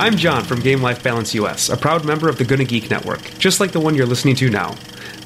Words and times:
I'm 0.00 0.16
John 0.16 0.44
from 0.44 0.60
Game 0.60 0.80
Life 0.80 1.02
Balance 1.02 1.34
US, 1.34 1.70
a 1.70 1.76
proud 1.76 2.04
member 2.04 2.28
of 2.28 2.38
the 2.38 2.44
Gonna 2.44 2.64
Geek 2.64 2.88
Network, 2.88 3.36
just 3.40 3.58
like 3.58 3.72
the 3.72 3.80
one 3.80 3.96
you're 3.96 4.06
listening 4.06 4.36
to 4.36 4.48
now. 4.48 4.76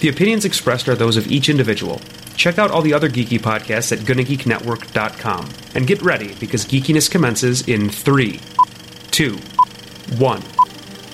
The 0.01 0.09
opinions 0.09 0.47
expressed 0.47 0.89
are 0.89 0.95
those 0.95 1.19
of 1.19 1.31
each 1.31 1.51
individual. 1.51 2.01
Check 2.37 2.59
out 2.59 2.71
all 2.71 2.81
the 2.81 2.95
other 2.95 3.11
geeky 3.11 3.39
podcasts 3.39 3.93
at 3.93 3.99
GonnaGeekNetwork.com. 3.99 5.51
And 5.75 5.87
get 5.87 6.01
ready, 6.01 6.35
because 6.41 6.65
geekiness 6.65 7.11
commences 7.11 7.69
in 7.69 7.91
three, 7.91 8.41
two, 9.11 9.37
one. 10.17 10.43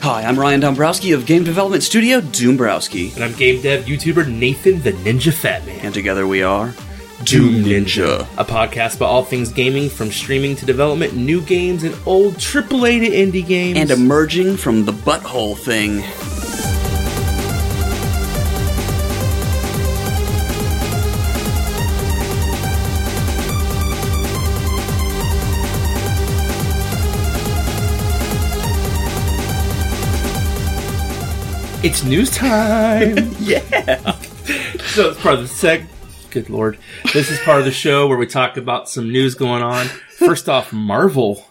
Hi, 0.02 0.22
I'm 0.22 0.38
Ryan 0.38 0.61
Dombrowski 0.61 1.11
of 1.11 1.27
game 1.27 1.43
development 1.43 1.82
studio 1.82 2.20
Doombrowski. 2.20 3.12
And 3.16 3.25
I'm 3.25 3.32
game 3.32 3.61
dev 3.61 3.86
YouTuber 3.86 4.32
Nathan 4.32 4.82
the 4.82 4.93
Ninja 4.93 5.34
Fat 5.34 5.66
Man. 5.66 5.80
And 5.80 5.93
together 5.93 6.29
we 6.29 6.45
are 6.45 6.72
Doom 7.25 7.64
Ninja, 7.64 8.21
a 8.39 8.45
podcast 8.45 8.95
about 8.96 9.07
all 9.07 9.25
things 9.25 9.51
gaming 9.51 9.91
from 9.91 10.12
streaming 10.12 10.55
to 10.55 10.64
development, 10.64 11.16
new 11.16 11.41
games, 11.41 11.83
and 11.83 11.96
old 12.07 12.34
AAA 12.34 13.01
to 13.01 13.11
indie 13.11 13.45
games. 13.45 13.77
And 13.77 13.91
emerging 13.91 14.56
from 14.56 14.84
the 14.84 14.92
butthole 14.92 15.59
thing. 15.59 16.05
It's 31.83 32.05
news 32.05 32.30
time. 32.30 33.16
yeah. 33.41 34.12
so 34.92 35.11
it's 35.11 35.20
part 35.20 35.41
of 35.41 35.48
the 35.48 35.55
seg. 35.55 35.87
Good 36.38 36.51
lord, 36.51 36.78
this 37.12 37.30
is 37.33 37.38
part 37.41 37.59
of 37.59 37.65
the 37.65 37.73
show 37.73 38.06
where 38.06 38.16
we 38.16 38.27
talk 38.27 38.56
about 38.56 38.88
some 38.88 39.10
news 39.10 39.34
going 39.34 39.60
on. 39.62 39.87
First 40.19 40.48
off, 40.48 40.73
Marvel. 40.73 41.45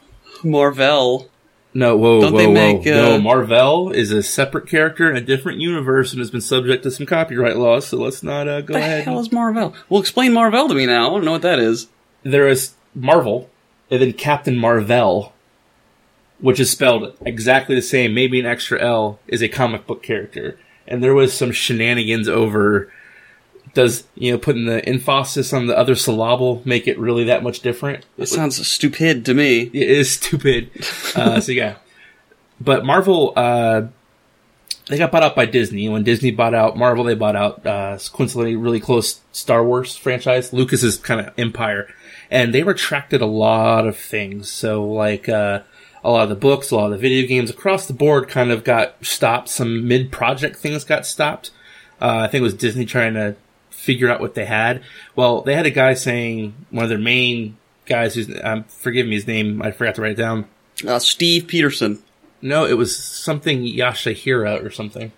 Marvel. 0.46 1.30
No, 1.74 1.98
whoa, 1.98 2.22
Don't 2.22 2.32
whoa, 2.32 2.38
they 2.40 2.48
whoa. 2.48 2.54
make, 2.54 2.88
uh, 2.88 2.92
no, 2.92 3.20
Marvel 3.22 3.92
is 3.92 4.12
a 4.12 4.24
separate 4.24 4.68
character 4.68 5.10
in 5.10 5.18
a 5.18 5.22
different 5.22 5.60
universe 5.60 6.12
and 6.14 6.20
has 6.20 6.32
been 6.32 6.40
subject 6.42 6.84
to 6.84 6.92
some 6.92 7.06
copyright 7.06 7.58
laws. 7.58 7.86
So 7.88 7.98
let's 7.98 8.24
not 8.24 8.48
uh, 8.48 8.62
go 8.62 8.74
The 8.76 8.80
ahead. 8.80 9.04
hell 9.04 9.20
is 9.20 9.30
Marvel? 9.32 9.76
Well, 9.90 10.00
explain 10.00 10.32
Marvel 10.34 10.70
to 10.70 10.74
me 10.74 10.86
now. 10.86 11.08
I 11.08 11.14
don't 11.16 11.26
know 11.26 11.32
what 11.34 11.42
that 11.42 11.60
is. 11.60 11.88
there 12.24 12.48
is 12.48 12.74
Marvel, 12.96 13.50
and 13.92 14.02
then 14.02 14.14
Captain 14.14 14.56
Marvel, 14.58 15.34
which 16.40 16.60
is 16.62 16.72
spelled 16.72 17.14
exactly 17.26 17.76
the 17.76 17.82
same, 17.82 18.14
maybe 18.14 18.40
an 18.40 18.46
extra 18.46 18.82
L, 18.82 19.20
is 19.28 19.42
a 19.44 19.50
comic 19.50 19.86
book 19.86 20.02
character. 20.02 20.58
And 20.88 21.04
there 21.04 21.14
was 21.14 21.34
some 21.34 21.52
shenanigans 21.52 22.30
over 22.30 22.92
does, 23.74 24.06
you 24.16 24.32
know, 24.32 24.38
putting 24.38 24.66
the 24.66 24.84
emphasis 24.88 25.54
on 25.54 25.68
the 25.68 25.78
other 25.78 25.96
syllable 25.96 26.62
make 26.66 26.88
it 26.88 26.98
really 27.00 27.24
that 27.26 27.44
much 27.44 27.62
different? 27.62 28.06
That 28.18 28.28
sounds 28.28 28.66
stupid 28.68 29.26
to 29.26 29.34
me. 29.34 29.62
It 29.74 29.90
is 29.90 30.12
stupid. 30.12 30.72
Uh, 31.16 31.40
so 31.40 31.52
yeah. 31.52 31.78
But 32.62 32.86
Marvel, 32.86 33.34
uh, 33.36 33.88
they 34.88 34.98
got 34.98 35.12
bought 35.12 35.24
out 35.24 35.36
by 35.36 35.46
Disney. 35.46 35.90
When 35.90 36.04
Disney 36.04 36.30
bought 36.30 36.54
out 36.54 36.78
Marvel, 36.78 37.04
they 37.04 37.16
bought 37.16 37.36
out, 37.36 37.66
uh, 37.66 37.98
coincidentally 38.12 38.56
really 38.56 38.80
close 38.80 39.22
Star 39.32 39.64
Wars 39.64 39.96
franchise, 39.96 40.54
Lucas's 40.54 40.98
kind 40.98 41.20
of 41.20 41.34
empire. 41.40 41.88
And 42.30 42.54
they 42.54 42.62
retracted 42.62 43.22
a 43.22 43.26
lot 43.26 43.88
of 43.88 43.98
things. 43.98 44.52
So 44.52 44.86
like, 44.86 45.28
uh, 45.28 45.62
a 46.04 46.12
lot 46.12 46.24
of 46.24 46.30
the 46.30 46.36
books, 46.36 46.70
a 46.70 46.76
lot 46.76 46.86
of 46.86 46.92
the 46.92 46.98
video 46.98 47.28
games 47.28 47.50
across 47.50 47.88
the 47.88 47.94
board 47.94 48.30
kind 48.30 48.52
of 48.52 48.64
got 48.64 49.04
stopped. 49.04 49.50
Some 49.50 49.88
mid-project 49.88 50.56
things 50.58 50.84
got 50.84 51.06
stopped. 51.06 51.52
Uh, 52.00 52.20
I 52.20 52.28
think 52.28 52.42
it 52.42 52.44
was 52.44 52.54
Disney 52.54 52.86
trying 52.86 53.16
to 53.16 53.36
figure 53.88 54.10
out 54.10 54.20
what 54.20 54.36
they 54.36 54.44
had. 54.44 54.84
Well, 55.16 55.42
they 55.42 55.56
had 55.56 55.66
a 55.66 55.72
guy 55.72 55.94
saying, 55.94 56.54
one 56.72 56.84
of 56.84 56.90
their 56.90 57.00
main 57.00 57.58
guys 57.86 58.16
who's, 58.16 58.30
um, 58.44 58.66
forgive 58.66 59.08
me 59.08 59.16
his 59.16 59.26
name, 59.26 59.62
I 59.62 59.72
forgot 59.72 59.96
to 59.96 60.02
write 60.02 60.12
it 60.12 60.16
down. 60.16 60.46
Uh, 60.86 61.00
Steve 61.00 61.48
Peterson. 61.48 62.04
No, 62.42 62.66
it 62.66 62.74
was 62.74 62.96
something 62.96 63.64
Yashahira 63.64 64.64
or 64.64 64.70
something. 64.72 65.14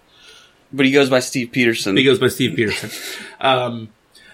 But 0.72 0.86
he 0.86 0.92
goes 0.92 1.10
by 1.10 1.20
Steve 1.20 1.52
Peterson. 1.52 1.98
He 1.98 2.04
goes 2.04 2.20
by 2.20 2.28
Steve 2.30 2.56
Peterson. 2.56 2.92
Um, 3.42 3.88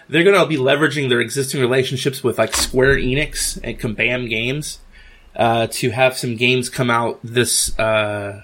they're 0.09 0.23
going 0.23 0.40
to 0.40 0.47
be 0.47 0.57
leveraging 0.57 1.09
their 1.09 1.19
existing 1.19 1.62
relationships 1.62 2.23
with 2.23 2.40
like 2.40 2.56
Square 2.56 2.96
Enix 2.97 3.59
and 3.63 3.79
Kabam 3.79 4.28
Games 4.28 4.79
uh, 5.35 5.67
to 5.67 5.91
have 5.91 6.17
some 6.17 6.35
games 6.35 6.69
come 6.69 6.90
out 6.90 7.19
this 7.23 7.78
uh, 7.78 8.41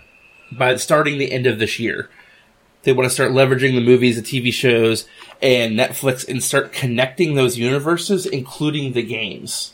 by 0.51 0.75
starting 0.75 1.17
the 1.17 1.31
end 1.31 1.47
of 1.47 1.57
this 1.57 1.79
year. 1.79 2.11
They 2.83 2.93
want 2.93 3.07
to 3.07 3.13
start 3.13 3.31
leveraging 3.31 3.75
the 3.75 3.81
movies, 3.81 4.21
the 4.21 4.41
TV 4.41 4.51
shows, 4.51 5.07
and 5.41 5.77
Netflix, 5.77 6.27
and 6.27 6.43
start 6.43 6.73
connecting 6.73 7.35
those 7.35 7.57
universes, 7.57 8.25
including 8.25 8.93
the 8.93 9.03
games. 9.03 9.73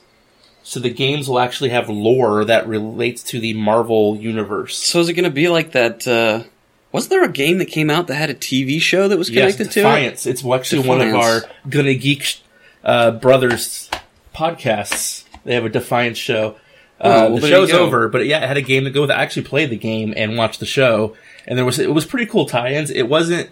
So 0.63 0.81
the 0.81 0.89
games 0.89 1.29
will 1.29 1.39
actually 1.39 1.69
have 1.69 1.87
lore 1.87 2.43
that 2.43 2.67
relates 2.67 3.23
to 3.23 3.39
the 3.39 3.53
Marvel 3.53 4.17
universe. 4.17 4.75
so 4.77 4.99
is 4.99 5.07
it 5.07 5.13
going 5.13 5.23
to 5.23 5.29
be 5.29 5.47
like 5.47 5.71
that? 5.71 6.05
Uh, 6.05 6.43
wasn't 6.91 7.11
there 7.11 7.23
a 7.23 7.31
game 7.31 7.59
that 7.59 7.65
came 7.67 7.89
out 7.89 8.07
that 8.07 8.15
had 8.15 8.29
a 8.29 8.33
TV 8.35 8.81
show 8.81 9.07
that 9.07 9.17
was 9.17 9.29
Yes, 9.29 9.55
connected 9.55 9.71
to 9.73 9.79
it? 9.79 9.83
Defiance. 9.83 10.25
It's 10.25 10.45
actually 10.45 10.87
one 10.87 10.99
of 10.99 11.15
our 11.15 11.35
Defiance. 11.41 11.55
Gonna 11.69 11.93
Geek 11.93 12.41
uh, 12.83 13.11
brothers 13.11 13.89
podcasts. 14.35 15.23
They 15.45 15.53
have 15.53 15.63
a 15.65 15.69
Defiance 15.69 16.17
show. 16.17 16.57
Uh, 16.99 17.27
well, 17.29 17.37
the 17.37 17.47
show's 17.47 17.71
over, 17.71 18.07
but 18.09 18.25
yeah, 18.25 18.43
it 18.43 18.47
had 18.47 18.57
a 18.57 18.61
game 18.61 18.85
to 18.85 18.89
go 18.89 19.01
with. 19.01 19.11
it. 19.11 19.13
I 19.17 19.21
actually 19.21 19.43
played 19.43 19.69
the 19.69 19.77
game 19.77 20.13
and 20.17 20.35
watched 20.37 20.59
the 20.59 20.65
show, 20.65 21.15
and 21.45 21.57
there 21.57 21.65
was 21.65 21.77
it 21.79 21.93
was 21.93 22.05
pretty 22.05 22.25
cool 22.25 22.45
tie-ins. 22.45 22.89
It 22.89 23.03
wasn't 23.03 23.51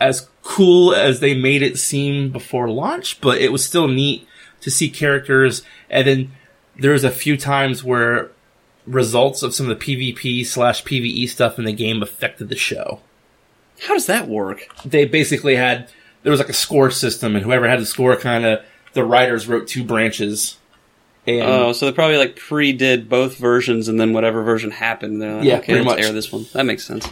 as 0.00 0.28
cool 0.42 0.94
as 0.94 1.18
they 1.20 1.34
made 1.34 1.62
it 1.62 1.76
seem 1.78 2.30
before 2.30 2.68
launch, 2.70 3.20
but 3.20 3.38
it 3.38 3.50
was 3.50 3.64
still 3.64 3.88
neat 3.88 4.26
to 4.60 4.70
see 4.70 4.88
characters. 4.90 5.62
And 5.90 6.06
then 6.06 6.32
there 6.76 6.92
was 6.92 7.02
a 7.04 7.10
few 7.10 7.36
times 7.36 7.82
where 7.82 8.30
results 8.86 9.42
of 9.42 9.54
some 9.54 9.68
of 9.68 9.78
the 9.78 9.84
PvP 10.14 10.46
slash 10.46 10.84
PvE 10.84 11.28
stuff 11.28 11.58
in 11.58 11.64
the 11.64 11.72
game 11.72 12.02
affected 12.02 12.48
the 12.48 12.56
show 12.56 13.00
How 13.82 13.92
does 13.94 14.06
that 14.06 14.28
work? 14.28 14.66
they 14.84 15.04
basically 15.04 15.56
had 15.56 15.90
there 16.22 16.30
was 16.30 16.40
like 16.40 16.48
a 16.48 16.54
score 16.54 16.90
system, 16.90 17.34
and 17.36 17.44
whoever 17.44 17.68
had 17.68 17.80
the 17.80 17.86
score, 17.86 18.14
kind 18.16 18.44
of 18.44 18.60
the 18.92 19.04
writers 19.04 19.48
wrote 19.48 19.66
two 19.68 19.84
branches. 19.84 20.57
And 21.28 21.42
Oh, 21.42 21.72
so 21.72 21.86
they 21.86 21.92
probably 21.92 22.16
like 22.16 22.36
pre-did 22.36 23.08
both 23.08 23.36
versions, 23.36 23.88
and 23.88 24.00
then 24.00 24.12
whatever 24.12 24.42
version 24.42 24.70
happened, 24.70 25.20
they're 25.20 25.36
like, 25.36 25.44
Yeah, 25.44 25.56
okay, 25.58 25.72
pretty 25.72 25.84
let's 25.84 25.96
much. 26.00 26.06
air 26.06 26.12
this 26.12 26.32
one. 26.32 26.46
That 26.54 26.64
makes 26.66 26.84
sense. 26.86 27.06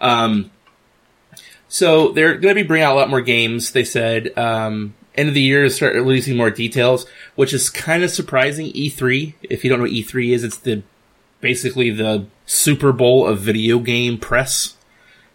um, 0.00 0.50
so 1.68 2.12
they're 2.12 2.34
going 2.36 2.54
to 2.54 2.62
be 2.62 2.66
bringing 2.66 2.84
out 2.86 2.92
a 2.92 2.98
lot 2.98 3.10
more 3.10 3.20
games. 3.20 3.72
They 3.72 3.84
said 3.84 4.36
um, 4.38 4.94
end 5.16 5.28
of 5.28 5.34
the 5.34 5.40
year 5.42 5.64
to 5.64 5.70
start 5.70 5.94
releasing 5.94 6.36
more 6.36 6.50
details, 6.50 7.06
which 7.34 7.52
is 7.52 7.68
kind 7.70 8.02
of 8.04 8.10
surprising. 8.10 8.72
E3, 8.72 9.34
if 9.42 9.64
you 9.64 9.70
don't 9.70 9.80
know 9.80 9.84
what 9.84 9.92
E3 9.92 10.30
is, 10.32 10.44
it's 10.44 10.58
the 10.58 10.82
basically 11.40 11.90
the 11.90 12.26
Super 12.46 12.92
Bowl 12.92 13.26
of 13.26 13.40
video 13.40 13.78
game 13.80 14.16
press. 14.18 14.76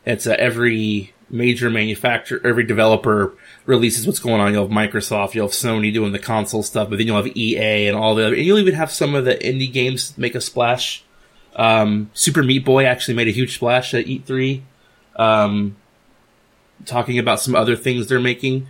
It's 0.05 0.25
uh, 0.25 0.35
every 0.39 1.13
major 1.31 1.69
manufacturer, 1.69 2.41
every 2.43 2.63
developer 2.63 3.33
releases 3.65 4.05
what's 4.05 4.19
going 4.19 4.41
on. 4.41 4.53
You'll 4.53 4.67
have 4.67 4.71
Microsoft, 4.71 5.33
you'll 5.33 5.47
have 5.47 5.55
Sony 5.55 5.93
doing 5.93 6.11
the 6.11 6.19
console 6.19 6.63
stuff, 6.63 6.89
but 6.89 6.97
then 6.97 7.07
you'll 7.07 7.23
have 7.23 7.35
EA 7.35 7.87
and 7.87 7.97
all 7.97 8.15
the 8.15 8.27
other, 8.27 8.35
and 8.35 8.45
you'll 8.45 8.59
even 8.59 8.75
have 8.75 8.91
some 8.91 9.15
of 9.15 9.25
the 9.25 9.35
indie 9.35 9.71
games 9.71 10.17
make 10.17 10.35
a 10.35 10.41
splash. 10.41 11.03
Um, 11.55 12.09
Super 12.13 12.43
Meat 12.43 12.65
Boy 12.65 12.85
actually 12.85 13.15
made 13.15 13.27
a 13.27 13.31
huge 13.31 13.55
splash 13.55 13.93
at 13.93 14.05
E3, 14.05 14.61
um, 15.15 15.75
talking 16.85 17.19
about 17.19 17.39
some 17.39 17.55
other 17.55 17.75
things 17.75 18.07
they're 18.07 18.19
making. 18.19 18.67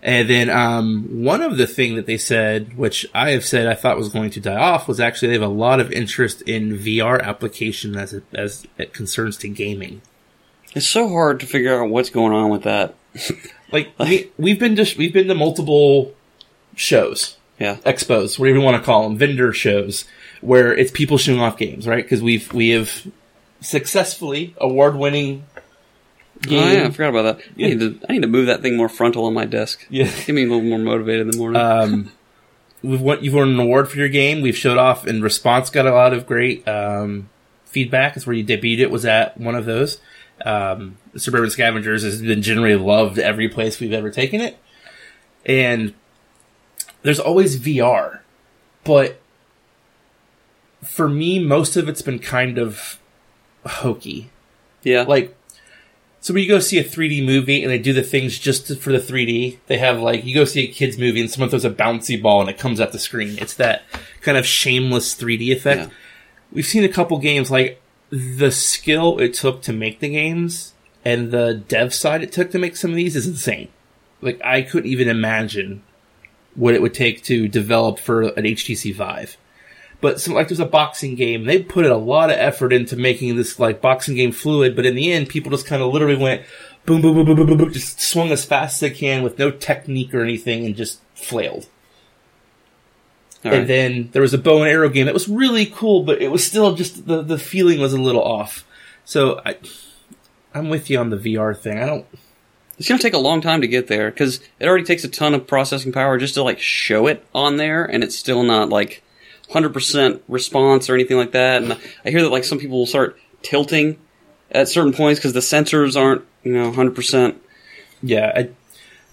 And 0.00 0.30
then 0.30 0.48
um, 0.48 1.24
one 1.24 1.42
of 1.42 1.56
the 1.56 1.66
thing 1.66 1.96
that 1.96 2.06
they 2.06 2.18
said, 2.18 2.76
which 2.76 3.04
I 3.14 3.30
have 3.30 3.44
said 3.44 3.66
I 3.66 3.74
thought 3.74 3.96
was 3.96 4.10
going 4.10 4.30
to 4.30 4.40
die 4.40 4.56
off, 4.56 4.86
was 4.86 5.00
actually 5.00 5.28
they 5.28 5.34
have 5.34 5.42
a 5.42 5.48
lot 5.48 5.80
of 5.80 5.90
interest 5.90 6.42
in 6.42 6.78
VR 6.78 7.20
application 7.20 7.96
as 7.96 8.12
it, 8.12 8.24
as 8.32 8.64
it 8.76 8.92
concerns 8.92 9.36
to 9.38 9.48
gaming. 9.48 10.02
It's 10.74 10.86
so 10.86 11.08
hard 11.08 11.40
to 11.40 11.46
figure 11.46 11.82
out 11.82 11.88
what's 11.90 12.10
going 12.10 12.32
on 12.32 12.50
with 12.50 12.62
that. 12.64 12.94
Like 13.70 13.90
we, 13.98 14.30
we've 14.38 14.58
been 14.58 14.76
to 14.76 14.94
we've 14.96 15.12
been 15.12 15.28
to 15.28 15.34
multiple 15.34 16.14
shows, 16.74 17.36
Yeah. 17.58 17.76
expos, 17.84 18.38
whatever 18.38 18.56
you 18.60 18.64
want 18.64 18.78
to 18.78 18.82
call 18.82 19.02
them, 19.02 19.18
vendor 19.18 19.52
shows, 19.52 20.06
where 20.40 20.72
it's 20.74 20.90
people 20.90 21.18
showing 21.18 21.38
off 21.40 21.58
games, 21.58 21.86
right? 21.86 22.02
Because 22.02 22.22
we've 22.22 22.50
we 22.54 22.70
have 22.70 23.06
successfully 23.60 24.54
award 24.58 24.96
winning 24.96 25.44
game. 26.40 26.62
Oh 26.62 26.72
yeah, 26.72 26.86
I 26.86 26.90
forgot 26.90 27.10
about 27.10 27.38
that. 27.38 27.46
Yeah. 27.56 27.66
I, 27.66 27.70
need 27.74 27.80
to, 27.80 28.06
I 28.08 28.12
need 28.14 28.22
to 28.22 28.28
move 28.28 28.46
that 28.46 28.62
thing 28.62 28.74
more 28.76 28.88
frontal 28.88 29.26
on 29.26 29.34
my 29.34 29.44
desk. 29.44 29.86
Yeah. 29.90 30.04
Get 30.24 30.30
me 30.34 30.44
a 30.44 30.48
little 30.48 30.62
more 30.62 30.78
motivated 30.78 31.22
in 31.26 31.30
the 31.32 31.36
morning. 31.36 31.60
um, 31.60 32.12
we've 32.82 33.02
won, 33.02 33.22
you've 33.22 33.34
won 33.34 33.50
an 33.50 33.58
award 33.60 33.90
for 33.90 33.98
your 33.98 34.08
game. 34.08 34.40
We've 34.40 34.56
showed 34.56 34.78
off, 34.78 35.06
and 35.06 35.22
response 35.22 35.68
got 35.68 35.86
a 35.86 35.92
lot 35.92 36.14
of 36.14 36.26
great 36.26 36.66
um, 36.66 37.28
feedback. 37.66 38.16
It's 38.16 38.26
where 38.26 38.34
you 38.36 38.44
debuted 38.46 38.78
it 38.78 38.90
was 38.90 39.04
at 39.04 39.38
one 39.38 39.54
of 39.56 39.66
those. 39.66 39.98
Um, 40.44 40.96
Suburban 41.16 41.50
Scavengers 41.50 42.02
has 42.02 42.22
been 42.22 42.42
generally 42.42 42.76
loved 42.76 43.18
every 43.18 43.48
place 43.48 43.80
we've 43.80 43.92
ever 43.92 44.10
taken 44.10 44.40
it, 44.40 44.58
and 45.44 45.94
there's 47.02 47.20
always 47.20 47.58
VR, 47.58 48.20
but 48.84 49.20
for 50.84 51.08
me, 51.08 51.38
most 51.38 51.76
of 51.76 51.88
it's 51.88 52.02
been 52.02 52.18
kind 52.18 52.58
of 52.58 52.98
hokey 53.66 54.30
yeah. 54.82 55.02
like 55.02 55.34
so 56.20 56.34
when 56.34 56.42
you 56.42 56.48
go 56.48 56.58
see 56.58 56.78
a 56.78 56.84
3D 56.84 57.24
movie 57.24 57.62
and 57.62 57.70
they 57.70 57.78
do 57.78 57.92
the 57.92 58.02
things 58.02 58.38
just 58.38 58.76
for 58.80 58.90
the 58.90 58.98
3D, 58.98 59.58
they 59.68 59.78
have 59.78 60.00
like 60.00 60.24
you 60.24 60.34
go 60.34 60.44
see 60.44 60.64
a 60.64 60.66
kids 60.66 60.98
movie 60.98 61.20
and 61.20 61.30
someone 61.30 61.48
throws 61.48 61.64
a 61.64 61.70
bouncy 61.70 62.20
ball 62.20 62.40
and 62.40 62.50
it 62.50 62.58
comes 62.58 62.80
at 62.80 62.90
the 62.90 62.98
screen. 62.98 63.38
It's 63.38 63.54
that 63.54 63.82
kind 64.20 64.36
of 64.36 64.44
shameless 64.44 65.14
3D 65.14 65.52
effect. 65.52 65.82
Yeah. 65.82 65.96
we've 66.52 66.66
seen 66.66 66.82
a 66.82 66.88
couple 66.88 67.18
games 67.18 67.50
like 67.52 67.80
the 68.10 68.50
skill 68.50 69.18
it 69.18 69.34
took 69.34 69.62
to 69.62 69.72
make 69.72 70.00
the 70.00 70.08
games 70.08 70.74
and 71.04 71.30
the 71.30 71.54
dev 71.68 71.92
side 71.94 72.22
it 72.22 72.32
took 72.32 72.50
to 72.50 72.58
make 72.58 72.76
some 72.76 72.90
of 72.90 72.96
these 72.96 73.16
is 73.16 73.26
insane. 73.26 73.68
Like 74.20 74.40
I 74.44 74.62
couldn't 74.62 74.90
even 74.90 75.08
imagine 75.08 75.82
what 76.54 76.74
it 76.74 76.82
would 76.82 76.94
take 76.94 77.22
to 77.24 77.48
develop 77.48 77.98
for 77.98 78.22
an 78.22 78.44
HTC 78.44 78.94
Vive. 78.94 79.36
But 80.00 80.26
like 80.28 80.48
there's 80.48 80.60
a 80.60 80.66
boxing 80.66 81.16
game, 81.16 81.44
they 81.44 81.62
put 81.62 81.84
a 81.86 81.96
lot 81.96 82.30
of 82.30 82.36
effort 82.36 82.72
into 82.72 82.96
making 82.96 83.36
this 83.36 83.58
like 83.58 83.80
boxing 83.80 84.14
game 84.16 84.32
fluid, 84.32 84.76
but 84.76 84.86
in 84.86 84.94
the 84.94 85.12
end 85.12 85.28
people 85.28 85.50
just 85.50 85.66
kind 85.66 85.82
of 85.82 85.92
literally 85.92 86.16
went 86.16 86.42
boom 86.86 87.02
boom 87.02 87.14
boom 87.14 87.26
boom 87.26 87.36
boom 87.36 87.46
boom, 87.46 87.58
boom 87.58 87.72
just 87.72 88.00
swung 88.00 88.30
as 88.30 88.44
fast 88.44 88.74
as 88.74 88.80
they 88.80 88.96
can 88.96 89.22
with 89.22 89.38
no 89.38 89.50
technique 89.50 90.14
or 90.14 90.22
anything 90.22 90.64
and 90.64 90.76
just 90.76 91.00
flailed. 91.14 91.66
All 93.44 93.52
And 93.52 93.60
right. 93.60 93.68
then 93.68 94.08
there 94.12 94.22
was 94.22 94.34
a 94.34 94.38
bow 94.38 94.62
and 94.62 94.70
arrow 94.70 94.88
game 94.88 95.06
that 95.06 95.14
was 95.14 95.28
really 95.28 95.66
cool, 95.66 96.02
but 96.02 96.20
it 96.20 96.30
was 96.30 96.44
still 96.44 96.74
just 96.74 97.06
the 97.06 97.22
the 97.22 97.38
feeling 97.38 97.80
was 97.80 97.92
a 97.92 98.00
little 98.00 98.22
off. 98.22 98.64
So 99.04 99.40
I, 99.46 99.56
I'm 100.54 100.68
with 100.68 100.90
you 100.90 100.98
on 100.98 101.10
the 101.10 101.16
VR 101.16 101.56
thing. 101.56 101.78
I 101.78 101.86
don't. 101.86 102.06
It's 102.78 102.88
gonna 102.88 103.00
take 103.00 103.14
a 103.14 103.18
long 103.18 103.40
time 103.40 103.60
to 103.60 103.68
get 103.68 103.86
there 103.86 104.10
because 104.10 104.40
it 104.60 104.66
already 104.68 104.84
takes 104.84 105.04
a 105.04 105.08
ton 105.08 105.34
of 105.34 105.46
processing 105.46 105.92
power 105.92 106.18
just 106.18 106.34
to 106.34 106.42
like 106.42 106.58
show 106.60 107.06
it 107.06 107.24
on 107.34 107.56
there, 107.56 107.84
and 107.84 108.02
it's 108.04 108.16
still 108.16 108.42
not 108.42 108.68
like 108.70 109.02
100% 109.50 110.20
response 110.28 110.90
or 110.90 110.94
anything 110.94 111.16
like 111.16 111.32
that. 111.32 111.62
And 111.62 111.72
I 112.04 112.10
hear 112.10 112.22
that 112.22 112.30
like 112.30 112.44
some 112.44 112.58
people 112.58 112.78
will 112.78 112.86
start 112.86 113.18
tilting 113.42 113.98
at 114.50 114.68
certain 114.68 114.92
points 114.92 115.18
because 115.20 115.32
the 115.32 115.40
sensors 115.40 115.96
aren't 116.00 116.24
you 116.42 116.52
know 116.52 116.70
100%. 116.72 117.36
Yeah, 118.02 118.32
I, 118.34 118.50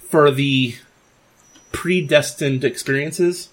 for 0.10 0.30
the 0.31 0.75
predestined 1.71 2.63
experiences, 2.63 3.50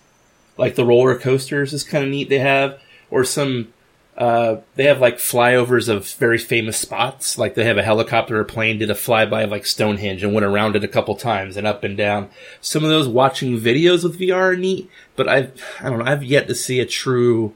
like 0.57 0.75
the 0.75 0.85
roller 0.85 1.19
coasters 1.19 1.73
is 1.73 1.85
kind 1.85 2.05
of 2.05 2.11
neat. 2.11 2.29
They 2.29 2.39
have 2.39 2.81
or 3.11 3.25
some. 3.25 3.73
Uh, 4.17 4.61
they 4.75 4.85
have 4.85 5.01
like 5.01 5.17
flyovers 5.17 5.89
of 5.89 6.07
very 6.15 6.37
famous 6.37 6.77
spots. 6.77 7.39
Like 7.39 7.55
they 7.55 7.65
have 7.65 7.79
a 7.79 7.83
helicopter 7.83 8.39
or 8.39 8.45
plane 8.45 8.79
did 8.79 8.91
a 8.91 8.95
flyby 8.95 9.45
of 9.45 9.51
like 9.51 9.65
Stonehenge 9.65 10.23
and 10.23 10.35
went 10.35 10.45
around 10.45 10.77
it 10.77 10.85
a 10.85 10.89
couple 10.89 11.17
times 11.17 11.57
and 11.57 11.67
up 11.67 11.83
and 11.83 11.97
down. 11.97 12.29
Some 12.61 12.85
of 12.85 12.91
those 12.91 13.09
watching 13.09 13.59
videos 13.59 14.05
with 14.05 14.21
VR 14.21 14.53
are 14.53 14.57
neat, 14.57 14.91
but 15.17 15.29
I've 15.29 15.65
I 15.81 15.89
don't 15.89 15.99
know 15.99 16.05
I've 16.05 16.23
yet 16.23 16.47
to 16.49 16.55
see 16.55 16.79
a 16.79 16.87
true 16.87 17.55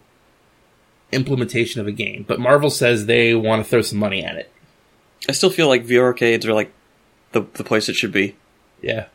implementation 1.12 1.81
of 1.81 1.87
a 1.87 1.93
game. 1.93 2.25
But 2.26 2.40
Marvel 2.40 2.70
says 2.70 3.04
they 3.04 3.34
want 3.34 3.62
to 3.62 3.69
throw 3.69 3.82
some 3.82 3.98
money 3.98 4.25
at 4.25 4.37
it. 4.37 4.50
I 5.28 5.32
still 5.32 5.50
feel 5.50 5.69
like 5.69 5.84
VR 5.84 6.02
arcades 6.04 6.46
are 6.46 6.54
like 6.54 6.72
the 7.32 7.43
the 7.54 7.64
place 7.64 7.88
it 7.88 7.96
should 7.96 8.12
be. 8.12 8.37
Yeah. 8.81 9.06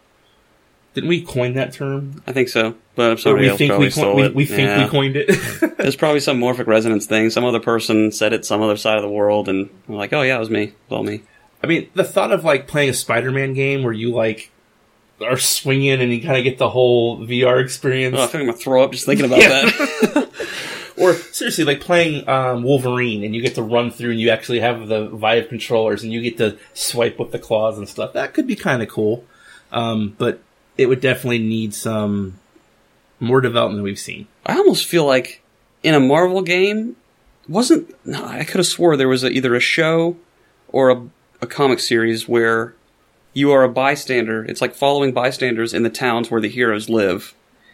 Didn't 0.93 1.09
we 1.09 1.21
coin 1.21 1.53
that 1.53 1.71
term? 1.73 2.21
I 2.27 2.33
think 2.33 2.49
so, 2.49 2.75
but 2.95 3.11
Or 3.13 3.17
somebody 3.17 3.49
we 3.49 3.57
think 3.57 3.77
we, 3.77 3.91
coin, 3.91 4.15
we, 4.15 4.29
we 4.29 4.45
think 4.45 4.67
Yeah. 4.67 4.83
we 4.83 4.89
coined 4.89 5.15
it. 5.15 5.27
There's 5.77 5.95
probably 5.95 6.19
some 6.19 6.39
morphic 6.39 6.67
resonance 6.67 7.05
thing. 7.05 7.29
Some 7.29 7.45
other 7.45 7.59
person 7.61 8.11
said 8.11 8.33
it 8.33 8.45
some 8.45 8.61
other 8.61 8.75
side 8.77 8.97
of 8.97 9.01
the 9.03 9.09
world, 9.09 9.47
and 9.47 9.69
I'm 9.87 9.95
like, 9.95 10.11
oh 10.11 10.21
yeah, 10.21 10.35
it 10.35 10.39
was 10.39 10.49
me. 10.49 10.63
It 10.63 10.75
was 10.89 10.97
all 10.97 11.03
me. 11.03 11.23
I 11.63 11.67
mean, 11.67 11.89
the 11.93 12.03
thought 12.03 12.31
of 12.31 12.43
like 12.43 12.67
playing 12.67 12.89
a 12.89 12.93
Spider-Man 12.93 13.53
game 13.53 13.83
where 13.83 13.93
you 13.93 14.11
like 14.11 14.51
are 15.21 15.37
swinging 15.37 16.01
and 16.01 16.11
you 16.11 16.21
kind 16.21 16.37
of 16.37 16.43
get 16.43 16.57
the 16.57 16.69
whole 16.69 17.19
VR 17.19 17.63
experience, 17.63 18.15
Oh, 18.17 18.23
I 18.23 18.27
think 18.27 18.41
I'm 18.41 18.47
gonna 18.47 18.57
throw 18.57 18.83
up 18.83 18.91
just 18.91 19.05
thinking 19.05 19.25
about 19.27 19.39
that. 19.39 20.29
or 20.97 21.13
seriously, 21.13 21.63
like 21.63 21.79
playing 21.79 22.27
um, 22.27 22.63
Wolverine 22.63 23.23
and 23.23 23.35
you 23.35 23.41
get 23.41 23.55
to 23.55 23.61
run 23.63 23.91
through 23.91 24.11
and 24.11 24.19
you 24.19 24.29
actually 24.29 24.59
have 24.59 24.87
the 24.87 25.07
Vive 25.07 25.47
controllers 25.49 26.03
and 26.03 26.11
you 26.11 26.21
get 26.21 26.37
to 26.37 26.57
swipe 26.73 27.19
with 27.19 27.31
the 27.31 27.39
claws 27.39 27.77
and 27.77 27.87
stuff. 27.87 28.13
That 28.13 28.33
could 28.33 28.47
be 28.47 28.55
kind 28.55 28.81
of 28.81 28.89
cool, 28.89 29.23
um, 29.71 30.15
but 30.17 30.41
it 30.77 30.87
would 30.87 31.01
definitely 31.01 31.39
need 31.39 31.73
some 31.73 32.39
more 33.19 33.41
development 33.41 33.77
than 33.77 33.83
we've 33.83 33.99
seen. 33.99 34.27
I 34.45 34.57
almost 34.57 34.85
feel 34.85 35.05
like 35.05 35.41
in 35.83 35.93
a 35.93 35.99
Marvel 35.99 36.41
game, 36.41 36.95
wasn't 37.47 37.93
no, 38.05 38.23
I 38.25 38.43
could 38.43 38.57
have 38.57 38.67
swore 38.67 38.95
there 38.97 39.07
was 39.07 39.23
a, 39.23 39.29
either 39.29 39.55
a 39.55 39.59
show 39.59 40.17
or 40.69 40.89
a, 40.89 41.03
a 41.41 41.47
comic 41.47 41.79
series 41.79 42.27
where 42.27 42.73
you 43.33 43.51
are 43.51 43.63
a 43.63 43.69
bystander. 43.69 44.43
It's 44.45 44.61
like 44.61 44.73
following 44.73 45.11
bystanders 45.11 45.73
in 45.73 45.83
the 45.83 45.89
towns 45.89 46.29
where 46.29 46.41
the 46.41 46.49
heroes 46.49 46.89
live. 46.89 47.33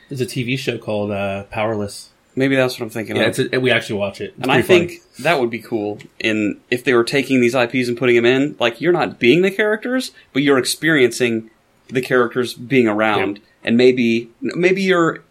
There's 0.09 0.21
a 0.21 0.25
TV 0.25 0.57
show 0.57 0.77
called 0.77 1.11
uh, 1.11 1.43
Powerless. 1.45 2.09
Maybe 2.35 2.55
that's 2.55 2.79
what 2.79 2.85
I'm 2.85 2.89
thinking 2.91 3.15
Yeah, 3.15 3.33
a, 3.51 3.59
we 3.59 3.71
actually 3.71 3.97
watch 3.99 4.21
it. 4.21 4.35
It's 4.37 4.43
and 4.43 4.51
I 4.51 4.61
funny. 4.61 4.87
think 4.87 5.01
that 5.19 5.39
would 5.39 5.49
be 5.49 5.59
cool 5.59 5.97
in 6.19 6.61
if 6.69 6.83
they 6.83 6.93
were 6.93 7.03
taking 7.03 7.41
these 7.41 7.55
IPs 7.55 7.87
and 7.87 7.97
putting 7.97 8.15
them 8.15 8.25
in. 8.25 8.55
Like 8.59 8.79
you're 8.79 8.93
not 8.93 9.17
being 9.17 9.41
the 9.41 9.49
characters, 9.49 10.11
but 10.33 10.43
you're 10.43 10.59
experiencing 10.59 11.49
the 11.89 12.01
characters 12.01 12.53
being 12.53 12.87
around, 12.87 13.39
and 13.63 13.77
maybe 13.77 14.29
maybe 14.41 14.81
you're 14.81 15.21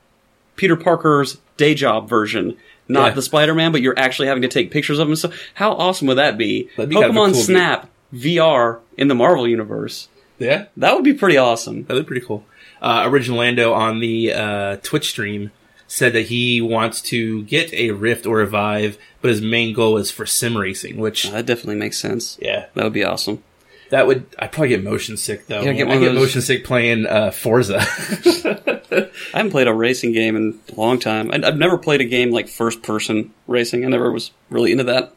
Peter 0.56 0.76
Parker's 0.76 1.38
day 1.56 1.74
job 1.74 2.08
version, 2.08 2.56
not 2.88 3.08
Yeah. 3.08 3.14
the 3.14 3.22
Spider-Man, 3.22 3.72
but 3.72 3.80
you're 3.82 3.98
actually 3.98 4.28
having 4.28 4.42
to 4.42 4.48
take 4.48 4.70
pictures 4.70 4.98
of 4.98 5.08
him. 5.08 5.16
So 5.16 5.30
how 5.54 5.72
awesome 5.72 6.06
would 6.08 6.16
that 6.18 6.36
be? 6.38 6.64
Be 6.64 6.68
kind 6.76 6.92
of 6.92 6.96
Pokemon 7.12 7.32
cool 7.32 7.42
Snap 7.42 7.90
VR 8.14 8.78
in 8.96 9.08
the 9.08 9.14
Marvel 9.14 9.46
universe. 9.48 10.08
yeah, 10.38 10.66
That 10.76 10.94
would 10.94 11.04
be 11.04 11.14
pretty 11.14 11.36
awesome. 11.36 11.84
That'd 11.84 12.04
be 12.04 12.06
pretty 12.06 12.26
cool. 12.26 12.44
Uh, 12.80 13.04
Original 13.06 13.38
Lando 13.38 13.72
on 13.72 14.00
the 14.00 14.32
uh, 14.32 14.76
Twitch 14.82 15.08
stream 15.08 15.50
said 15.88 16.12
that 16.12 16.26
he 16.26 16.60
wants 16.60 17.00
to 17.00 17.42
get 17.44 17.72
a 17.72 17.92
Rift 17.92 18.26
or 18.26 18.40
a 18.40 18.46
Vive, 18.46 18.98
but 19.22 19.28
his 19.30 19.40
main 19.40 19.72
goal 19.74 19.96
is 19.96 20.10
for 20.10 20.26
sim 20.26 20.56
racing. 20.56 20.96
Which, 20.98 21.30
That 21.30 21.46
definitely 21.46 21.76
makes 21.76 21.96
sense. 21.98 22.38
yeah, 22.40 22.66
That 22.74 22.84
would 22.84 22.92
be 22.92 23.04
awesome. 23.04 23.42
That 23.90 24.06
would 24.06 24.26
I 24.38 24.46
probably 24.48 24.68
get 24.70 24.82
motion 24.84 25.16
sick 25.16 25.46
though. 25.46 25.62
Yeah, 25.62 25.72
get 25.72 25.88
I 25.88 25.98
get 25.98 26.06
those- 26.06 26.14
motion 26.18 26.40
sick 26.42 26.64
playing 26.64 27.06
uh, 27.06 27.30
Forza. 27.30 27.78
I 27.80 29.08
haven't 29.38 29.50
played 29.50 29.68
a 29.68 29.74
racing 29.74 30.12
game 30.12 30.36
in 30.36 30.58
a 30.72 30.74
long 30.80 30.98
time. 30.98 31.30
I, 31.32 31.40
I've 31.46 31.58
never 31.58 31.78
played 31.78 32.00
a 32.00 32.04
game 32.04 32.30
like 32.30 32.48
first 32.48 32.82
person 32.82 33.32
racing. 33.46 33.84
I 33.84 33.88
never 33.88 34.10
was 34.10 34.30
really 34.50 34.72
into 34.72 34.84
that. 34.84 35.12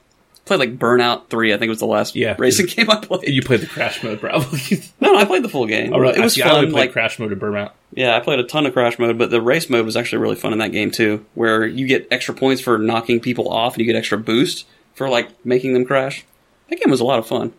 Played 0.46 0.60
like 0.60 0.80
Burnout 0.80 1.30
Three. 1.30 1.54
I 1.54 1.58
think 1.58 1.68
it 1.68 1.70
was 1.70 1.80
the 1.80 1.86
last 1.86 2.16
Yeah. 2.16 2.36
racing 2.40 2.66
game 2.76 2.90
I 2.90 2.98
played. 2.98 3.28
you 3.28 3.42
played 3.44 3.60
the 3.62 3.68
crash 3.68 4.02
mode, 4.04 4.20
probably. 4.20 4.60
no, 5.00 5.12
no, 5.14 5.20
I 5.20 5.26
played 5.26 5.44
the 5.44 5.50
full 5.50 5.68
game. 5.68 5.94
Oh, 5.94 6.00
really? 6.00 6.18
It 6.18 6.22
was 6.22 6.34
See, 6.34 6.42
I 6.42 6.50
only 6.50 6.66
fun. 6.68 6.72
played 6.74 6.82
Like, 6.88 6.92
crash 6.94 7.20
mode 7.20 7.32
at 7.32 7.40
Burnout. 7.40 7.72
yeah, 7.94 8.16
I 8.16 8.20
played 8.20 8.40
a 8.40 8.44
ton 8.44 8.66
of 8.66 8.74
Crash 8.74 8.98
mode, 8.98 9.18
but 9.18 9.30
the 9.30 9.42
race 9.42 9.70
mode 9.70 9.86
was 9.86 9.96
actually 9.96 10.20
really 10.20 10.36
fun 10.36 10.52
in 10.54 10.60
that 10.60 10.72
game 10.72 10.90
too, 10.92 11.26
where 11.36 11.66
you 11.66 11.86
get 11.88 12.08
extra 12.12 12.34
points 12.34 12.62
for 12.62 12.78
knocking 12.80 13.20
people 13.20 13.50
off, 13.50 13.74
and 13.76 13.82
you 13.82 13.86
get 13.92 13.98
extra 13.98 14.18
boost 14.18 14.66
for 14.96 15.08
like 15.08 15.30
making 15.46 15.74
them 15.74 15.86
crash. 15.86 16.26
That 16.70 16.80
game 16.80 16.90
was 16.90 17.00
a 17.00 17.06
lot 17.06 17.20
of 17.20 17.28
fun. 17.28 17.54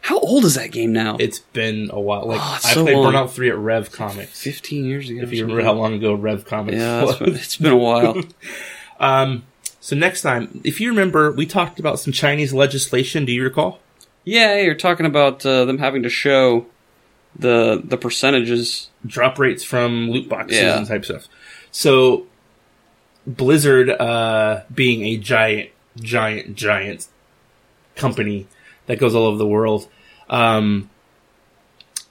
How 0.00 0.18
old 0.20 0.44
is 0.44 0.54
that 0.54 0.70
game 0.72 0.92
now? 0.92 1.16
It's 1.18 1.40
been 1.40 1.90
a 1.92 2.00
while. 2.00 2.26
Like 2.26 2.40
Oh, 2.40 2.58
I 2.64 2.72
so 2.72 2.84
played 2.84 2.96
long. 2.96 3.12
Burnout 3.12 3.30
Three 3.30 3.50
at 3.50 3.56
Rev 3.58 3.90
Comics. 3.92 4.40
Fifteen 4.42 4.84
years 4.84 5.10
ago. 5.10 5.20
If 5.22 5.32
you 5.32 5.42
remember 5.42 5.62
how 5.64 5.72
long 5.72 5.94
ago 5.94 6.14
Rev 6.14 6.44
Comics 6.44 6.78
Yeah, 6.78 7.02
was. 7.04 7.10
it's 7.12 7.18
been, 7.20 7.34
it's 7.34 7.56
been 7.56 7.72
a 7.72 7.76
while. 7.76 8.22
Um, 9.00 9.44
so 9.80 9.94
next 9.94 10.22
time, 10.22 10.60
if 10.64 10.80
you 10.80 10.88
remember, 10.88 11.30
we 11.30 11.46
talked 11.46 11.78
about 11.78 12.00
some 12.00 12.12
Chinese 12.12 12.52
legislation. 12.52 13.24
Do 13.24 13.30
you 13.32 13.44
recall? 13.44 13.78
Yeah, 14.24 14.60
you're 14.60 14.74
talking 14.74 15.06
about 15.06 15.46
uh, 15.46 15.64
them 15.66 15.78
having 15.78 16.02
to 16.02 16.08
show 16.08 16.66
the 17.36 17.80
the 17.84 17.96
percentages. 17.96 18.90
drop 19.06 19.38
rates 19.38 19.62
from 19.62 20.10
loot 20.10 20.28
boxes 20.28 20.58
Yeah. 20.58 20.78
and 20.78 20.86
type 20.88 21.04
stuff. 21.04 21.28
So 21.70 22.26
Blizzard, 23.24 23.90
uh, 23.90 24.62
being 24.74 25.04
a 25.04 25.16
giant, 25.16 25.70
giant, 26.00 26.56
giant 26.56 27.06
company 27.94 28.48
that 28.88 28.98
goes 28.98 29.14
all 29.14 29.26
over 29.26 29.38
the 29.38 29.46
world, 29.46 29.86
um, 30.28 30.90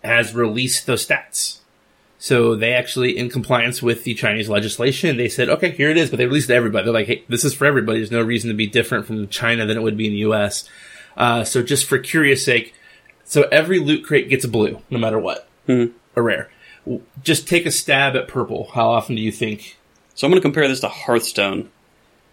has 0.03 0.33
released 0.33 0.85
those 0.85 1.05
stats. 1.05 1.59
So 2.19 2.55
they 2.55 2.73
actually, 2.73 3.17
in 3.17 3.29
compliance 3.29 3.83
with 3.83 4.03
the 4.03 4.13
Chinese 4.13 4.49
legislation, 4.49 5.17
they 5.17 5.29
said, 5.29 5.49
okay, 5.49 5.71
here 5.71 5.89
it 5.89 5.97
is, 5.97 6.09
but 6.09 6.17
they 6.17 6.25
released 6.25 6.49
it 6.49 6.53
to 6.53 6.55
everybody. 6.55 6.85
They're 6.85 6.93
like, 6.93 7.07
hey, 7.07 7.23
this 7.27 7.43
is 7.43 7.53
for 7.53 7.65
everybody. 7.65 7.99
There's 7.99 8.11
no 8.11 8.23
reason 8.23 8.49
to 8.49 8.55
be 8.55 8.65
different 8.65 9.05
from 9.05 9.27
China 9.27 9.65
than 9.65 9.77
it 9.77 9.83
would 9.83 9.97
be 9.97 10.07
in 10.07 10.13
the 10.13 10.31
US. 10.31 10.67
Uh, 11.15 11.43
so 11.43 11.61
just 11.61 11.85
for 11.85 11.99
curious 11.99 12.43
sake, 12.43 12.73
so 13.23 13.43
every 13.51 13.79
loot 13.79 14.05
crate 14.05 14.29
gets 14.29 14.45
a 14.45 14.47
blue, 14.47 14.81
no 14.89 14.97
matter 14.97 15.19
what. 15.19 15.47
A 16.15 16.21
rare. 16.21 16.49
Just 17.21 17.47
take 17.47 17.65
a 17.65 17.71
stab 17.71 18.15
at 18.15 18.27
purple. 18.27 18.71
How 18.73 18.89
often 18.89 19.15
do 19.15 19.21
you 19.21 19.31
think? 19.31 19.77
So 20.15 20.25
I'm 20.25 20.31
going 20.31 20.41
to 20.41 20.45
compare 20.45 20.67
this 20.67 20.79
to 20.79 20.87
Hearthstone. 20.87 21.69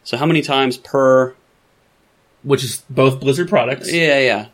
So 0.04 0.16
how 0.16 0.26
many 0.26 0.40
times 0.40 0.76
per? 0.76 1.34
Which 2.44 2.62
is 2.62 2.84
both 2.88 3.18
Blizzard 3.20 3.48
products. 3.48 3.92
Yeah, 3.92 4.18
yeah. 4.20 4.46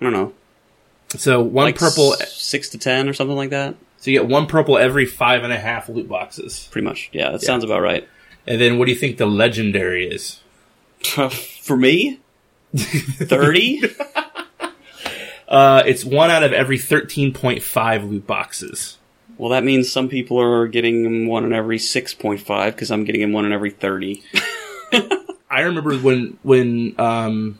I 0.00 0.04
don't 0.04 0.12
know. 0.12 0.32
So 1.10 1.40
one 1.42 1.66
like 1.66 1.76
purple. 1.76 2.14
s- 2.14 2.32
six 2.34 2.70
to 2.70 2.78
ten 2.78 3.08
or 3.08 3.12
something 3.12 3.36
like 3.36 3.50
that. 3.50 3.76
So 3.98 4.10
you 4.10 4.18
get 4.20 4.28
one 4.28 4.46
purple 4.46 4.76
every 4.76 5.06
five 5.06 5.44
and 5.44 5.52
a 5.52 5.58
half 5.58 5.88
loot 5.88 6.08
boxes. 6.08 6.68
Pretty 6.72 6.84
much. 6.86 7.08
Yeah, 7.12 7.30
that 7.30 7.42
sounds 7.42 7.62
about 7.64 7.80
right. 7.80 8.08
And 8.46 8.60
then 8.60 8.78
what 8.78 8.86
do 8.86 8.92
you 8.92 8.98
think 8.98 9.16
the 9.18 9.26
legendary 9.26 10.06
is? 10.08 10.40
For 11.62 11.76
me, 11.76 12.20
thirty. 12.74 13.82
Uh, 15.46 15.82
it's 15.86 16.04
one 16.06 16.30
out 16.30 16.42
of 16.42 16.52
every 16.54 16.78
13.5 16.78 18.10
loot 18.10 18.26
boxes. 18.26 18.96
well, 19.36 19.50
that 19.50 19.62
means 19.62 19.92
some 19.92 20.08
people 20.08 20.40
are 20.40 20.66
getting 20.66 21.26
one 21.28 21.44
in 21.44 21.52
every 21.52 21.78
six 21.78 22.14
point 22.14 22.40
five 22.40 22.74
because 22.74 22.90
I'm 22.90 23.04
getting 23.04 23.20
them 23.20 23.32
one 23.32 23.44
in 23.44 23.52
every 23.52 23.70
thirty. 23.70 24.22
I 25.54 25.60
remember 25.62 25.96
when 25.96 26.38
when 26.42 26.94
um, 26.98 27.58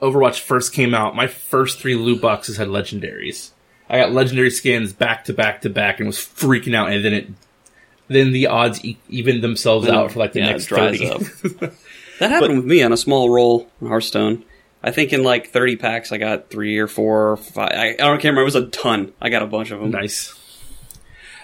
Overwatch 0.00 0.40
first 0.40 0.72
came 0.72 0.94
out, 0.94 1.14
my 1.16 1.26
first 1.26 1.80
three 1.80 1.94
loot 1.94 2.20
boxes 2.20 2.56
had 2.56 2.68
legendaries. 2.68 3.50
I 3.88 3.98
got 3.98 4.12
legendary 4.12 4.50
skins 4.50 4.92
back 4.92 5.24
to 5.26 5.32
back 5.32 5.62
to 5.62 5.70
back 5.70 5.98
and 5.98 6.06
was 6.06 6.16
freaking 6.18 6.74
out, 6.74 6.90
and 6.92 7.04
then 7.04 7.12
it 7.12 7.28
then 8.08 8.32
the 8.32 8.46
odds 8.48 8.84
e- 8.84 8.98
even 9.08 9.40
themselves 9.40 9.88
out 9.88 10.12
for 10.12 10.18
like 10.18 10.32
the 10.32 10.40
Yeah, 10.40 10.50
next 10.50 10.66
dries 10.66 10.98
30. 11.00 11.10
up. 11.62 11.72
That 12.20 12.30
happened 12.30 12.58
with 12.58 12.64
me 12.66 12.80
on 12.84 12.92
a 12.92 12.96
small 12.96 13.28
roll 13.28 13.68
in 13.80 13.88
Hearthstone. 13.88 14.44
I 14.84 14.92
think 14.92 15.12
in 15.12 15.24
like 15.24 15.48
30 15.48 15.74
packs, 15.76 16.12
I 16.12 16.16
got 16.18 16.48
three 16.48 16.78
or 16.78 16.86
four 16.86 17.32
or 17.32 17.36
five. 17.36 17.72
I, 17.74 17.88
I 17.88 17.96
don't 17.96 18.18
remember. 18.18 18.42
It 18.42 18.44
was 18.44 18.54
a 18.54 18.66
ton. 18.66 19.12
I 19.20 19.30
got 19.30 19.42
a 19.42 19.48
bunch 19.48 19.72
of 19.72 19.80
them. 19.80 19.90
Nice. 19.90 20.32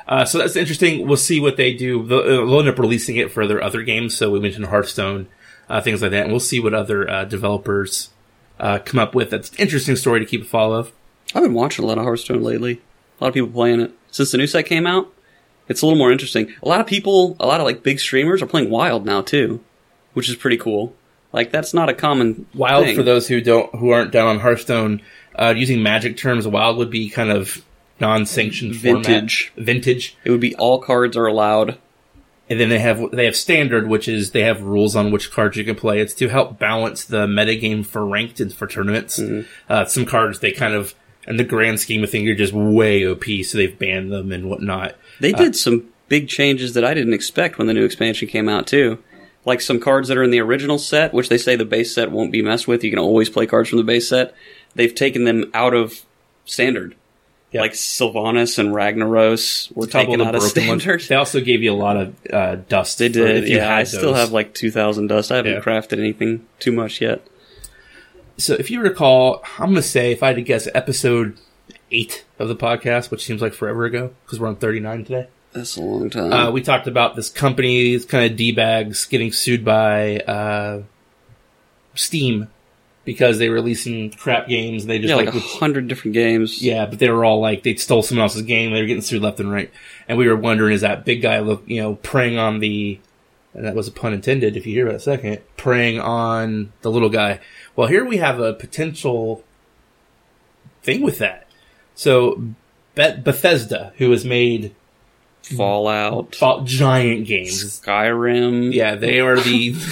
Uh, 0.07 0.25
so 0.25 0.39
that's 0.39 0.55
interesting. 0.55 1.09
We'll 1.09 1.17
see 1.17 1.41
what 1.41 1.57
they 1.57 1.75
do. 1.75 2.07
They'll, 2.07 2.19
uh, 2.21 2.23
they'll 2.47 2.61
end 2.61 2.69
up 2.69 2.79
releasing 2.79 3.17
it 3.17 3.33
for 3.33 3.49
their 3.49 3.61
other 3.61 3.83
games. 3.83 4.17
So 4.17 4.31
we 4.31 4.39
mentioned 4.39 4.67
Hearthstone, 4.67 5.27
uh, 5.71 5.81
things 5.81 6.03
like 6.03 6.11
that, 6.11 6.25
and 6.25 6.31
we'll 6.33 6.41
see 6.41 6.61
what 6.61 6.75
other 6.75 7.09
uh, 7.09 7.25
developers 7.25 8.11
uh, 8.59 8.79
come 8.85 8.99
up 9.01 9.15
with. 9.15 9.31
That's 9.31 9.49
an 9.51 9.57
interesting 9.59 9.97
story 9.97 10.21
to 10.21 10.27
keep 10.27 10.43
a 10.43 10.45
follow 10.45 10.75
of. 10.75 10.93
I've 11.35 11.43
been 11.43 11.55
watching 11.55 11.85
a 11.85 11.89
lot 11.89 11.97
of 11.97 12.05
Hearthstone 12.05 12.43
lately. 12.43 12.83
A 13.21 13.25
lot 13.25 13.29
of 13.29 13.35
people 13.35 13.49
playing 13.51 13.81
it 13.81 13.93
since 14.11 14.33
the 14.33 14.39
new 14.39 14.47
set 14.47 14.67
came 14.67 14.87
out. 14.87 15.13
It's 15.69 15.81
a 15.83 15.87
little 15.87 15.99
more 15.99 16.11
interesting. 16.11 16.53
A 16.63 16.69
lot 16.69 16.81
of 16.81 16.87
people, 16.87 17.37
a 17.39 17.47
lot 17.47 17.61
of 17.61 17.67
like 17.67 17.83
big 17.85 18.01
streamers 18.01 18.43
are 18.43 18.47
playing 18.47 18.69
Wild 18.69 19.07
now 19.07 19.23
too, 19.23 19.61
which 20.15 20.29
is 20.29 20.35
pretty 20.35 20.57
cool. 20.57 20.95
Like 21.33 21.53
that's 21.53 21.73
not 21.73 21.89
a 21.89 21.95
common 21.95 22.47
Wild 22.55 22.87
thing. 22.87 22.97
for 22.97 23.05
those 23.05 23.29
who 23.29 23.41
don't 23.41 23.73
who 23.77 23.91
aren't 23.91 24.11
down 24.11 24.27
on 24.27 24.41
Hearthstone. 24.41 25.01
Uh, 25.37 25.55
using 25.57 25.81
Magic 25.83 26.17
terms, 26.17 26.47
Wild 26.49 26.77
would 26.79 26.91
be 26.91 27.09
kind 27.09 27.31
of 27.31 27.65
non-sanctioned 28.01 28.75
Vintage. 28.75 29.51
format. 29.51 29.67
vintage. 29.67 30.17
It 30.25 30.31
would 30.33 30.41
be 30.41 30.57
all 30.57 30.81
cards 30.81 31.17
are 31.17 31.27
allowed. 31.27 31.79
And 32.51 32.59
then 32.59 32.69
they 32.69 32.81
have 32.81 33.13
they 33.13 33.27
have 33.27 33.37
standard, 33.37 33.87
which 33.89 34.09
is 34.09 34.33
they 34.33 34.43
have 34.43 34.61
rules 34.63 34.97
on 34.97 35.13
which 35.13 35.31
cards 35.31 35.57
you 35.57 35.65
can 35.65 35.77
play. 35.77 36.01
It's 36.01 36.15
to 36.15 36.29
help 36.29 36.59
balance 36.59 37.05
the 37.05 37.27
metagame 37.29 37.87
for 37.87 38.05
ranked 38.05 38.41
and 38.41 38.53
for 38.53 38.67
tournaments. 38.67 39.21
Uh, 39.69 39.85
some 39.85 40.05
cards 40.05 40.41
they 40.41 40.51
kind 40.51 40.75
of, 40.75 40.93
in 41.29 41.37
the 41.37 41.45
grand 41.45 41.79
scheme 41.79 42.03
of 42.03 42.11
things, 42.11 42.29
are 42.29 42.35
just 42.35 42.53
way 42.53 43.07
OP, 43.07 43.25
so 43.45 43.57
they've 43.57 43.79
banned 43.79 44.13
them 44.13 44.33
and 44.33 44.51
whatnot. 44.51 44.97
They 45.21 45.33
did 45.33 45.55
some 45.55 45.91
big 46.09 46.29
changes 46.29 46.75
that 46.75 46.85
I 46.85 46.93
didn't 46.93 47.15
expect 47.15 47.57
when 47.57 47.69
the 47.69 47.73
new 47.73 47.85
expansion 47.85 48.27
came 48.27 48.49
out 48.49 48.67
too. 48.67 48.99
Like 49.45 49.61
some 49.61 49.81
cards 49.81 50.09
that 50.09 50.19
are 50.19 50.25
in 50.25 50.33
the 50.33 50.41
original 50.41 50.77
set, 50.77 51.15
which 51.15 51.29
they 51.29 51.39
say 51.39 51.55
the 51.57 51.65
base 51.65 51.95
set 51.95 52.11
won't 52.11 52.33
be 52.33 52.43
messed 52.43 52.67
with. 52.67 52.83
You 52.83 52.91
can 52.91 52.99
always 52.99 53.31
play 53.31 53.47
cards 53.47 53.69
from 53.69 53.79
the 53.79 53.85
base 53.85 54.09
set. 54.09 54.35
They've 54.75 54.95
taken 54.95 55.25
them 55.25 55.51
out 55.55 55.73
of 55.73 56.05
standard. 56.45 56.97
Yeah. 57.53 57.63
Like 57.63 57.73
Sylvanas 57.73 58.59
and 58.61 58.69
Ragnaros 58.75 59.75
were 59.75 59.87
couple 59.89 60.13
taken 60.15 60.21
out 60.27 60.37
of 60.37 60.43
standard. 60.45 61.01
They 61.03 61.17
also 61.17 61.41
gave 61.41 61.63
you 61.65 61.73
a 61.73 61.75
lot 61.75 61.97
of 61.97 62.15
uh, 62.33 62.57
dust. 62.69 62.99
They 62.99 63.09
did, 63.09 63.49
you 63.49 63.57
yeah. 63.57 63.75
I 63.75 63.79
had 63.79 63.89
still 63.89 64.15
have 64.15 64.31
like 64.31 64.55
2,000 64.55 65.09
dust. 65.09 65.33
I 65.33 65.37
haven't 65.37 65.55
Yeah. 65.55 65.61
crafted 65.61 65.99
anything 65.99 66.47
too 66.61 66.71
much 66.71 67.01
yet. 67.01 67.27
So 68.37 68.55
if 68.55 68.71
you 68.71 68.81
recall, 68.81 69.43
I'm 69.59 69.67
going 69.71 69.75
to 69.77 69.83
say 69.83 70.13
if 70.13 70.23
I 70.23 70.29
had 70.29 70.37
to 70.37 70.43
guess, 70.43 70.69
episode 70.75 71.37
eight 71.91 72.25
of 72.39 72.47
the 72.49 72.55
podcast, 72.57 73.11
which 73.11 73.25
seems 73.25 73.43
like 73.43 73.53
forever 73.53 73.85
ago 73.85 74.15
because 74.25 74.39
we're 74.39 74.47
on 74.49 74.55
39 74.57 75.05
today. 75.05 75.27
That's 75.53 75.77
a 75.77 75.83
long 75.83 76.09
time. 76.09 76.33
Uh, 76.33 76.51
we 76.53 76.63
talked 76.63 76.87
about 76.87 77.17
this 77.17 77.29
company, 77.29 77.83
these 77.83 78.05
kind 78.05 78.31
of 78.31 78.37
d 78.37 78.53
bags, 78.53 79.07
getting 79.07 79.33
sued 79.33 79.65
by 79.65 80.19
uh, 80.19 80.83
Steam 81.97 82.47
because 83.11 83.39
they 83.39 83.49
were 83.49 83.57
releasing 83.57 84.09
crap 84.13 84.47
games. 84.47 84.85
And 84.85 84.91
they 84.91 85.01
just 85.01 85.09
yeah, 85.11 85.17
like, 85.17 85.35
a 85.35 85.41
hundred 85.41 85.89
different 85.89 86.15
games. 86.15 86.63
yeah, 86.63 86.87
but 86.87 87.01
they 87.01 87.11
were 87.11 87.25
all 87.25 87.41
like 87.41 87.65
they 87.65 87.75
stole 87.75 88.05
someone 88.05 88.23
else's 88.23 88.43
game. 88.43 88.73
They 88.73 88.81
were 88.81 88.87
getting 88.87 89.03
sued 89.03 89.21
left 89.21 89.41
and 89.41 89.51
right, 89.51 89.69
and 90.07 90.17
we 90.17 90.29
were 90.29 90.37
wondering 90.37 90.75
is 90.75 90.83
that 90.83 91.05
big 91.05 91.21
guy 91.23 91.41
look 91.41 91.65
you 91.67 91.83
know 91.83 91.97
preying 91.97 92.39
on 92.39 92.61
the 92.61 93.01
and 93.53 93.65
that 93.65 93.75
was 93.75 93.89
a 93.89 93.91
pun 93.91 94.13
intended 94.13 94.57
if 94.57 94.65
you 94.65 94.75
hear 94.75 94.87
about 94.87 94.99
a 94.99 95.01
second 95.01 95.41
preying 95.57 95.99
on 95.99 96.73
the 96.83 96.91
little 96.93 97.09
guy. 97.09 97.41
Well, 97.75 97.89
here 97.89 98.05
we 98.05 98.19
have 98.19 98.39
a 98.39 98.53
potential 98.53 99.43
thing 100.85 101.03
with 101.03 101.19
that. 101.19 101.49
So 101.97 102.37
Be- 102.95 103.17
Bethesda, 103.21 103.93
who 103.97 104.13
has 104.13 104.25
made 104.25 104.73
Fallout, 105.43 106.37
fa- 106.37 106.61
giant 106.65 107.27
games, 107.27 107.81
Skyrim. 107.81 108.73
yeah, 108.73 108.95
they 108.95 109.19
are 109.19 109.41
the. 109.41 109.75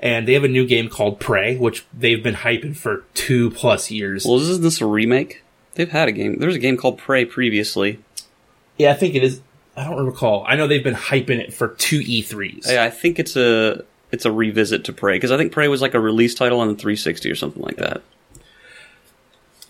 And 0.00 0.28
they 0.28 0.34
have 0.34 0.44
a 0.44 0.48
new 0.48 0.66
game 0.66 0.88
called 0.88 1.18
Prey, 1.18 1.56
which 1.56 1.84
they've 1.92 2.22
been 2.22 2.36
hyping 2.36 2.76
for 2.76 3.04
two 3.14 3.50
plus 3.50 3.90
years. 3.90 4.24
Well, 4.24 4.38
isn't 4.38 4.62
this 4.62 4.80
a 4.80 4.86
remake? 4.86 5.42
They've 5.74 5.90
had 5.90 6.08
a 6.08 6.12
game. 6.12 6.38
There 6.38 6.46
was 6.46 6.56
a 6.56 6.60
game 6.60 6.76
called 6.76 6.98
Prey 6.98 7.24
previously. 7.24 7.98
Yeah, 8.76 8.92
I 8.92 8.94
think 8.94 9.14
it 9.14 9.24
is. 9.24 9.40
I 9.76 9.84
don't 9.84 10.04
recall. 10.04 10.44
I 10.46 10.56
know 10.56 10.66
they've 10.66 10.82
been 10.82 10.94
hyping 10.94 11.38
it 11.38 11.52
for 11.52 11.68
two 11.68 12.00
E 12.04 12.22
E3s. 12.22 12.68
I, 12.68 12.86
I 12.86 12.90
think 12.90 13.18
it's 13.18 13.36
a 13.36 13.84
it's 14.10 14.24
a 14.24 14.32
revisit 14.32 14.84
to 14.84 14.92
Prey 14.92 15.16
because 15.16 15.30
I 15.30 15.36
think 15.36 15.52
Prey 15.52 15.68
was 15.68 15.82
like 15.82 15.94
a 15.94 16.00
release 16.00 16.34
title 16.34 16.60
on 16.60 16.68
the 16.68 16.74
360 16.74 17.30
or 17.30 17.34
something 17.34 17.62
like 17.62 17.76
that. 17.76 18.02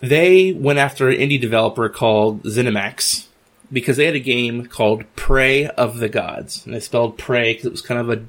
They 0.00 0.52
went 0.52 0.78
after 0.78 1.08
an 1.08 1.16
indie 1.18 1.40
developer 1.40 1.88
called 1.88 2.44
Zenimax 2.44 3.26
because 3.72 3.96
they 3.96 4.06
had 4.06 4.14
a 4.14 4.20
game 4.20 4.66
called 4.66 5.04
Prey 5.16 5.66
of 5.66 5.98
the 5.98 6.08
Gods. 6.08 6.64
And 6.64 6.74
they 6.74 6.80
spelled 6.80 7.18
Prey 7.18 7.52
because 7.52 7.66
it 7.66 7.72
was 7.72 7.82
kind 7.82 8.00
of 8.00 8.10
a 8.10 8.24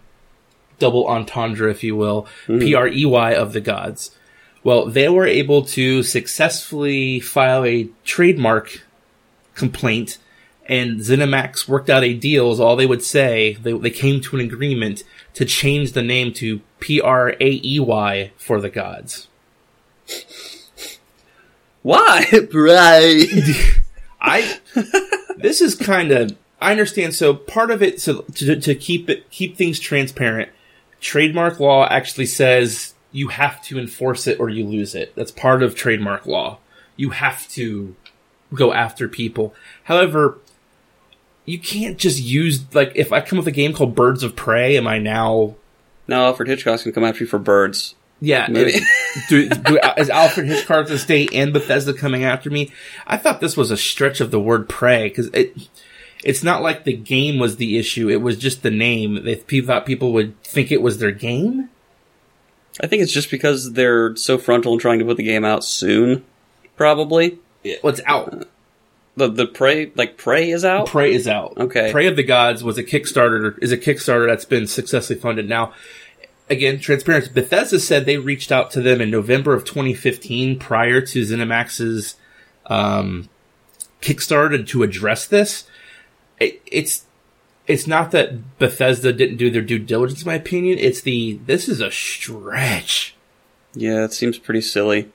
double 0.80 1.08
entendre, 1.08 1.70
if 1.70 1.84
you 1.84 1.96
will. 1.96 2.28
Hmm. 2.48 2.60
P 2.60 2.74
R 2.74 2.88
E 2.88 3.06
Y 3.06 3.36
of 3.36 3.54
the 3.54 3.62
Gods. 3.62 4.12
Well, 4.64 4.88
they 4.88 5.08
were 5.08 5.28
able 5.28 5.64
to 5.66 6.04
successfully 6.04 7.20
file 7.20 7.64
a 7.64 7.90
trademark 8.04 8.82
complaint 9.56 10.18
and 10.70 11.00
Zenimax 11.00 11.68
worked 11.68 11.90
out 11.90 12.04
a 12.04 12.14
deal 12.14 12.52
is 12.52 12.60
all 12.60 12.76
they 12.76 12.86
would 12.86 13.04
say. 13.04 13.54
They, 13.56 13.74
they 13.74 13.90
came 13.90 14.22
to 14.22 14.38
an 14.38 14.46
agreement 14.46 15.04
to 15.34 15.44
change 15.44 15.94
the 15.94 16.04
name 16.04 16.32
to 16.34 16.62
P 16.80 17.02
R 17.02 17.30
A 17.30 17.60
E 17.64 17.80
Y 17.80 18.32
for 18.38 18.62
the 18.62 18.70
gods. 18.70 19.28
Why 21.82 22.26
Prey? 22.52 23.26
I 24.22 24.60
this 25.38 25.60
is 25.60 25.74
kind 25.74 26.12
of 26.12 26.38
I 26.62 26.72
understand. 26.72 27.16
So 27.16 27.34
part 27.34 27.72
of 27.72 27.82
it, 27.82 28.00
so 28.00 28.22
to, 28.36 28.60
to 28.60 28.76
keep 28.76 29.10
it 29.10 29.30
keep 29.32 29.58
things 29.58 29.80
transparent, 29.80 30.50
trademark 31.00 31.60
law 31.60 31.88
actually 31.88 32.26
says 32.26 32.94
you 33.12 33.30
have 33.30 33.64
to 33.64 33.80
enforce 33.80 34.28
it 34.28 34.40
or 34.40 34.50
you 34.50 34.66
lose 34.66 34.96
it. 34.96 35.16
That's 35.16 35.32
part 35.32 35.64
of 35.64 35.76
trademark 35.76 36.26
law. 36.26 36.60
You 36.96 37.12
have 37.12 37.48
to 37.50 37.96
go 38.54 38.74
after 38.74 39.08
people. 39.08 39.54
However, 39.84 40.38
you 41.46 41.60
can't 41.60 41.98
just 41.98 42.22
use 42.22 42.64
like 42.74 42.92
if 42.96 43.12
I 43.12 43.22
come 43.22 43.38
with 43.38 43.48
a 43.48 43.52
game 43.52 43.74
called 43.74 43.96
Birds 43.96 44.24
of 44.24 44.36
Prey, 44.36 44.78
am 44.78 44.88
I 44.88 45.00
now? 45.00 45.56
no, 46.08 46.26
Alfred 46.26 46.48
Hitchcock's 46.50 46.84
gonna 46.84 46.94
come 46.94 47.04
after 47.04 47.24
you 47.24 47.28
for 47.28 47.40
birds. 47.40 47.96
Yeah, 48.22 48.48
Maybe. 48.50 48.74
do, 49.30 49.48
do, 49.48 49.80
is 49.96 50.10
Alfred 50.10 50.48
Hitchcock's 50.48 50.92
estate 50.92 51.34
and 51.34 51.54
Bethesda 51.54 51.94
coming 51.94 52.26
after 52.26 52.50
me? 52.50 52.72
I 53.08 53.16
thought 53.16 53.40
this 53.40 53.56
was 53.56 53.72
a 53.72 53.78
stretch 53.78 54.20
of 54.20 54.30
the 54.30 54.40
word 54.40 54.68
prey 54.68 55.08
because 55.08 55.28
it, 55.28 55.56
it's 56.24 56.44
not 56.44 56.62
like 56.62 56.84
the 56.84 56.96
game 56.96 57.40
was 57.40 57.58
the 57.58 57.78
issue. 57.78 58.10
It 58.10 58.22
was 58.22 58.38
just 58.38 58.64
the 58.64 58.72
name. 58.72 59.24
They 59.24 59.36
people 59.36 59.68
thought 59.68 59.86
people 59.86 60.14
would 60.14 60.42
think 60.44 60.72
it 60.72 60.82
was 60.82 61.00
their 61.00 61.12
game. 61.12 61.70
I 62.82 62.88
think 62.88 63.02
it's 63.02 63.12
just 63.12 63.32
because 63.32 63.74
they're 63.74 64.16
so 64.16 64.38
frontal 64.38 64.74
and 64.74 64.82
trying 64.82 65.00
to 65.00 65.06
put 65.06 65.18
the 65.18 65.24
game 65.24 65.44
out 65.44 65.64
soon. 65.64 66.24
Probably 66.78 67.40
What's 67.82 68.00
out? 68.06 68.48
the 69.20 69.28
the 69.28 69.46
Prey 69.46 69.92
like 69.96 70.18
Prey 70.18 70.50
is 70.50 70.66
out. 70.66 70.88
Prey 70.88 71.14
is 71.14 71.28
out. 71.28 71.54
Okay. 71.58 71.92
Prey 71.92 72.08
of 72.08 72.16
the 72.16 72.24
Gods 72.24 72.64
was 72.64 72.78
a 72.78 72.84
Kickstarter. 72.84 73.58
Is 73.62 73.72
a 73.72 73.78
Kickstarter 73.78 74.28
that's 74.28 74.46
been 74.46 74.66
successfully 74.66 75.20
funded 75.20 75.48
now. 75.48 75.74
Again, 76.50 76.80
transparency. 76.80 77.32
Bethesda 77.32 77.80
said 77.80 78.06
they 78.06 78.18
reached 78.18 78.52
out 78.52 78.72
to 78.72 78.82
them 78.82 79.02
in 79.02 79.12
November 79.12 79.54
of 79.54 79.66
2015 79.66 80.58
prior 80.58 81.00
to 81.00 81.22
ZeniMax's 81.22 82.16
um, 82.66 83.30
Kickstarter 84.02 84.66
to 84.70 84.82
address 84.82 85.28
this. 85.28 85.68
It, 86.40 86.62
it's 86.66 87.06
it's 87.68 87.86
not 87.86 88.12
that 88.12 88.58
Bethesda 88.58 89.14
didn't 89.14 89.38
do 89.38 89.52
their 89.52 89.62
due 89.62 89.80
diligence, 89.80 90.24
in 90.24 90.28
my 90.28 90.36
opinion. 90.36 90.80
It's 90.80 91.02
the 91.02 91.40
this 91.46 91.70
is 91.70 91.82
a 91.82 91.92
stretch. 91.92 93.16
Yeah, 93.74 94.04
it 94.04 94.14
seems 94.14 94.40
pretty 94.40 94.62
silly. 94.62 95.12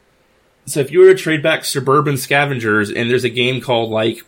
So 0.66 0.80
if 0.80 0.90
you 0.90 1.00
were 1.00 1.12
to 1.12 1.14
trade 1.14 1.42
back 1.42 1.64
Suburban 1.64 2.16
Scavengers 2.16 2.90
and 2.90 3.10
there's 3.10 3.24
a 3.24 3.30
game 3.30 3.60
called 3.60 3.90
like 3.90 4.24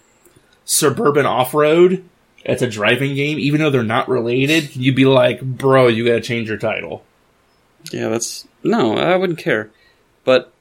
Suburban 0.64 1.24
Off 1.24 1.54
Road, 1.54 2.04
it's 2.44 2.62
a 2.62 2.68
driving 2.68 3.14
game, 3.14 3.38
even 3.38 3.60
though 3.60 3.70
they're 3.70 3.82
not 3.82 4.08
related, 4.08 4.74
you'd 4.76 4.96
be 4.96 5.06
like, 5.06 5.40
bro, 5.40 5.86
you 5.86 6.04
gotta 6.04 6.20
change 6.20 6.48
your 6.48 6.58
title. 6.58 7.04
Yeah, 7.92 8.08
that's 8.08 8.46
no, 8.62 8.96
I 8.96 9.16
wouldn't 9.16 9.38
care. 9.38 9.70
But 10.24 10.52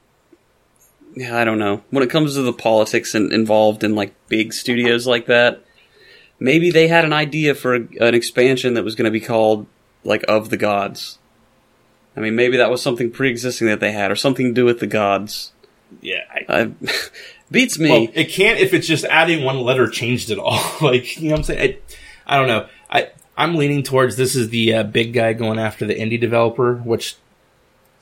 yeah, 1.16 1.36
I 1.36 1.44
don't 1.44 1.58
know. 1.58 1.82
When 1.90 2.04
it 2.04 2.10
comes 2.10 2.34
to 2.34 2.42
the 2.42 2.52
politics 2.52 3.14
and 3.14 3.32
involved 3.32 3.82
in 3.82 3.94
like 3.94 4.14
big 4.28 4.52
studios 4.52 5.06
like 5.06 5.26
that, 5.26 5.62
maybe 6.38 6.70
they 6.70 6.88
had 6.88 7.04
an 7.04 7.12
idea 7.12 7.54
for 7.54 7.74
a, 7.74 7.80
an 8.00 8.14
expansion 8.14 8.74
that 8.74 8.84
was 8.84 8.94
going 8.94 9.04
to 9.04 9.10
be 9.10 9.20
called 9.20 9.66
like 10.04 10.24
of 10.28 10.50
the 10.50 10.56
gods. 10.56 11.18
I 12.16 12.20
mean, 12.20 12.34
maybe 12.34 12.56
that 12.56 12.70
was 12.70 12.80
something 12.80 13.10
pre-existing 13.10 13.66
that 13.66 13.80
they 13.80 13.92
had, 13.92 14.10
or 14.10 14.16
something 14.16 14.46
to 14.46 14.52
do 14.52 14.64
with 14.64 14.80
the 14.80 14.86
gods. 14.86 15.52
Yeah. 16.00 16.22
I, 16.30 16.62
I, 16.62 16.72
beats 17.50 17.78
me. 17.78 17.90
well, 17.90 18.08
it 18.14 18.30
can't 18.30 18.58
if 18.58 18.72
it's 18.72 18.86
just 18.86 19.04
adding 19.04 19.44
one 19.44 19.60
letter 19.60 19.88
changed 19.88 20.30
it 20.30 20.38
all. 20.38 20.60
like, 20.80 21.20
you 21.20 21.28
know 21.28 21.32
what 21.32 21.38
I'm 21.38 21.44
saying? 21.44 21.78
I, 22.26 22.34
I 22.34 22.38
don't 22.38 22.48
know. 22.48 22.68
I, 22.90 23.10
I'm 23.36 23.56
leaning 23.56 23.82
towards 23.82 24.16
this 24.16 24.34
is 24.34 24.48
the 24.48 24.74
uh, 24.74 24.82
big 24.84 25.12
guy 25.12 25.34
going 25.34 25.58
after 25.58 25.86
the 25.86 25.94
indie 25.94 26.20
developer, 26.20 26.76
which 26.76 27.16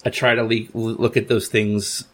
I 0.05 0.11
try 0.11 0.35
to 0.35 0.45
le- 0.45 0.69
look 0.73 1.17
at 1.17 1.29
those 1.29 1.49
things 1.49 2.05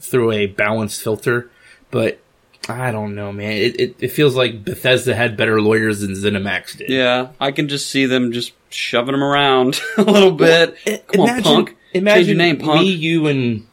through 0.00 0.32
a 0.32 0.46
balanced 0.46 1.02
filter, 1.02 1.50
but 1.90 2.20
I 2.68 2.90
don't 2.90 3.14
know, 3.14 3.32
man. 3.32 3.52
It, 3.52 3.80
it 3.80 3.96
it 4.00 4.08
feels 4.08 4.34
like 4.34 4.64
Bethesda 4.64 5.14
had 5.14 5.36
better 5.36 5.60
lawyers 5.60 6.00
than 6.00 6.12
ZeniMax 6.12 6.78
did. 6.78 6.90
Yeah, 6.90 7.28
I 7.40 7.52
can 7.52 7.68
just 7.68 7.88
see 7.90 8.06
them 8.06 8.32
just 8.32 8.52
shoving 8.70 9.12
them 9.12 9.22
around 9.22 9.80
a 9.96 10.02
little 10.02 10.32
bit. 10.32 10.76
Come 11.08 11.20
on, 11.22 11.42
punk. 11.42 11.76
Imagine 11.94 12.16
Change 12.18 12.28
your 12.28 12.36
name, 12.36 12.58
punk. 12.58 12.80
me, 12.80 12.90
you, 12.90 13.26
and 13.28 13.66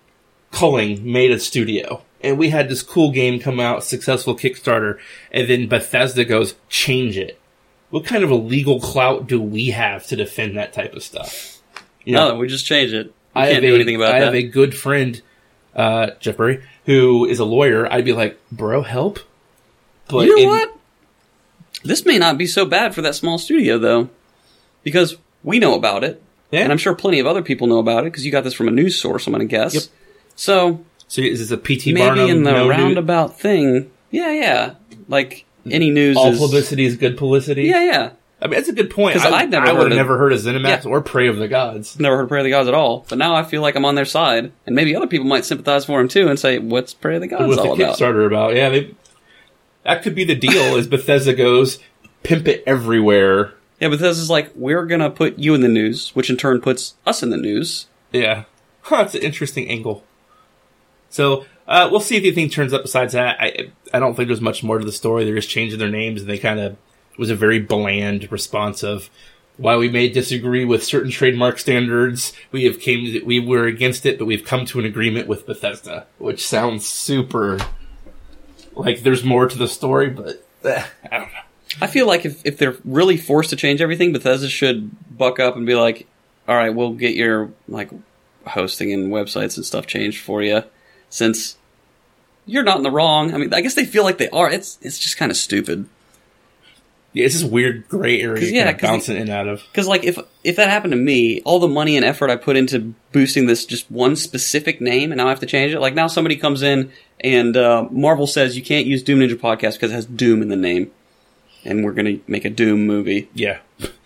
Culling 0.52 1.12
made 1.12 1.32
a 1.32 1.40
studio, 1.40 2.04
and 2.22 2.38
we 2.38 2.50
had 2.50 2.70
this 2.70 2.84
cool 2.84 3.12
game 3.12 3.40
come 3.40 3.60
out, 3.60 3.84
successful 3.84 4.36
Kickstarter, 4.36 5.00
and 5.32 5.50
then 5.50 5.68
Bethesda 5.68 6.24
goes, 6.24 6.54
change 6.70 7.18
it. 7.18 7.40
What 7.90 8.06
kind 8.06 8.24
of 8.24 8.30
a 8.30 8.36
legal 8.36 8.80
clout 8.80 9.28
do 9.28 9.42
we 9.42 9.68
have 9.72 10.06
to 10.08 10.16
defend 10.16 10.56
that 10.58 10.72
type 10.74 10.94
of 10.94 11.04
stuff? 11.04 11.62
You 12.06 12.14
know, 12.14 12.30
No, 12.30 12.36
we 12.36 12.48
just 12.48 12.66
change 12.66 12.94
it. 12.94 13.08
We 13.36 13.42
I 13.42 13.46
can't 13.46 13.54
have 13.56 13.62
do 13.64 13.72
a- 13.72 13.76
anything 13.76 13.96
about 13.96 14.14
I 14.16 14.20
that. 14.20 14.26
have 14.26 14.36
a 14.36 14.44
good 14.44 14.76
friend, 14.76 15.20
uh, 15.76 16.12
Jeff 16.20 16.38
Burry, 16.38 16.62
who 16.86 17.26
is 17.26 17.40
a 17.40 17.46
lawyer. 17.46 17.92
I'd 17.92 18.06
be 18.06 18.14
like, 18.14 18.40
bro, 18.52 18.82
help. 18.84 19.20
But 20.10 20.26
you 20.28 20.36
know 20.36 20.42
in- 20.44 20.48
what? 20.50 20.78
This 21.84 22.06
may 22.06 22.18
not 22.18 22.38
be 22.38 22.46
so 22.48 22.66
bad 22.66 22.96
for 22.96 23.02
that 23.02 23.16
small 23.16 23.38
studio, 23.38 23.78
though, 23.78 24.10
because 24.84 25.18
we 25.44 25.60
know 25.60 25.74
about 25.76 26.04
it, 26.04 26.22
Yeah. 26.52 26.62
and 26.62 26.72
I'm 26.72 26.78
sure 26.78 26.96
plenty 26.96 27.20
of 27.20 27.28
other 27.28 27.42
people 27.42 27.68
know 27.68 27.80
about 27.80 28.02
it 28.06 28.12
because 28.12 28.26
you 28.26 28.32
got 28.32 28.44
this 28.46 28.54
from 28.54 28.68
a 28.70 28.72
news 28.72 29.00
source. 29.00 29.28
I'm 29.28 29.34
going 29.34 29.46
to 29.46 29.52
guess. 29.52 29.74
Yep. 29.74 29.84
So 30.36 30.86
So 31.10 31.22
is 31.22 31.40
this 31.40 31.52
a 31.52 31.58
PT 31.58 31.88
maybe 31.88 32.00
Barnum? 32.00 32.30
in 32.30 32.44
the 32.44 32.52
no 32.52 32.64
new- 32.64 32.70
roundabout 32.70 33.38
thing, 33.40 33.92
yeah, 34.12 34.32
yeah, 34.32 34.74
like 35.10 35.46
any 35.70 35.90
news 35.92 36.16
all 36.18 36.32
is, 36.32 36.40
publicity 36.40 36.86
is 36.86 36.96
good 36.96 37.18
publicity. 37.18 37.64
Yeah, 37.64 37.84
yeah. 37.84 38.10
I 38.44 38.48
mean 38.48 38.56
that's 38.60 38.68
a 38.70 38.74
good 38.74 38.90
point. 38.90 39.16
'Cause 39.18 39.26
I, 39.26 39.38
I'd 39.40 39.50
never 39.50 39.66
I 39.66 39.72
would 39.72 39.84
heard 39.84 39.84
have 39.84 39.92
of- 39.94 39.98
never 39.98 40.18
heard 40.18 40.34
of 40.34 40.40
ZeniMax 40.40 40.84
Yeah. 40.84 40.90
or 40.92 41.00
Prey 41.02 41.28
of 41.28 41.38
the 41.38 41.48
Gods. 41.48 41.98
Never 41.98 42.18
heard 42.18 42.24
of 42.24 42.30
Prayer 42.30 42.42
of 42.42 42.44
the 42.46 42.50
Gods 42.52 42.68
at 42.68 42.74
all, 42.74 43.06
but 43.08 43.18
now 43.18 43.34
I 43.36 43.44
feel 43.44 43.62
like 43.62 43.76
I'm 43.76 43.86
on 43.86 43.96
their 43.96 44.04
side, 44.06 44.52
and 44.68 44.76
maybe 44.76 44.96
other 44.96 45.08
people 45.08 45.26
might 45.26 45.46
sympathize 45.46 45.86
for 45.86 46.00
him 46.02 46.08
too 46.10 46.28
and 46.28 46.38
say, 46.38 46.60
"What's 46.60 46.94
Prayer 46.94 47.16
of 47.16 47.22
the 47.22 47.28
Gods 47.28 47.48
What's 47.48 47.62
the 47.62 47.68
all 47.70 47.74
about?" 47.76 47.98
Kickstarter 47.98 48.28
about? 48.28 48.54
Yeah, 48.56 48.70
they, 48.70 48.94
that 49.84 50.04
could 50.04 50.14
be 50.14 50.26
the 50.26 50.36
deal. 50.36 50.76
is 50.76 50.88
Bethesda 50.88 51.34
goes 51.34 51.80
pimp 52.24 52.48
it 52.48 52.64
everywhere. 52.68 53.54
Yeah, 53.80 53.88
Bethesda's 53.90 54.30
like 54.30 54.52
we're 54.56 54.86
gonna 54.86 55.10
put 55.10 55.40
you 55.40 55.54
in 55.56 55.62
the 55.62 55.68
news, 55.70 56.10
which 56.14 56.30
in 56.30 56.36
turn 56.38 56.60
puts 56.62 56.96
us 57.06 57.24
in 57.24 57.30
the 57.30 57.38
news. 57.38 57.88
Yeah, 58.12 58.44
huh? 58.82 59.04
It's 59.06 59.16
an 59.16 59.22
interesting 59.22 59.70
angle. 59.70 60.04
So 61.10 61.46
uh, 61.68 61.88
we'll 61.92 62.00
see 62.02 62.18
if 62.18 62.24
anything 62.24 62.50
turns 62.50 62.74
up. 62.74 62.82
Besides 62.84 63.14
that, 63.14 63.38
I 63.40 63.72
I 63.94 64.00
don't 64.00 64.16
think 64.16 64.28
there's 64.28 64.42
much 64.42 64.64
more 64.64 64.80
to 64.80 64.86
the 64.86 64.92
story. 64.92 65.24
They're 65.26 65.36
just 65.36 65.50
changing 65.50 65.80
their 65.80 65.90
names, 65.90 66.22
and 66.22 66.30
they 66.30 66.38
kind 66.38 66.60
of 66.60 66.76
was 67.18 67.30
a 67.30 67.36
very 67.36 67.60
bland 67.60 68.32
response 68.32 68.84
of 68.84 69.10
while 69.58 69.78
we 69.78 69.90
may 69.90 70.10
disagree 70.10 70.66
with 70.66 70.84
certain 70.84 71.12
trademark 71.12 71.60
standards, 71.60 72.34
we 72.52 72.64
have 72.66 72.80
came 72.80 73.24
we 73.26 73.40
were 73.40 73.66
against 73.66 74.06
it, 74.06 74.18
but 74.18 74.26
we've 74.26 74.44
come 74.44 74.66
to 74.66 74.80
an 74.80 74.86
agreement 74.86 75.28
with 75.28 75.46
Bethesda, 75.46 76.08
which 76.18 76.46
sounds 76.46 76.88
super 76.88 77.60
like 78.76 79.02
there's 79.02 79.24
more 79.24 79.48
to 79.48 79.58
the 79.58 79.68
story, 79.68 80.10
but 80.10 80.46
eh, 80.64 80.84
I 81.12 81.18
don't 81.18 81.32
know. 81.32 81.40
I 81.82 81.88
feel 81.88 82.08
like 82.08 82.26
if, 82.26 82.46
if 82.46 82.58
they're 82.58 82.78
really 82.84 83.18
forced 83.18 83.50
to 83.52 83.56
change 83.56 83.82
everything, 83.82 84.14
Bethesda 84.14 84.50
should 84.50 84.92
buck 85.16 85.40
up 85.40 85.56
and 85.56 85.66
be 85.66 85.76
like, 85.76 86.08
"All 86.48 86.56
right, 86.56 86.74
we'll 86.74 86.94
get 86.94 87.16
your 87.16 87.52
like 87.68 87.90
hosting 88.46 88.92
and 88.94 89.12
websites 89.12 89.56
and 89.56 89.66
stuff 89.66 89.88
changed 89.88 90.22
for 90.22 90.42
you, 90.42 90.64
since 91.10 91.58
you're 92.46 92.64
not 92.64 92.78
in 92.78 92.84
the 92.84 92.92
wrong." 92.92 93.34
I 93.34 93.38
mean, 93.38 93.54
I 93.54 93.62
guess 93.62 93.76
they 93.76 93.86
feel 93.86 94.04
like 94.04 94.18
they 94.18 94.30
are. 94.30 94.50
It's 94.50 94.78
it's 94.82 95.00
just 95.00 95.18
kind 95.18 95.32
of 95.32 95.38
stupid. 95.38 95.88
Yeah, 97.14 97.26
it's 97.26 97.36
this 97.36 97.44
weird 97.44 97.88
gray 97.90 98.20
area 98.22 98.44
yeah, 98.52 98.64
kind 98.66 98.76
of 98.76 98.82
bouncing 98.82 99.16
in 99.16 99.22
and 99.24 99.30
out 99.32 99.48
of. 99.48 99.62
Because 99.72 99.88
like 99.88 100.04
if 100.04 100.18
if 100.44 100.56
that 100.56 100.70
happened 100.70 100.92
to 100.94 100.98
me, 100.98 101.42
all 101.42 101.60
the 101.60 101.68
money 101.68 101.96
and 101.96 102.04
effort 102.06 102.30
I 102.32 102.36
put 102.36 102.56
into 102.58 102.94
boosting 103.12 103.46
this 103.46 103.66
just 103.66 103.90
one 103.92 104.16
specific 104.16 104.82
name, 104.82 105.12
and 105.12 105.18
now 105.20 105.28
I 105.28 105.30
have 105.30 105.40
to 105.42 105.46
change 105.46 105.74
it. 105.74 105.80
Like 105.80 105.94
now 105.94 106.08
somebody 106.08 106.36
comes 106.36 106.62
in 106.64 106.92
and 107.20 107.56
uh, 107.56 107.88
Marvel 107.92 108.26
says 108.28 108.58
you 108.58 108.64
can't 108.64 108.86
use 108.88 109.04
Doom 109.04 109.20
Ninja 109.20 109.36
Podcast 109.36 109.74
because 109.74 109.92
it 109.92 109.96
has 109.96 110.06
Doom 110.08 110.42
in 110.42 110.50
the 110.50 110.56
name, 110.56 110.92
and 111.64 111.84
we're 111.86 111.94
gonna 111.94 112.18
make 112.28 112.46
a 112.46 112.50
Doom 112.50 112.88
movie 112.88 113.30
Yeah, 113.36 113.60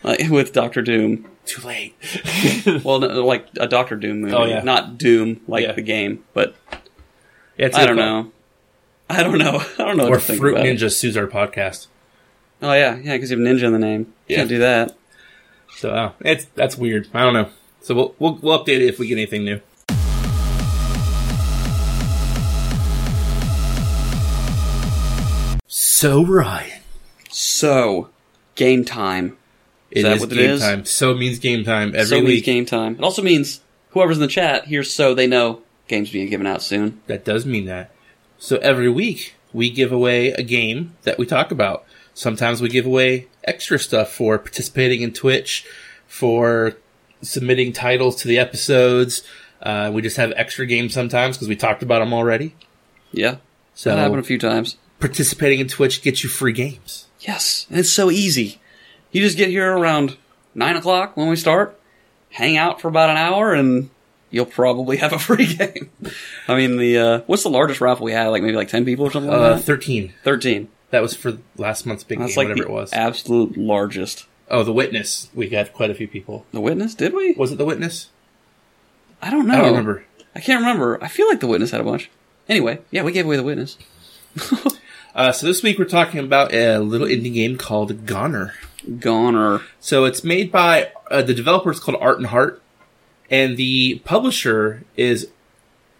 like, 0.03 0.19
with 0.29 0.51
Doctor 0.51 0.81
Doom. 0.81 1.25
too 1.45 1.65
late. 1.65 1.95
Well, 2.83 2.99
no, 2.99 3.25
like 3.25 3.47
a 3.57 3.67
Doctor 3.67 3.95
Doom 3.95 4.19
movie, 4.21 4.33
Oh, 4.33 4.43
yeah. 4.43 4.61
not 4.63 4.97
Doom 4.97 5.39
like 5.47 5.63
Yeah. 5.63 5.71
the 5.71 5.81
game. 5.81 6.25
But 6.33 6.55
Yeah, 7.57 7.69
I 7.73 7.85
don't 7.85 7.95
call. 7.95 8.23
know. 8.23 8.31
I 9.09 9.23
don't 9.23 9.37
know. 9.37 9.63
I 9.79 9.83
don't 9.85 9.95
know. 9.95 10.09
Or 10.09 10.19
Fruit. 10.19 10.57
Ninja 10.57 10.91
sues 10.91 11.15
our 11.15 11.27
podcast. 11.27 11.87
Oh 12.61 12.73
yeah, 12.73 12.95
yeah, 12.97 13.13
because 13.15 13.29
you 13.31 13.37
have 13.39 13.45
Ninja 13.47 13.63
in 13.63 13.73
the 13.73 13.79
name. 13.79 14.13
Yeah. 14.27 14.37
Can't 14.37 14.49
do 14.49 14.57
that. 14.59 14.95
So 15.77 15.91
uh, 15.91 16.11
it's 16.21 16.45
that's 16.55 16.77
weird. 16.77 17.07
I 17.13 17.21
don't 17.23 17.33
know. 17.33 17.49
So 17.81 17.93
we'll, 17.95 18.15
we'll 18.19 18.39
we'll 18.41 18.59
update 18.65 18.77
it 18.77 18.83
if 18.83 18.99
we 18.99 19.07
get 19.07 19.15
anything 19.17 19.45
new. 19.45 19.61
So 25.67 26.23
Ryan, 26.23 26.81
So, 27.29 28.09
game 28.55 28.85
time. 28.85 29.37
it 29.91 30.03
that 30.03 30.13
is 30.17 30.21
what 30.21 30.31
it 30.31 30.35
game 30.35 30.49
is? 30.51 30.61
time. 30.61 30.85
So 30.85 31.13
means 31.13 31.39
game 31.39 31.63
time 31.63 31.89
every 31.89 32.05
so 32.05 32.15
means 32.17 32.27
week. 32.27 32.45
game 32.45 32.65
time. 32.65 32.95
It 32.95 33.03
also 33.03 33.21
means 33.21 33.61
whoever's 33.91 34.17
in 34.17 34.21
the 34.21 34.27
chat 34.27 34.65
hears 34.65 34.93
so 34.93 35.13
they 35.13 35.27
know 35.27 35.61
games 35.87 36.11
being 36.11 36.29
given 36.29 36.47
out 36.47 36.61
soon. 36.61 37.01
That 37.07 37.25
does 37.25 37.45
mean 37.45 37.65
that. 37.65 37.91
So 38.37 38.57
every 38.57 38.89
week 38.89 39.35
we 39.53 39.69
give 39.69 39.91
away 39.91 40.29
a 40.31 40.43
game 40.43 40.95
that 41.03 41.17
we 41.17 41.25
talk 41.25 41.51
about. 41.51 41.83
Sometimes 42.17 42.63
we 42.63 42.69
give 42.69 42.87
away 42.87 43.27
extra 43.43 43.77
stuff 43.77 44.11
for 44.11 44.39
participating 44.39 45.01
in 45.03 45.13
Twitch, 45.13 45.67
for 46.07 46.75
submitting 47.21 47.71
titles 47.73 48.15
to 48.15 48.27
the 48.27 48.39
episodes. 48.39 49.21
Uh, 49.61 49.91
we 49.93 50.01
just 50.01 50.17
have 50.17 50.33
extra 50.35 50.65
games 50.65 50.95
sometimes 50.95 51.37
because 51.37 51.47
we 51.47 51.55
talked 51.55 51.83
about 51.83 51.99
them 51.99 52.15
already. 52.15 52.55
Yeah. 53.11 53.35
So 53.75 53.91
that 53.91 53.99
happened 53.99 54.19
a 54.19 54.23
few 54.23 54.39
times. 54.39 54.77
Participating 54.99 55.59
in 55.59 55.67
Twitch 55.67 56.01
gets 56.01 56.23
you 56.23 56.29
free 56.29 56.53
games. 56.53 57.05
Yes. 57.19 57.67
And 57.69 57.77
it's 57.77 57.91
so 57.91 58.09
easy. 58.09 58.59
You 59.11 59.21
just 59.21 59.37
get 59.37 59.49
here 59.49 59.71
around 59.71 60.17
nine 60.55 60.75
o'clock 60.75 61.17
when 61.17 61.27
we 61.27 61.35
start, 61.35 61.79
hang 62.31 62.57
out 62.57 62.81
for 62.81 62.87
about 62.87 63.11
an 63.11 63.17
hour 63.17 63.53
and 63.53 63.91
you'll 64.31 64.47
probably 64.47 64.97
have 64.97 65.13
a 65.13 65.19
free 65.27 65.53
game. 65.53 65.91
I 66.47 66.55
mean, 66.55 66.77
the, 66.77 66.97
uh, 66.97 67.21
what's 67.27 67.43
the 67.43 67.51
largest 67.51 67.79
raffle 67.79 68.05
we 68.05 68.11
had? 68.11 68.29
Like 68.29 68.41
maybe 68.41 68.55
like 68.55 68.69
10 68.69 68.85
people 68.85 69.05
or 69.05 69.11
something? 69.11 69.31
Uh, 69.31 69.51
like 69.51 69.61
13. 69.61 70.15
13. 70.23 70.69
That 70.91 71.01
was 71.01 71.15
for 71.15 71.37
last 71.57 71.85
month's 71.85 72.03
big 72.03 72.19
That's 72.19 72.35
game, 72.35 72.37
like 72.37 72.47
whatever 72.55 72.67
the 72.67 72.73
it 72.73 72.73
was. 72.73 72.93
absolute 72.93 73.57
largest. 73.57 74.25
oh, 74.49 74.63
the 74.63 74.71
Witness. 74.73 75.29
We 75.33 75.49
got 75.49 75.73
quite 75.73 75.89
a 75.89 75.95
few 75.95 76.07
people. 76.07 76.45
The 76.51 76.61
witness? 76.61 76.95
Did 76.95 77.13
we? 77.13 77.33
Was 77.33 77.51
it 77.51 77.57
the 77.57 77.65
Witness? 77.65 78.09
I 79.21 79.29
don't 79.31 79.47
know. 79.47 79.53
I 79.53 79.57
don't 79.57 79.67
remember. 79.69 80.05
I 80.35 80.39
can't 80.39 80.61
remember. 80.61 81.03
I 81.03 81.07
feel 81.07 81.27
like 81.27 81.39
the 81.39 81.47
witness 81.47 81.71
had 81.71 81.81
a 81.81 81.83
bunch. 81.83 82.11
Anyway, 82.47 82.79
yeah, 82.91 83.01
we 83.01 83.11
gave 83.11 83.25
away 83.25 83.37
the 83.37 83.43
witness. 83.43 83.77
Uh, 85.15 85.31
so 85.31 85.47
this 85.47 85.63
week 85.63 85.79
we're 85.79 85.85
talking 85.85 86.19
about 86.19 86.53
a 86.53 86.77
little 86.77 87.07
indie 87.07 87.33
game 87.33 87.57
called 87.57 88.05
Goner. 88.05 88.53
Goner. 88.99 89.61
So 89.79 90.05
it's 90.05 90.23
made 90.23 90.51
by 90.51 90.91
uh, 91.09 91.23
the 91.23 91.33
developer 91.33 91.71
is 91.71 91.79
called 91.79 91.97
Art 91.99 92.19
in 92.19 92.25
Heart, 92.25 92.61
and 93.31 93.57
the 93.57 93.97
publisher 94.05 94.83
is 94.95 95.29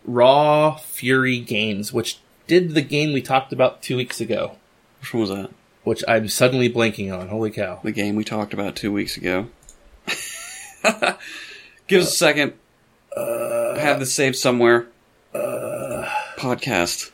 Raw 0.05 0.75
Fury 0.75 1.39
Games, 1.39 1.91
which 1.91 2.19
did 2.45 2.75
the 2.75 2.81
game 2.83 3.11
we 3.11 3.23
talked 3.23 3.51
about 3.51 3.81
two 3.81 3.97
weeks 3.97 4.21
ago, 4.21 4.57
Which 5.01 5.13
one 5.13 5.21
was 5.21 5.29
that? 5.29 5.49
which 5.83 6.03
I'm 6.07 6.27
suddenly 6.27 6.69
blanking 6.69 7.17
on. 7.17 7.29
Holy 7.29 7.49
cow! 7.51 7.79
The 7.83 7.91
game 7.93 8.15
we 8.15 8.23
talked 8.25 8.53
about 8.53 8.75
two 8.75 8.91
weeks 8.91 9.15
ago. 9.15 9.47
Give 11.87 12.01
us 12.01 12.07
a 12.13 12.15
second. 12.15 12.53
I 13.15 13.77
have 13.79 13.99
this 13.99 14.13
saved 14.13 14.35
somewhere. 14.35 14.87
Uh, 15.33 16.09
podcast. 16.37 17.11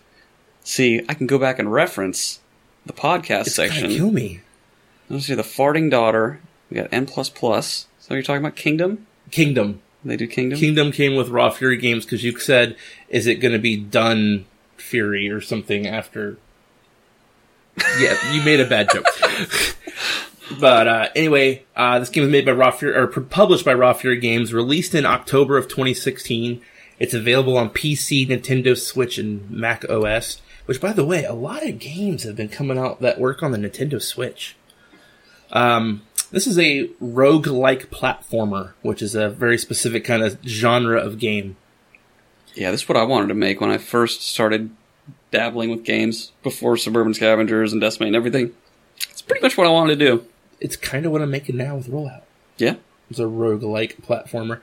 See, 0.64 1.02
I 1.08 1.14
can 1.14 1.28
go 1.28 1.38
back 1.38 1.60
and 1.60 1.72
reference 1.72 2.40
the 2.86 2.94
podcast 2.94 3.48
It's 3.48 3.56
section. 3.56 3.90
kill 3.92 4.12
me. 4.12 4.42
Let's 5.10 5.26
see, 5.28 5.36
the 5.36 5.42
farting 5.44 5.92
daughter. 5.92 6.40
We 6.70 6.76
got 6.78 6.90
N 6.92 7.06
plus 7.06 7.30
plus. 7.30 7.88
So 8.00 8.14
you're 8.14 8.24
talking 8.24 8.42
about 8.44 8.56
Kingdom? 8.56 9.06
Kingdom. 9.32 9.82
They 10.06 10.18
do 10.18 10.28
Kingdom. 10.28 10.60
Kingdom 10.60 10.92
came 10.92 11.16
with 11.16 11.30
Raw 11.30 11.50
Fury 11.50 11.78
Games 11.78 12.06
because 12.06 12.24
you 12.24 12.38
said, 12.40 12.76
"Is 13.10 13.28
it 13.28 13.36
going 13.36 13.54
to 13.54 13.60
be 13.60 13.78
done 13.78 14.46
Fury 14.78 15.30
or 15.30 15.40
something 15.42 15.88
after?" 15.88 16.38
Yeah, 18.04 18.34
you 18.34 18.44
made 18.44 18.60
a 18.60 18.66
bad 18.66 18.90
joke. 18.92 19.06
but 20.60 20.88
uh, 20.88 21.10
anyway, 21.16 21.64
uh, 21.76 22.00
this 22.00 22.10
game 22.10 22.24
was 22.24 22.32
made 22.32 22.46
by 22.46 22.52
Raw 22.52 22.72
Fury 22.72 22.96
or 22.96 23.08
published 23.08 23.66
by 23.66 23.74
Raw 23.74 23.94
Fury 23.94 24.20
Games, 24.20 24.54
released 24.54 24.94
in 24.94 25.06
October 25.06 25.58
of 25.58 25.68
2016. 25.68 26.62
It's 27.00 27.14
available 27.14 27.58
on 27.58 27.70
PC, 27.70 28.28
Nintendo 28.28 28.78
Switch, 28.78 29.18
and 29.18 29.50
Mac 29.50 29.90
OS. 29.90 30.42
Which, 30.66 30.80
by 30.80 30.94
the 30.94 31.06
way, 31.06 31.26
a 31.26 31.34
lot 31.34 31.68
of 31.68 31.80
games 31.80 32.24
have 32.24 32.38
been 32.38 32.48
coming 32.48 32.78
out 32.78 33.02
that 33.02 33.20
work 33.20 33.44
on 33.44 33.52
the 33.52 33.58
Nintendo 33.58 34.02
Switch. 34.02 34.56
Um, 35.52 36.04
this 36.32 36.48
is 36.48 36.58
a 36.58 36.90
rogue-like 37.00 37.92
platformer, 37.92 38.74
which 38.82 39.02
is 39.02 39.14
a 39.14 39.30
very 39.30 39.58
specific 39.58 40.06
kind 40.06 40.24
of 40.24 40.40
genre 40.46 41.00
of 41.00 41.20
game. 41.20 41.58
Yeah, 42.56 42.72
this 42.72 42.84
is 42.84 42.90
what 42.90 42.98
I 42.98 43.04
wanted 43.04 43.28
to 43.28 43.34
make 43.34 43.60
when 43.60 43.70
I 43.70 43.78
first 43.78 44.22
started 44.22 44.70
dabbling 45.34 45.72
with 45.72 45.84
games 45.84 46.32
before 46.44 46.78
Suburban 46.78 47.14
Scavengers 47.14 47.74
and 47.74 47.82
Decimate 47.82 48.08
and 48.08 48.16
everything. 48.16 48.54
It's 49.10 49.22
pretty 49.22 49.42
much 49.42 49.58
what 49.58 49.68
I 49.68 49.72
wanted 49.72 50.00
to 50.00 50.06
do. 50.06 50.26
It's 50.62 50.78
kind 50.78 51.06
of 51.06 51.12
what 51.12 51.22
I'm 51.22 51.32
making 51.32 51.58
now 51.58 51.76
with 51.76 51.90
Rollout. 51.90 52.22
Yeah. 52.58 52.76
It's 53.10 53.20
a 53.20 53.28
rogue-like 53.28 53.98
platformer. 53.98 54.62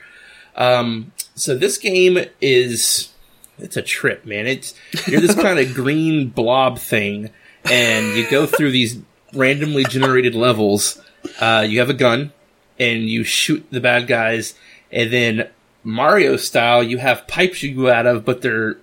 Um, 0.57 1.13
so 1.35 1.57
this 1.57 1.77
game 1.77 2.19
is 2.41 3.13
it's 3.59 3.77
a 3.77 3.83
trip, 3.83 4.25
man. 4.25 4.47
It's 4.47 4.75
you're 5.07 5.21
this 5.21 5.35
kind 5.41 5.59
of 5.59 5.75
green 5.75 6.29
blob 6.29 6.79
thing, 6.79 7.31
and 7.65 8.17
you 8.17 8.29
go 8.31 8.47
through 8.47 8.71
these 8.71 8.99
randomly 9.35 9.85
generated 9.85 10.35
levels. 10.35 11.01
Uh, 11.41 11.67
you 11.69 11.81
have 11.81 11.91
a 11.91 11.95
gun, 11.95 12.33
and 12.79 13.03
you 13.03 13.25
shoot 13.25 13.67
the 13.71 13.81
bad 13.81 14.07
guys, 14.07 14.55
and 14.91 15.13
then 15.13 15.51
Mario 15.83 16.37
style, 16.37 16.83
you 16.83 16.99
have 16.99 17.27
pipes 17.27 17.63
you 17.63 17.75
go 17.75 17.91
out 17.91 18.07
of, 18.07 18.25
but 18.25 18.43
they're 18.43 18.79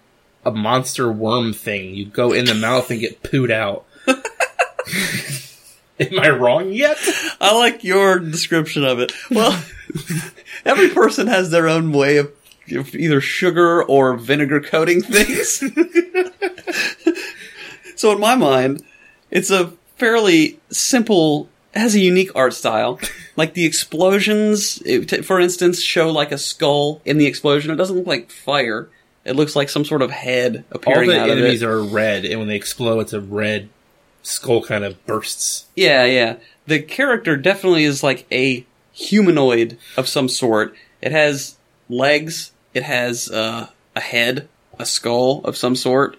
a 0.48 0.52
monster 0.52 1.12
worm 1.12 1.52
thing. 1.54 1.94
You 1.94 2.06
go 2.06 2.32
in 2.32 2.46
the 2.46 2.56
mouth 2.56 2.90
and 2.90 3.02
get 3.02 3.22
pooed 3.22 3.52
out. 3.52 3.86
Am 6.00 6.20
I 6.20 6.30
wrong 6.30 6.72
yet? 6.72 6.98
I 7.42 7.54
like 7.56 7.84
your 7.84 8.20
description 8.20 8.86
of 8.86 9.00
it. 9.00 9.12
Well, 9.30 9.62
every 10.66 10.90
person 10.90 11.28
has 11.28 11.52
their 11.52 11.68
own 11.68 11.92
way 11.92 12.18
of 12.18 12.32
of 12.72 12.94
either 12.96 13.22
sugar 13.22 13.82
or 13.84 14.18
vinegar 14.18 14.60
coating 14.60 15.02
things. 15.02 15.64
so 17.96 18.12
in 18.12 18.20
my 18.20 18.36
mind, 18.36 18.84
it's 19.32 19.50
a 19.50 19.72
fairly 19.96 20.60
simple, 20.70 21.48
has 21.74 21.96
a 21.96 22.00
unique 22.02 22.32
art 22.36 22.54
style. 22.54 23.00
Like 23.38 23.54
the 23.54 23.66
explosions, 23.66 24.82
it, 24.86 25.24
for 25.24 25.40
instance, 25.40 25.82
show 25.82 26.12
like 26.12 26.34
a 26.34 26.38
skull 26.38 27.02
in 27.06 27.18
the 27.18 27.26
explosion. 27.26 27.72
It 27.72 27.78
doesn't 27.78 27.96
look 27.96 28.08
like 28.08 28.32
fire. 28.32 28.90
It 29.28 29.36
looks 29.36 29.56
like 29.56 29.70
some 29.70 29.86
sort 29.86 30.02
of 30.02 30.10
head 30.12 30.64
All 30.72 30.78
appearing 30.78 31.10
the 31.10 31.20
out 31.20 31.30
of 31.30 31.38
enemies 31.38 31.62
are 31.64 31.84
red, 31.84 32.26
and 32.26 32.40
when 32.40 32.48
they 32.48 32.56
explode, 32.56 33.00
it's 33.02 33.14
a 33.14 33.22
red 33.22 33.70
skull 34.24 34.64
kind 34.64 34.84
of 34.84 35.06
bursts. 35.06 35.66
Yeah, 35.76 36.06
yeah. 36.06 36.38
The 36.66 36.82
character 36.82 37.36
definitely 37.38 37.84
is 37.84 38.04
like 38.04 38.26
a 38.32 38.66
humanoid 38.94 39.78
of 39.96 40.08
some 40.08 40.30
sort. 40.30 40.76
It 41.02 41.12
has 41.12 41.58
legs. 41.90 42.52
It 42.74 42.84
has 42.84 43.30
uh, 43.30 43.68
a 43.96 44.00
head, 44.00 44.48
a 44.80 44.86
skull 44.86 45.42
of 45.44 45.58
some 45.58 45.76
sort, 45.76 46.18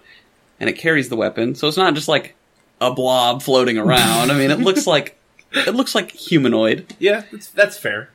and 0.59 0.69
it 0.69 0.73
carries 0.73 1.09
the 1.09 1.15
weapon. 1.15 1.55
So 1.55 1.67
it's 1.67 1.77
not 1.77 1.93
just 1.93 2.07
like 2.07 2.35
a 2.81 2.93
blob 2.93 3.41
floating 3.41 3.77
around. 3.77 4.31
I 4.31 4.37
mean, 4.37 4.51
it 4.51 4.59
looks 4.59 4.87
like 4.87 5.17
it 5.51 5.75
looks 5.75 5.95
like 5.95 6.11
humanoid. 6.11 6.95
Yeah, 6.99 7.23
that's, 7.31 7.47
that's 7.49 7.77
fair. 7.77 8.09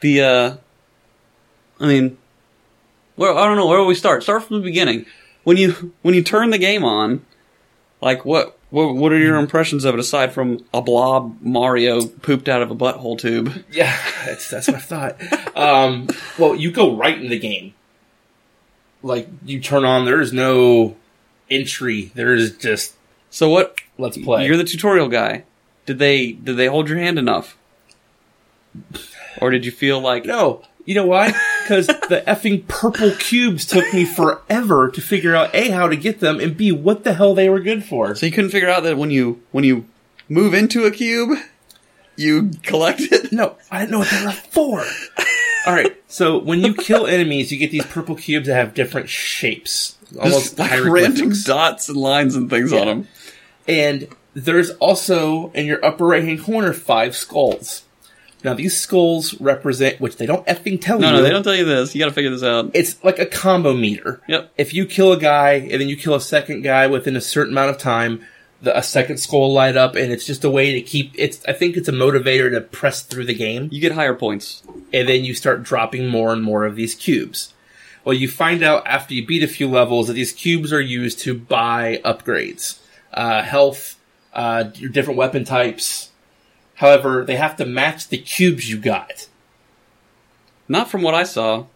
The 0.00 0.22
uh, 0.22 0.56
I 1.78 1.86
mean, 1.86 2.18
well, 3.20 3.36
I 3.36 3.44
don't 3.44 3.56
know 3.58 3.66
where 3.66 3.78
do 3.78 3.84
we 3.84 3.94
start. 3.94 4.22
Start 4.22 4.44
from 4.44 4.56
the 4.56 4.62
beginning. 4.62 5.04
When 5.44 5.56
you 5.58 5.92
when 6.02 6.14
you 6.14 6.22
turn 6.22 6.48
the 6.50 6.58
game 6.58 6.84
on, 6.84 7.24
like 8.00 8.24
what 8.24 8.58
what 8.70 8.94
what 8.94 9.12
are 9.12 9.18
your 9.18 9.36
impressions 9.36 9.84
of 9.84 9.92
it 9.94 10.00
aside 10.00 10.32
from 10.32 10.64
a 10.72 10.80
blob 10.80 11.36
Mario 11.42 12.06
pooped 12.06 12.48
out 12.48 12.62
of 12.62 12.70
a 12.70 12.74
butthole 12.74 13.18
tube? 13.18 13.62
Yeah, 13.70 13.94
that's 14.24 14.48
that's 14.48 14.68
what 14.68 14.76
I 14.76 14.80
thought. 14.80 15.56
Um, 15.56 16.08
well, 16.38 16.54
you 16.54 16.70
go 16.72 16.96
right 16.96 17.20
in 17.20 17.28
the 17.28 17.38
game. 17.38 17.74
Like 19.02 19.28
you 19.44 19.60
turn 19.60 19.84
on, 19.84 20.06
there 20.06 20.20
is 20.20 20.32
no 20.32 20.96
entry. 21.50 22.12
There 22.14 22.34
is 22.34 22.56
just 22.56 22.94
So 23.28 23.48
what? 23.50 23.78
let's 23.98 24.16
play. 24.16 24.46
You're 24.46 24.56
the 24.56 24.64
tutorial 24.64 25.08
guy. 25.08 25.44
Did 25.84 25.98
they 25.98 26.32
did 26.32 26.56
they 26.56 26.66
hold 26.66 26.88
your 26.88 26.98
hand 26.98 27.18
enough, 27.18 27.56
or 29.40 29.50
did 29.50 29.64
you 29.66 29.72
feel 29.72 30.00
like 30.00 30.24
no, 30.24 30.62
you 30.84 30.94
know 30.94 31.06
why? 31.06 31.32
Because 31.70 31.86
the 31.86 32.24
effing 32.26 32.66
purple 32.66 33.12
cubes 33.12 33.64
took 33.64 33.94
me 33.94 34.04
forever 34.04 34.90
to 34.90 35.00
figure 35.00 35.36
out 35.36 35.54
a 35.54 35.70
how 35.70 35.86
to 35.86 35.94
get 35.94 36.18
them 36.18 36.40
and 36.40 36.56
b 36.56 36.72
what 36.72 37.04
the 37.04 37.14
hell 37.14 37.32
they 37.32 37.48
were 37.48 37.60
good 37.60 37.84
for. 37.84 38.16
so 38.16 38.26
you 38.26 38.32
couldn't 38.32 38.50
figure 38.50 38.68
out 38.68 38.82
that 38.82 38.98
when 38.98 39.12
you 39.12 39.40
when 39.52 39.62
you 39.62 39.86
move 40.28 40.52
into 40.52 40.84
a 40.84 40.90
cube, 40.90 41.38
you 42.16 42.50
collect 42.64 43.02
it? 43.02 43.30
No, 43.30 43.56
I 43.70 43.78
didn't 43.78 43.92
know 43.92 43.98
what 44.00 44.10
they 44.10 44.24
were 44.24 44.32
for. 44.32 44.84
All 45.64 45.72
right, 45.72 45.96
so 46.08 46.38
when 46.38 46.60
you 46.60 46.74
kill 46.74 47.06
enemies, 47.06 47.52
you 47.52 47.58
get 47.58 47.70
these 47.70 47.86
purple 47.86 48.16
cubes 48.16 48.48
that 48.48 48.56
have 48.56 48.74
different 48.74 49.08
shapes, 49.08 49.96
almost 50.18 50.56
Just 50.56 50.58
like 50.58 50.84
random 50.84 51.32
dots 51.44 51.88
and 51.88 51.96
lines 51.96 52.34
and 52.34 52.50
things 52.50 52.72
on 52.72 52.86
them. 52.88 53.08
And 53.68 54.08
there's 54.34 54.70
also 54.72 55.52
in 55.52 55.66
your 55.66 55.84
upper 55.84 56.04
right 56.04 56.24
hand 56.24 56.42
corner 56.42 56.72
five 56.72 57.14
skulls. 57.14 57.84
Now 58.42 58.54
these 58.54 58.78
skulls 58.78 59.38
represent, 59.40 60.00
which 60.00 60.16
they 60.16 60.26
don't 60.26 60.46
effing 60.46 60.80
tell 60.80 60.98
No, 60.98 61.08
you. 61.10 61.16
no, 61.16 61.22
they 61.22 61.30
don't 61.30 61.42
tell 61.42 61.54
you 61.54 61.64
this. 61.64 61.94
You 61.94 61.98
got 61.98 62.06
to 62.08 62.12
figure 62.14 62.30
this 62.30 62.42
out. 62.42 62.70
It's 62.74 63.02
like 63.04 63.18
a 63.18 63.26
combo 63.26 63.74
meter. 63.74 64.20
Yep. 64.28 64.52
If 64.56 64.72
you 64.74 64.86
kill 64.86 65.12
a 65.12 65.18
guy 65.18 65.52
and 65.54 65.80
then 65.80 65.88
you 65.88 65.96
kill 65.96 66.14
a 66.14 66.20
second 66.20 66.62
guy 66.62 66.86
within 66.86 67.16
a 67.16 67.20
certain 67.20 67.52
amount 67.52 67.70
of 67.70 67.78
time, 67.78 68.24
the, 68.62 68.76
a 68.76 68.82
second 68.82 69.16
skull 69.18 69.40
will 69.40 69.52
light 69.54 69.76
up, 69.76 69.94
and 69.94 70.12
it's 70.12 70.26
just 70.26 70.44
a 70.44 70.50
way 70.50 70.72
to 70.72 70.82
keep. 70.82 71.12
It's. 71.16 71.42
I 71.48 71.54
think 71.54 71.76
it's 71.78 71.88
a 71.88 71.92
motivator 71.92 72.50
to 72.50 72.60
press 72.60 73.00
through 73.02 73.24
the 73.24 73.34
game, 73.34 73.68
You 73.72 73.80
get 73.80 73.92
higher 73.92 74.14
points. 74.14 74.62
and 74.92 75.08
then 75.08 75.24
you 75.24 75.32
start 75.34 75.62
dropping 75.62 76.08
more 76.08 76.32
and 76.32 76.42
more 76.42 76.66
of 76.66 76.76
these 76.76 76.94
cubes. 76.94 77.54
Well, 78.04 78.14
you 78.14 78.28
find 78.28 78.62
out 78.62 78.86
after 78.86 79.14
you 79.14 79.26
beat 79.26 79.42
a 79.42 79.48
few 79.48 79.66
levels 79.68 80.08
that 80.08 80.12
these 80.14 80.32
cubes 80.32 80.72
are 80.74 80.80
used 80.80 81.20
to 81.20 81.34
buy 81.34 82.00
upgrades, 82.04 82.78
uh, 83.14 83.42
health, 83.42 83.96
uh, 84.34 84.64
your 84.74 84.90
different 84.90 85.16
weapon 85.18 85.44
types. 85.44 86.09
However, 86.80 87.24
they 87.26 87.36
have 87.36 87.56
to 87.56 87.66
match 87.66 88.08
the 88.08 88.16
cubes 88.18 88.70
you 88.70 88.78
got. 88.78 89.28
Not 90.66 90.90
from 90.90 91.02
what 91.02 91.14
I 91.14 91.24
saw. 91.24 91.66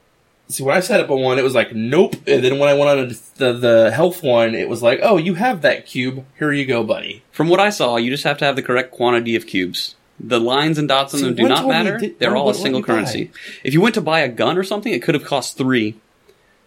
See, 0.48 0.62
when 0.62 0.76
I 0.76 0.80
set 0.80 1.00
up 1.00 1.10
a 1.10 1.16
one, 1.16 1.38
it 1.38 1.42
was 1.44 1.54
like, 1.54 1.74
nope. 1.74 2.14
And 2.26 2.42
then 2.44 2.58
when 2.58 2.68
I 2.68 2.74
went 2.74 2.90
on 3.00 3.08
the, 3.36 3.52
the 3.52 3.90
health 3.94 4.22
one, 4.22 4.54
it 4.54 4.68
was 4.68 4.82
like, 4.82 5.00
oh, 5.02 5.16
you 5.16 5.34
have 5.34 5.62
that 5.62 5.86
cube. 5.86 6.24
Here 6.38 6.52
you 6.52 6.66
go, 6.66 6.84
buddy. 6.84 7.22
From 7.32 7.48
what 7.48 7.60
I 7.60 7.70
saw, 7.70 7.96
you 7.96 8.10
just 8.10 8.24
have 8.24 8.38
to 8.38 8.44
have 8.44 8.56
the 8.56 8.62
correct 8.62 8.92
quantity 8.92 9.36
of 9.36 9.46
cubes. 9.46 9.96
The 10.20 10.38
lines 10.40 10.78
and 10.78 10.86
dots 10.86 11.12
on 11.14 11.20
See, 11.20 11.26
them 11.26 11.34
do 11.34 11.48
not 11.48 11.66
matter. 11.66 11.98
di- 11.98 12.08
They're 12.18 12.36
all 12.36 12.48
a 12.50 12.54
single 12.54 12.80
you 12.80 12.86
buy? 12.86 12.92
currency. 12.94 13.30
If 13.64 13.72
you 13.74 13.80
went 13.80 13.94
to 13.96 14.00
buy 14.00 14.20
a 14.20 14.28
gun 14.28 14.56
or 14.56 14.62
something, 14.62 14.92
it 14.92 15.02
could 15.02 15.14
have 15.14 15.24
cost 15.24 15.56
three 15.58 15.96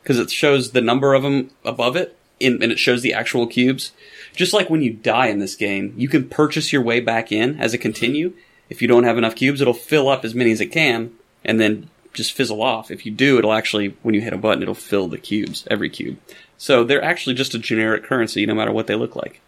because 0.03 0.19
it 0.19 0.29
shows 0.29 0.71
the 0.71 0.81
number 0.81 1.13
of 1.13 1.23
them 1.23 1.51
above 1.63 1.95
it, 1.95 2.16
in, 2.39 2.61
and 2.61 2.71
it 2.71 2.79
shows 2.79 3.01
the 3.01 3.13
actual 3.13 3.47
cubes. 3.47 3.91
Just 4.35 4.53
like 4.53 4.69
when 4.69 4.81
you 4.81 4.93
die 4.93 5.27
in 5.27 5.39
this 5.39 5.55
game, 5.55 5.93
you 5.97 6.07
can 6.07 6.29
purchase 6.29 6.71
your 6.71 6.81
way 6.81 6.99
back 6.99 7.31
in 7.31 7.59
as 7.59 7.73
a 7.73 7.77
continue. 7.77 8.33
If 8.69 8.81
you 8.81 8.87
don't 8.87 9.05
have 9.05 9.17
enough 9.17 9.35
cubes, 9.35 9.61
it'll 9.61 9.73
fill 9.73 10.09
up 10.09 10.25
as 10.25 10.35
many 10.35 10.51
as 10.51 10.61
it 10.61 10.67
can, 10.67 11.11
and 11.43 11.59
then 11.59 11.89
just 12.13 12.33
fizzle 12.33 12.61
off. 12.61 12.91
If 12.91 13.05
you 13.05 13.11
do, 13.11 13.37
it'll 13.37 13.53
actually, 13.53 13.95
when 14.01 14.15
you 14.15 14.21
hit 14.21 14.33
a 14.33 14.37
button, 14.37 14.61
it'll 14.61 14.73
fill 14.73 15.07
the 15.07 15.17
cubes, 15.17 15.65
every 15.69 15.89
cube. 15.89 16.17
So 16.57 16.83
they're 16.83 17.03
actually 17.03 17.35
just 17.35 17.53
a 17.53 17.59
generic 17.59 18.03
currency, 18.03 18.45
no 18.45 18.55
matter 18.55 18.71
what 18.71 18.87
they 18.87 18.95
look 18.95 19.15
like. 19.15 19.39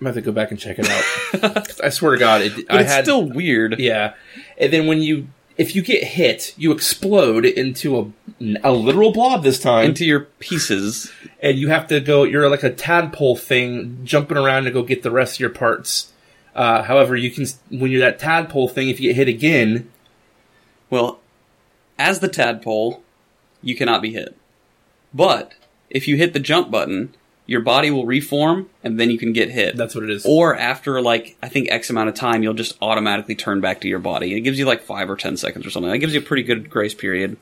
I'm 0.00 0.06
have 0.06 0.14
to 0.16 0.20
go 0.20 0.32
back 0.32 0.50
and 0.50 0.60
check 0.60 0.78
it 0.78 0.88
out. 0.88 1.80
I 1.84 1.88
swear 1.88 2.12
to 2.12 2.18
God, 2.18 2.42
it, 2.42 2.52
I 2.68 2.80
it's 2.80 2.92
had 2.92 3.04
still 3.04 3.22
weird. 3.22 3.78
yeah. 3.78 4.14
And 4.58 4.72
then 4.72 4.86
when 4.86 5.00
you, 5.00 5.28
if 5.56 5.74
you 5.74 5.82
get 5.82 6.04
hit, 6.04 6.54
you 6.56 6.72
explode 6.72 7.44
into 7.44 7.98
a 7.98 8.12
a 8.62 8.72
literal 8.72 9.12
blob 9.12 9.42
this 9.42 9.58
time, 9.58 9.86
into 9.86 10.04
your 10.04 10.20
pieces. 10.38 11.10
and 11.40 11.58
you 11.58 11.68
have 11.68 11.86
to 11.88 12.00
go. 12.00 12.24
You're 12.24 12.50
like 12.50 12.62
a 12.62 12.70
tadpole 12.72 13.36
thing, 13.36 14.00
jumping 14.04 14.36
around 14.36 14.64
to 14.64 14.70
go 14.70 14.82
get 14.82 15.02
the 15.02 15.10
rest 15.10 15.36
of 15.36 15.40
your 15.40 15.50
parts. 15.50 16.12
Uh, 16.54 16.82
however, 16.82 17.16
you 17.16 17.30
can 17.30 17.46
when 17.70 17.90
you're 17.90 18.00
that 18.00 18.18
tadpole 18.18 18.68
thing, 18.68 18.88
if 18.88 19.00
you 19.00 19.10
get 19.10 19.16
hit 19.16 19.28
again, 19.28 19.90
Well, 20.90 21.20
as 21.98 22.20
the 22.20 22.28
tadpole, 22.28 23.02
you 23.62 23.74
cannot 23.74 24.02
be 24.02 24.12
hit. 24.12 24.36
But 25.14 25.54
if 25.88 26.06
you 26.06 26.16
hit 26.16 26.32
the 26.32 26.40
jump 26.40 26.70
button, 26.70 27.14
your 27.46 27.60
body 27.60 27.90
will 27.90 28.06
reform 28.06 28.68
and 28.82 28.98
then 28.98 29.10
you 29.10 29.18
can 29.18 29.32
get 29.32 29.50
hit. 29.50 29.76
that's 29.76 29.94
what 29.94 30.04
it 30.04 30.10
is. 30.10 30.26
or 30.26 30.56
after 30.56 31.00
like 31.00 31.36
I 31.42 31.48
think 31.48 31.70
X 31.70 31.90
amount 31.90 32.08
of 32.08 32.14
time, 32.14 32.42
you'll 32.42 32.54
just 32.54 32.76
automatically 32.82 33.34
turn 33.34 33.60
back 33.60 33.80
to 33.82 33.88
your 33.88 33.98
body. 34.00 34.34
It 34.34 34.40
gives 34.40 34.58
you 34.58 34.64
like 34.64 34.82
five 34.82 35.08
or 35.08 35.16
ten 35.16 35.36
seconds 35.36 35.64
or 35.66 35.70
something. 35.70 35.90
That 35.90 35.98
gives 35.98 36.14
you 36.14 36.20
a 36.20 36.24
pretty 36.24 36.42
good 36.42 36.68
grace 36.70 36.94
period. 36.94 37.36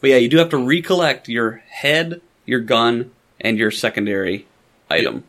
But 0.00 0.10
yeah, 0.10 0.16
you 0.16 0.28
do 0.28 0.38
have 0.38 0.48
to 0.50 0.58
recollect 0.58 1.28
your 1.28 1.62
head, 1.68 2.20
your 2.46 2.60
gun, 2.60 3.10
and 3.40 3.58
your 3.58 3.70
secondary 3.70 4.46
item. 4.90 5.24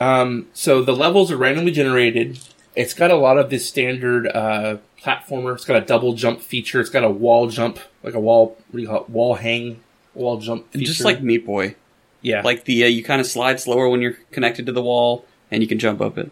Um, 0.00 0.48
so 0.52 0.82
the 0.82 0.94
levels 0.96 1.30
are 1.30 1.36
randomly 1.36 1.70
generated. 1.72 2.38
It's 2.74 2.94
got 2.94 3.10
a 3.10 3.16
lot 3.16 3.38
of 3.38 3.50
this 3.50 3.66
standard 3.68 4.26
uh, 4.26 4.78
platformer. 5.00 5.54
It's 5.54 5.64
got 5.64 5.80
a 5.82 5.84
double 5.86 6.14
jump 6.14 6.40
feature. 6.40 6.80
It's 6.80 6.90
got 6.90 7.04
a 7.04 7.10
wall 7.10 7.48
jump, 7.48 7.78
like 8.02 8.14
a 8.14 8.20
wall. 8.20 8.56
What 8.70 8.72
do 8.72 8.80
you 8.80 8.88
call 8.88 9.02
it? 9.02 9.10
Wall 9.10 9.34
hang, 9.34 9.80
wall 10.14 10.38
jump. 10.38 10.72
Feature. 10.72 10.86
Just 10.86 11.04
like 11.04 11.22
Meat 11.22 11.46
Boy, 11.46 11.76
yeah, 12.24 12.42
like 12.42 12.64
the 12.64 12.82
uh, 12.82 12.86
you 12.88 13.04
kind 13.04 13.20
of 13.20 13.26
slide 13.28 13.60
slower 13.60 13.88
when 13.88 14.00
you're 14.02 14.16
connected 14.32 14.66
to 14.66 14.72
the 14.72 14.82
wall, 14.82 15.24
and 15.52 15.62
you 15.62 15.68
can 15.68 15.78
jump 15.78 16.00
up 16.00 16.18
it. 16.18 16.30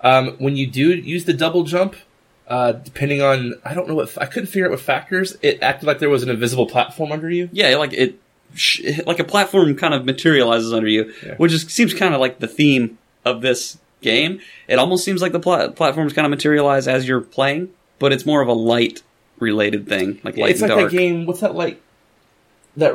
um, 0.00 0.36
when 0.38 0.56
you 0.56 0.66
do 0.66 0.88
use 0.94 1.24
the 1.26 1.32
double 1.34 1.64
jump, 1.64 1.96
uh, 2.48 2.72
depending 2.72 3.20
on 3.20 3.54
I 3.64 3.74
don't 3.74 3.88
know 3.88 3.94
what 3.96 4.16
I 4.18 4.26
couldn't 4.26 4.46
figure 4.46 4.64
out 4.66 4.70
what 4.70 4.80
factors. 4.80 5.36
It 5.42 5.62
acted 5.62 5.86
like 5.86 5.98
there 5.98 6.08
was 6.08 6.22
an 6.22 6.30
invisible 6.30 6.66
platform 6.66 7.12
under 7.12 7.28
you. 7.28 7.48
Yeah, 7.52 7.76
like 7.76 7.92
it, 7.92 8.18
sh- 8.54 9.00
like 9.06 9.18
a 9.18 9.24
platform 9.24 9.74
kind 9.76 9.92
of 9.94 10.04
materializes 10.06 10.72
under 10.72 10.88
you, 10.88 11.12
Yeah. 11.26 11.34
which 11.36 11.52
is 11.52 11.62
seems 11.62 11.92
kind 11.92 12.14
of 12.14 12.20
like 12.20 12.38
the 12.38 12.48
theme 12.48 12.96
of 13.24 13.42
this 13.42 13.78
game. 14.00 14.40
It 14.68 14.78
almost 14.78 15.04
seems 15.04 15.20
like 15.20 15.32
the 15.32 15.40
pla- 15.40 15.68
platforms 15.70 16.12
kind 16.12 16.24
of 16.24 16.30
materialize 16.30 16.86
as 16.86 17.08
you're 17.08 17.20
playing, 17.20 17.70
but 17.98 18.12
it's 18.12 18.24
more 18.24 18.40
of 18.42 18.48
a 18.48 18.52
light 18.52 19.02
related 19.40 19.88
thing, 19.88 20.20
like 20.22 20.36
light 20.36 20.50
it's 20.52 20.60
like 20.62 20.70
dark. 20.70 20.90
that 20.90 20.96
game. 20.96 21.26
What's 21.26 21.40
that 21.40 21.54
like? 21.56 21.82
That 22.76 22.94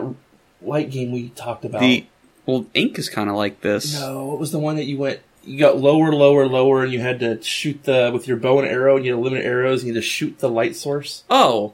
light 0.62 0.92
game 0.92 1.12
we 1.12 1.30
talked 1.30 1.66
about. 1.66 1.82
The 1.82 2.06
well, 2.52 2.66
Ink 2.74 3.00
is 3.00 3.10
kind 3.10 3.30
of 3.30 3.36
like 3.36 3.62
this. 3.62 4.00
No, 4.00 4.26
what 4.26 4.40
was 4.40 4.52
the 4.52 4.60
one 4.60 4.76
that 4.76 4.86
you 4.86 4.98
went? 4.98 5.20
You 5.44 5.58
got 5.58 5.78
lower, 5.78 6.12
lower, 6.14 6.46
lower, 6.48 6.84
and 6.84 6.94
you 6.94 7.00
had 7.00 7.20
to 7.22 7.42
shoot 7.42 7.84
the 7.84 8.12
with 8.14 8.28
your 8.28 8.38
bow 8.38 8.60
and 8.60 8.68
arrow, 8.68 8.98
and 8.98 9.06
you 9.06 9.16
had 9.16 9.24
limited 9.24 9.46
arrows, 9.46 9.82
and 9.82 9.88
you 9.88 9.94
had 9.96 10.04
to 10.04 10.08
shoot 10.08 10.40
the 10.40 10.50
light 10.50 10.76
source. 10.76 11.24
Oh, 11.30 11.74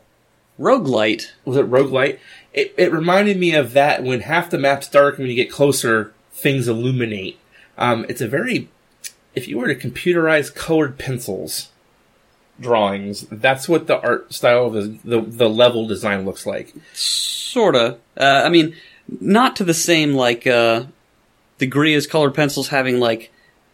Rogue 0.58 0.88
Light. 0.88 1.34
was 1.46 1.58
it 1.58 1.70
roguelite? 1.70 2.20
It, 2.54 2.74
it 2.78 2.92
reminded 2.92 3.38
me 3.38 3.54
of 3.54 3.74
that 3.74 4.04
when 4.04 4.22
half 4.22 4.50
the 4.50 4.58
map's 4.58 4.88
dark 4.88 5.16
and 5.16 5.24
when 5.24 5.30
you 5.30 5.36
get 5.36 5.52
closer, 5.52 6.14
things 6.32 6.68
illuminate. 6.68 7.38
Um, 7.78 8.06
it's 8.10 8.22
a 8.22 8.28
very, 8.28 8.70
if 9.36 9.48
you 9.48 9.58
were 9.60 9.72
to 9.72 9.76
computerize 9.76 10.54
colored 10.54 10.98
pencils 10.98 11.70
drawings, 12.60 13.28
that's 13.32 13.70
what 13.70 13.86
the 13.86 14.02
art 14.02 14.34
style 14.34 14.66
of 14.66 14.74
the, 14.74 15.00
the, 15.04 15.22
the 15.22 15.50
level 15.50 15.88
design 15.88 16.26
looks 16.26 16.46
like. 16.46 16.74
Sorta. 16.94 17.98
Uh, 18.20 18.42
I 18.46 18.50
mean, 18.50 18.76
not 19.22 19.56
to 19.58 19.64
the 19.64 19.74
same 19.74 20.14
like 20.14 20.46
uh, 20.48 20.86
degree 21.58 21.94
as 21.96 22.08
colored 22.08 22.34
pencils. 22.34 22.70
Having 22.70 23.00
like, 23.00 23.32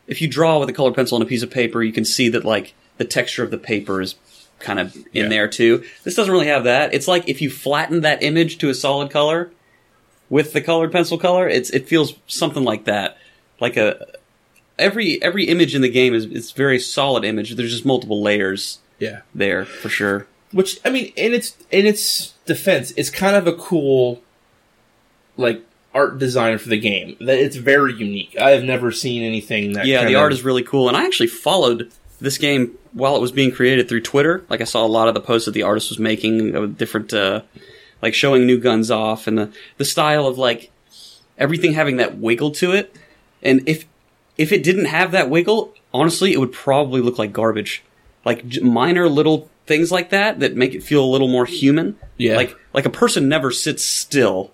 if 0.07 0.21
you 0.21 0.27
draw 0.27 0.59
with 0.59 0.69
a 0.69 0.73
colored 0.73 0.95
pencil 0.95 1.15
on 1.15 1.21
a 1.21 1.25
piece 1.25 1.43
of 1.43 1.51
paper, 1.51 1.81
you 1.83 1.93
can 1.93 2.05
see 2.05 2.29
that 2.29 2.45
like 2.45 2.73
the 2.97 3.05
texture 3.05 3.43
of 3.43 3.51
the 3.51 3.57
paper 3.57 4.01
is 4.01 4.15
kind 4.59 4.79
of 4.79 4.95
in 4.95 5.23
Yeah. 5.23 5.27
there 5.29 5.47
too. 5.47 5.83
This 6.03 6.15
doesn't 6.15 6.31
really 6.31 6.47
have 6.47 6.63
that. 6.65 6.93
It's 6.93 7.07
like 7.07 7.27
if 7.27 7.41
you 7.41 7.49
flatten 7.49 8.01
that 8.01 8.23
image 8.23 8.57
to 8.59 8.69
a 8.69 8.73
solid 8.73 9.09
color 9.11 9.51
with 10.29 10.53
the 10.53 10.61
colored 10.61 10.91
pencil 10.91 11.17
color, 11.17 11.47
it's 11.49 11.69
it 11.71 11.87
feels 11.87 12.15
something 12.27 12.63
like 12.63 12.85
that. 12.85 13.17
Like 13.59 13.75
a 13.77 14.05
every 14.79 15.21
every 15.21 15.45
image 15.45 15.75
in 15.75 15.81
the 15.81 15.89
game 15.89 16.13
is 16.13 16.25
it's 16.25 16.51
very 16.51 16.79
solid 16.79 17.23
image. 17.25 17.55
There's 17.55 17.71
just 17.71 17.85
multiple 17.85 18.21
layers 18.21 18.79
Yeah. 18.99 19.21
there 19.35 19.65
for 19.65 19.89
sure. 19.89 20.27
Which 20.51 20.79
I 20.85 20.89
mean, 20.91 21.11
in 21.15 21.33
its 21.33 21.57
in 21.71 21.85
its 21.85 22.33
defense, 22.45 22.93
it's 22.95 23.09
kind 23.09 23.35
of 23.35 23.47
a 23.47 23.53
cool, 23.53 24.21
like 25.37 25.63
art 25.93 26.17
design 26.17 26.57
for 26.57 26.69
the 26.69 26.79
game. 26.79 27.15
That 27.19 27.37
it's 27.37 27.55
very 27.55 27.93
unique. 27.93 28.35
I 28.39 28.51
have 28.51 28.63
never 28.63 28.91
seen 28.91 29.23
anything 29.23 29.73
that. 29.73 29.85
Yeah, 29.85 30.05
the 30.05 30.15
art 30.15 30.33
is 30.33 30.43
really 30.43 30.63
cool, 30.63 30.87
and 30.87 30.97
I 30.97 31.05
actually 31.05 31.27
followed 31.27 31.91
this 32.19 32.37
game 32.37 32.77
while 32.93 33.15
it 33.15 33.21
was 33.21 33.31
being 33.31 33.51
created 33.51 33.89
through 33.89 34.01
Twitter. 34.01 34.43
Like 34.49 34.61
I 34.61 34.65
saw 34.65 34.85
a 34.85 34.87
lot 34.87 35.07
of 35.07 35.13
the 35.13 35.21
posts 35.21 35.45
that 35.45 35.51
the 35.51 35.63
artist 35.63 35.89
was 35.89 35.99
making 35.99 36.55
of 36.55 36.77
different, 36.77 37.13
uh, 37.13 37.41
like 38.01 38.13
showing 38.13 38.45
new 38.45 38.59
guns 38.59 38.89
off, 38.91 39.27
and 39.27 39.37
the 39.37 39.51
the 39.77 39.85
style 39.85 40.27
of 40.27 40.37
like 40.37 40.71
everything 41.37 41.73
having 41.73 41.97
that 41.97 42.17
wiggle 42.17 42.51
to 42.51 42.71
it. 42.71 42.95
And 43.41 43.67
if 43.67 43.85
if 44.37 44.51
it 44.51 44.63
didn't 44.63 44.85
have 44.85 45.11
that 45.11 45.29
wiggle, 45.29 45.73
honestly, 45.93 46.33
it 46.33 46.39
would 46.39 46.53
probably 46.53 47.01
look 47.01 47.17
like 47.17 47.33
garbage. 47.33 47.83
Like 48.25 48.47
j- 48.47 48.61
minor 48.61 49.09
little 49.09 49.49
things 49.65 49.91
like 49.91 50.09
that 50.09 50.39
that 50.39 50.55
make 50.55 50.73
it 50.73 50.83
feel 50.83 51.03
a 51.03 51.07
little 51.07 51.27
more 51.27 51.45
human. 51.45 51.97
Yeah. 52.17 52.37
Like 52.37 52.57
like 52.73 52.85
a 52.85 52.89
person 52.89 53.27
never 53.29 53.51
sits 53.51 53.83
still. 53.83 54.51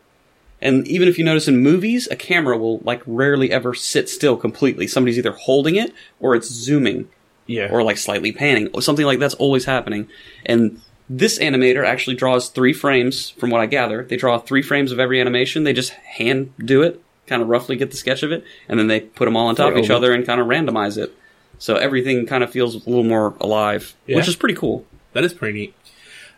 And 0.61 0.87
even 0.87 1.07
if 1.07 1.17
you 1.17 1.23
notice 1.23 1.47
in 1.47 1.57
movies, 1.57 2.07
a 2.11 2.15
camera 2.15 2.57
will 2.57 2.79
like 2.79 3.01
rarely 3.05 3.51
ever 3.51 3.73
sit 3.73 4.09
still 4.09 4.35
completely. 4.35 4.87
Somebody's 4.87 5.17
either 5.17 5.31
holding 5.31 5.75
it 5.75 5.93
or 6.19 6.35
it's 6.35 6.49
zooming 6.49 7.07
yeah, 7.47 7.69
or 7.71 7.81
like 7.81 7.97
slightly 7.97 8.31
panning 8.31 8.67
or 8.73 8.81
something 8.81 9.05
like 9.05 9.19
that's 9.19 9.33
always 9.35 9.65
happening. 9.65 10.09
And 10.45 10.81
this 11.09 11.39
animator 11.39 11.85
actually 11.85 12.15
draws 12.17 12.49
three 12.49 12.73
frames 12.73 13.29
from 13.31 13.49
what 13.49 13.61
I 13.61 13.65
gather. 13.65 14.03
They 14.03 14.17
draw 14.17 14.37
three 14.37 14.61
frames 14.61 14.91
of 14.91 14.99
every 14.99 15.19
animation. 15.21 15.63
They 15.63 15.73
just 15.73 15.91
hand 15.91 16.53
do 16.63 16.83
it, 16.83 17.01
kind 17.25 17.41
of 17.41 17.47
roughly 17.47 17.75
get 17.77 17.89
the 17.91 17.97
sketch 17.97 18.21
of 18.21 18.31
it, 18.31 18.43
and 18.67 18.77
then 18.79 18.87
they 18.87 18.99
put 18.99 19.25
them 19.25 19.35
all 19.37 19.47
on 19.47 19.55
top 19.55 19.71
of 19.71 19.77
each 19.77 19.85
Over. 19.85 19.93
other 19.93 20.13
and 20.13 20.25
kind 20.25 20.39
of 20.41 20.47
randomize 20.47 20.97
it. 20.97 21.15
So 21.57 21.75
everything 21.75 22.25
kind 22.27 22.43
of 22.43 22.51
feels 22.51 22.75
a 22.75 22.89
little 22.89 23.03
more 23.03 23.33
alive, 23.39 23.95
Yeah. 24.07 24.17
which 24.17 24.27
is 24.27 24.35
pretty 24.35 24.55
cool. 24.55 24.85
that 25.13 25.23
is 25.23 25.33
pretty 25.33 25.57
neat. 25.57 25.73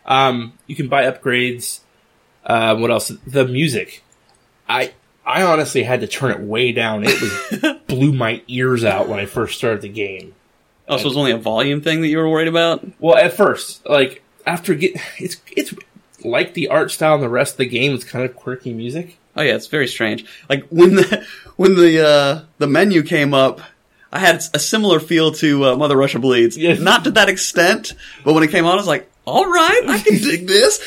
Um, 0.06 0.54
you 0.66 0.74
can 0.74 0.88
buy 0.88 1.04
upgrades. 1.04 1.80
Uh, 2.44 2.74
what 2.76 2.90
else? 2.90 3.12
The 3.26 3.46
music. 3.46 4.02
I 4.68 4.92
I 5.24 5.42
honestly 5.42 5.82
had 5.82 6.00
to 6.00 6.08
turn 6.08 6.30
it 6.30 6.40
way 6.40 6.72
down. 6.72 7.04
It 7.06 7.20
was 7.20 7.76
blew 7.86 8.12
my 8.12 8.42
ears 8.48 8.84
out 8.84 9.08
when 9.08 9.18
I 9.18 9.26
first 9.26 9.58
started 9.58 9.82
the 9.82 9.88
game. 9.88 10.34
Oh, 10.88 10.96
so 10.96 11.08
it's 11.08 11.16
only 11.16 11.32
a 11.32 11.38
volume 11.38 11.80
thing 11.80 12.00
that 12.00 12.08
you 12.08 12.18
were 12.18 12.28
worried 12.28 12.48
about? 12.48 12.84
Well, 12.98 13.16
at 13.16 13.32
first, 13.32 13.88
like 13.88 14.22
after 14.46 14.74
get, 14.74 14.96
it's 15.18 15.36
it's 15.56 15.74
like 16.24 16.54
the 16.54 16.68
art 16.68 16.90
style 16.90 17.14
and 17.14 17.22
the 17.22 17.28
rest 17.28 17.54
of 17.54 17.58
the 17.58 17.66
game. 17.66 17.92
is 17.92 18.04
kind 18.04 18.24
of 18.24 18.34
quirky 18.34 18.72
music. 18.72 19.18
Oh 19.36 19.42
yeah, 19.42 19.54
it's 19.54 19.68
very 19.68 19.86
strange. 19.86 20.24
Like 20.48 20.66
when 20.68 20.96
the 20.96 21.26
when 21.56 21.76
the 21.76 22.06
uh, 22.06 22.40
the 22.58 22.66
menu 22.66 23.02
came 23.02 23.32
up, 23.32 23.60
I 24.12 24.18
had 24.18 24.42
a 24.52 24.58
similar 24.58 25.00
feel 25.00 25.32
to 25.32 25.66
uh, 25.66 25.76
Mother 25.76 25.96
Russia 25.96 26.18
Bleeds. 26.18 26.58
Yes. 26.58 26.80
Not 26.80 27.04
to 27.04 27.12
that 27.12 27.28
extent, 27.28 27.94
but 28.24 28.34
when 28.34 28.42
it 28.42 28.50
came 28.50 28.66
on, 28.66 28.72
I 28.72 28.76
was 28.76 28.86
like, 28.86 29.10
"All 29.24 29.46
right, 29.46 29.82
I 29.86 29.98
can 29.98 30.16
dig 30.18 30.46
this." 30.46 30.78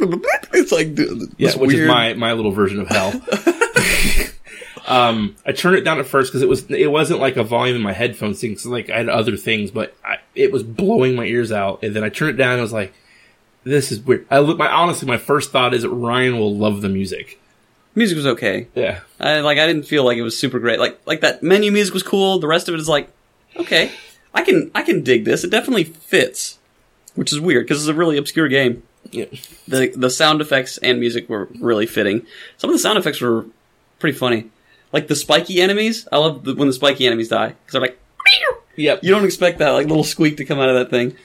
it's 0.52 0.72
like, 0.72 0.94
dude, 0.94 1.32
Yeah, 1.38 1.50
which 1.56 1.72
weird. 1.72 1.82
is 1.82 1.88
my 1.88 2.14
my 2.14 2.32
little 2.32 2.52
version 2.52 2.80
of 2.80 2.88
hell. 2.88 3.12
um, 4.88 5.36
I 5.46 5.52
turned 5.52 5.76
it 5.76 5.82
down 5.84 5.98
at 5.98 6.06
first 6.06 6.30
because 6.32 6.42
it 6.42 6.48
was 6.48 6.68
it 6.70 6.90
wasn't 6.90 7.20
like 7.20 7.36
a 7.36 7.44
volume 7.44 7.76
in 7.76 7.82
my 7.82 7.92
headphones 7.92 8.40
thing. 8.40 8.54
'cause, 8.54 8.66
like 8.66 8.90
I 8.90 8.96
had 8.98 9.08
other 9.08 9.36
things, 9.36 9.70
but 9.70 9.94
I, 10.04 10.16
it 10.34 10.52
was 10.52 10.62
blowing 10.62 11.14
my 11.14 11.24
ears 11.24 11.52
out. 11.52 11.82
And 11.82 11.94
then 11.94 12.02
I 12.04 12.08
turned 12.08 12.30
it 12.30 12.36
down. 12.36 12.52
and 12.52 12.60
I 12.60 12.62
was 12.62 12.72
like, 12.72 12.92
"This 13.64 13.92
is 13.92 14.00
weird." 14.00 14.26
I 14.30 14.38
look. 14.38 14.58
My 14.58 14.68
honestly, 14.68 15.06
my 15.06 15.18
first 15.18 15.52
thought 15.52 15.74
is 15.74 15.86
Ryan 15.86 16.38
will 16.38 16.54
love 16.56 16.80
the 16.82 16.88
music. 16.88 17.38
music 17.94 18.16
was 18.16 18.26
okay. 18.26 18.68
Yeah, 18.74 19.00
I 19.20 19.40
like 19.40 19.58
I 19.58 19.66
didn't 19.66 19.84
feel 19.84 20.04
like 20.04 20.16
it 20.18 20.22
was 20.22 20.36
super 20.38 20.58
great. 20.58 20.78
Like 20.80 20.98
like 21.06 21.20
that 21.20 21.42
menu 21.42 21.70
music 21.72 21.94
was 21.94 22.02
cool. 22.02 22.38
The 22.38 22.48
rest 22.48 22.68
of 22.68 22.74
it 22.74 22.80
is 22.80 22.88
like, 22.88 23.08
okay, 23.56 23.90
I 24.34 24.42
can 24.42 24.70
I 24.74 24.82
can 24.82 25.02
dig 25.02 25.24
this. 25.24 25.44
It 25.44 25.50
definitely 25.50 25.84
fits, 25.84 26.58
which 27.14 27.32
is 27.32 27.38
weird 27.40 27.66
because 27.66 27.80
it's 27.82 27.88
a 27.90 27.94
really 27.94 28.16
obscure 28.16 28.48
game. 28.48 28.82
Yeah. 29.10 29.26
the 29.68 29.92
the 29.96 30.10
sound 30.10 30.40
effects 30.40 30.78
and 30.78 31.00
music 31.00 31.28
were 31.28 31.48
really 31.60 31.86
fitting. 31.86 32.26
Some 32.58 32.70
of 32.70 32.74
the 32.74 32.80
sound 32.80 32.98
effects 32.98 33.20
were 33.20 33.46
pretty 33.98 34.16
funny, 34.16 34.50
like 34.92 35.08
the 35.08 35.16
spiky 35.16 35.60
enemies. 35.60 36.06
I 36.12 36.18
love 36.18 36.44
the, 36.44 36.54
when 36.54 36.68
the 36.68 36.74
spiky 36.74 37.06
enemies 37.06 37.28
die 37.28 37.48
because 37.48 37.72
they're 37.72 37.80
like, 37.80 37.98
Yep. 38.76 39.00
you 39.02 39.10
don't 39.10 39.24
expect 39.24 39.58
that 39.58 39.70
like 39.70 39.86
little 39.86 40.04
squeak 40.04 40.36
to 40.38 40.44
come 40.44 40.58
out 40.58 40.68
of 40.68 40.74
that 40.76 40.90
thing. 40.90 41.16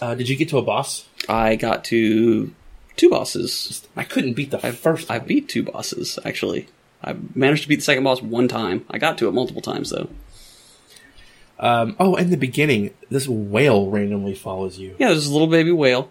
Uh, 0.00 0.14
did 0.14 0.28
you 0.28 0.36
get 0.36 0.48
to 0.50 0.58
a 0.58 0.62
boss? 0.62 1.06
I 1.28 1.56
got 1.56 1.84
to 1.86 2.52
two 2.96 3.10
bosses. 3.10 3.86
I 3.96 4.04
couldn't 4.04 4.34
beat 4.34 4.50
the 4.50 4.58
first. 4.58 5.10
I 5.10 5.18
one. 5.18 5.26
beat 5.28 5.48
two 5.48 5.62
bosses 5.62 6.18
actually. 6.24 6.68
I 7.04 7.16
managed 7.34 7.64
to 7.64 7.68
beat 7.68 7.76
the 7.76 7.82
second 7.82 8.04
boss 8.04 8.22
one 8.22 8.48
time. 8.48 8.84
I 8.90 8.98
got 8.98 9.18
to 9.18 9.28
it 9.28 9.32
multiple 9.32 9.62
times 9.62 9.90
though. 9.90 10.08
Um, 11.58 11.94
oh, 12.00 12.16
in 12.16 12.30
the 12.30 12.36
beginning, 12.36 12.92
this 13.08 13.28
whale 13.28 13.88
randomly 13.88 14.34
follows 14.34 14.78
you. 14.78 14.96
Yeah, 14.98 15.08
there's 15.08 15.24
this 15.24 15.28
little 15.32 15.46
baby 15.46 15.70
whale. 15.70 16.10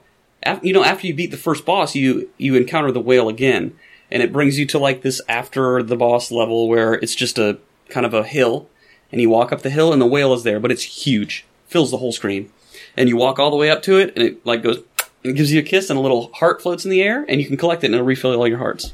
You 0.63 0.73
know, 0.73 0.83
after 0.83 1.07
you 1.07 1.13
beat 1.13 1.31
the 1.31 1.37
first 1.37 1.65
boss, 1.65 1.95
you 1.95 2.29
you 2.37 2.55
encounter 2.55 2.91
the 2.91 2.99
whale 2.99 3.29
again, 3.29 3.77
and 4.09 4.23
it 4.23 4.33
brings 4.33 4.57
you 4.57 4.65
to 4.67 4.79
like 4.79 5.01
this 5.01 5.21
after 5.29 5.83
the 5.83 5.95
boss 5.95 6.31
level 6.31 6.67
where 6.67 6.93
it's 6.95 7.15
just 7.15 7.37
a 7.37 7.59
kind 7.89 8.05
of 8.05 8.13
a 8.13 8.23
hill, 8.23 8.67
and 9.11 9.21
you 9.21 9.29
walk 9.29 9.51
up 9.51 9.61
the 9.61 9.69
hill, 9.69 9.93
and 9.93 10.01
the 10.01 10.07
whale 10.07 10.33
is 10.33 10.43
there, 10.43 10.59
but 10.59 10.71
it's 10.71 11.05
huge, 11.05 11.45
fills 11.67 11.91
the 11.91 11.97
whole 11.97 12.11
screen, 12.11 12.51
and 12.97 13.07
you 13.07 13.17
walk 13.17 13.37
all 13.37 13.51
the 13.51 13.57
way 13.57 13.69
up 13.69 13.83
to 13.83 13.97
it, 13.97 14.13
and 14.15 14.25
it 14.25 14.45
like 14.45 14.63
goes, 14.63 14.79
and 15.23 15.35
gives 15.35 15.53
you 15.53 15.59
a 15.59 15.63
kiss, 15.63 15.89
and 15.89 15.99
a 15.99 16.01
little 16.01 16.31
heart 16.33 16.61
floats 16.61 16.85
in 16.85 16.91
the 16.91 17.03
air, 17.03 17.25
and 17.29 17.39
you 17.39 17.47
can 17.47 17.57
collect 17.57 17.83
it, 17.83 17.87
and 17.87 17.95
it'll 17.95 18.07
refill 18.07 18.33
all 18.33 18.47
your 18.47 18.57
hearts, 18.57 18.93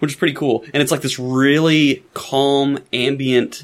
which 0.00 0.12
is 0.12 0.16
pretty 0.16 0.34
cool. 0.34 0.64
And 0.74 0.82
it's 0.82 0.90
like 0.90 1.02
this 1.02 1.18
really 1.18 2.04
calm, 2.14 2.80
ambient 2.92 3.62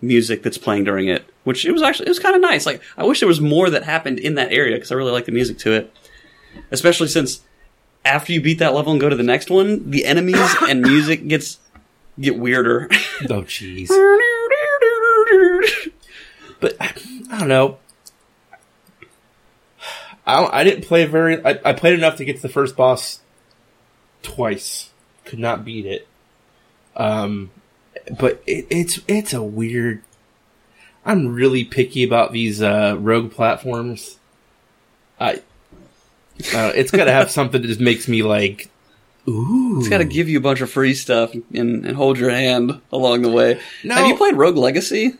music 0.00 0.42
that's 0.42 0.58
playing 0.58 0.84
during 0.84 1.08
it, 1.08 1.24
which 1.44 1.64
it 1.64 1.72
was 1.72 1.82
actually 1.82 2.06
it 2.06 2.10
was 2.10 2.18
kind 2.18 2.34
of 2.34 2.42
nice. 2.42 2.66
Like 2.66 2.82
I 2.96 3.04
wish 3.04 3.20
there 3.20 3.28
was 3.28 3.40
more 3.40 3.70
that 3.70 3.84
happened 3.84 4.18
in 4.18 4.34
that 4.34 4.52
area 4.52 4.76
because 4.76 4.90
I 4.90 4.96
really 4.96 5.12
like 5.12 5.26
the 5.26 5.32
music 5.32 5.58
to 5.58 5.72
it, 5.72 5.94
especially 6.70 7.08
since 7.08 7.40
after 8.04 8.32
you 8.32 8.40
beat 8.40 8.58
that 8.58 8.74
level 8.74 8.92
and 8.92 9.00
go 9.00 9.08
to 9.08 9.16
the 9.16 9.22
next 9.22 9.50
one, 9.50 9.90
the 9.90 10.04
enemies 10.04 10.54
and 10.68 10.82
music 10.82 11.26
gets 11.28 11.58
get 12.20 12.38
weirder. 12.38 12.88
Oh, 13.28 13.42
jeez. 13.42 13.88
but 16.60 16.76
I, 16.80 16.92
I 17.30 17.38
don't 17.38 17.48
know. 17.48 17.78
I 20.26 20.40
don't, 20.40 20.54
I 20.54 20.64
didn't 20.64 20.84
play 20.84 21.06
very. 21.06 21.44
I, 21.44 21.58
I 21.64 21.72
played 21.72 21.94
enough 21.94 22.16
to 22.16 22.24
get 22.24 22.36
to 22.36 22.42
the 22.42 22.50
first 22.50 22.76
boss 22.76 23.20
twice. 24.22 24.90
Could 25.24 25.38
not 25.38 25.64
beat 25.64 25.86
it. 25.86 26.06
Um, 26.96 27.50
but 28.18 28.42
it, 28.46 28.66
it's 28.70 29.00
it's 29.08 29.32
a 29.32 29.42
weird. 29.42 30.02
I'm 31.04 31.28
really 31.28 31.64
picky 31.64 32.04
about 32.04 32.32
these 32.32 32.60
uh, 32.60 32.96
rogue 32.98 33.32
platforms. 33.32 34.18
I. 35.18 35.42
Uh, 36.54 36.72
it's 36.74 36.90
got 36.90 37.04
to 37.04 37.12
have 37.12 37.30
something 37.30 37.60
that 37.62 37.68
just 37.68 37.80
makes 37.80 38.08
me 38.08 38.22
like, 38.22 38.70
ooh. 39.26 39.78
it's 39.78 39.88
got 39.88 39.98
to 39.98 40.04
give 40.04 40.28
you 40.28 40.38
a 40.38 40.40
bunch 40.40 40.60
of 40.60 40.70
free 40.70 40.94
stuff 40.94 41.34
and, 41.34 41.84
and 41.84 41.96
hold 41.96 42.18
your 42.18 42.30
hand 42.30 42.80
along 42.92 43.22
the 43.22 43.30
way. 43.30 43.60
No. 43.84 43.94
Have 43.94 44.06
you 44.06 44.16
played 44.16 44.36
Rogue 44.36 44.56
Legacy? 44.56 45.14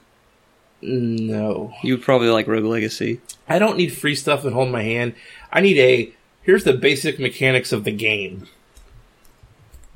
No, 0.80 1.74
You 1.82 1.94
would 1.94 2.04
probably 2.04 2.28
like 2.28 2.46
Rogue 2.46 2.64
Legacy. 2.64 3.20
I 3.48 3.58
don't 3.58 3.76
need 3.76 3.88
free 3.88 4.14
stuff 4.14 4.44
and 4.44 4.54
hold 4.54 4.70
my 4.70 4.82
hand. 4.82 5.14
I 5.52 5.60
need 5.60 5.78
a 5.78 6.12
here's 6.42 6.64
the 6.64 6.72
basic 6.72 7.18
mechanics 7.18 7.72
of 7.72 7.84
the 7.84 7.90
game. 7.90 8.46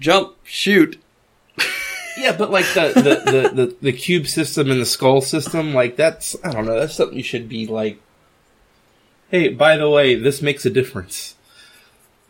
Jump, 0.01 0.35
shoot. 0.43 1.01
Yeah, 2.19 2.37
but 2.37 2.51
like 2.51 2.67
the 2.75 2.93
the, 2.95 3.31
the, 3.31 3.49
the, 3.55 3.77
the 3.81 3.93
cube 3.93 4.27
system 4.27 4.71
and 4.71 4.81
the 4.81 4.87
skull 4.87 5.21
system, 5.21 5.73
like 5.73 5.97
that's 5.97 6.37
I 6.45 6.53
don't 6.53 6.67
know, 6.67 6.79
that's 6.79 6.95
something 6.95 7.17
you 7.17 7.25
should 7.25 7.49
be 7.49 7.67
like 7.67 8.01
Hey, 9.33 9.49
by 9.49 9.79
the 9.79 9.89
way, 9.89 10.15
this 10.15 10.43
makes 10.43 10.67
a 10.67 10.71
difference. 10.71 11.37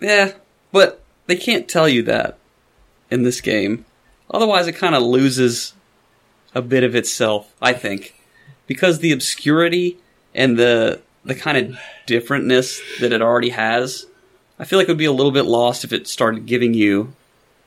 Yeah, 0.00 0.34
but 0.70 1.02
they 1.26 1.34
can't 1.34 1.68
tell 1.68 1.88
you 1.88 2.04
that 2.04 2.38
in 3.10 3.24
this 3.24 3.40
game. 3.40 3.84
Otherwise, 4.30 4.68
it 4.68 4.76
kind 4.76 4.94
of 4.94 5.02
loses 5.02 5.74
a 6.54 6.62
bit 6.62 6.84
of 6.84 6.94
itself, 6.94 7.52
I 7.60 7.72
think. 7.72 8.14
Because 8.68 9.00
the 9.00 9.10
obscurity 9.10 9.98
and 10.32 10.56
the 10.56 11.02
the 11.24 11.34
kind 11.34 11.56
of 11.58 11.78
differentness 12.06 12.80
that 13.00 13.12
it 13.12 13.20
already 13.20 13.50
has. 13.50 14.06
I 14.60 14.64
feel 14.64 14.78
like 14.78 14.88
it 14.88 14.92
would 14.92 14.98
be 14.98 15.04
a 15.04 15.12
little 15.12 15.32
bit 15.32 15.44
lost 15.44 15.82
if 15.82 15.92
it 15.92 16.06
started 16.06 16.46
giving 16.46 16.72
you 16.72 17.14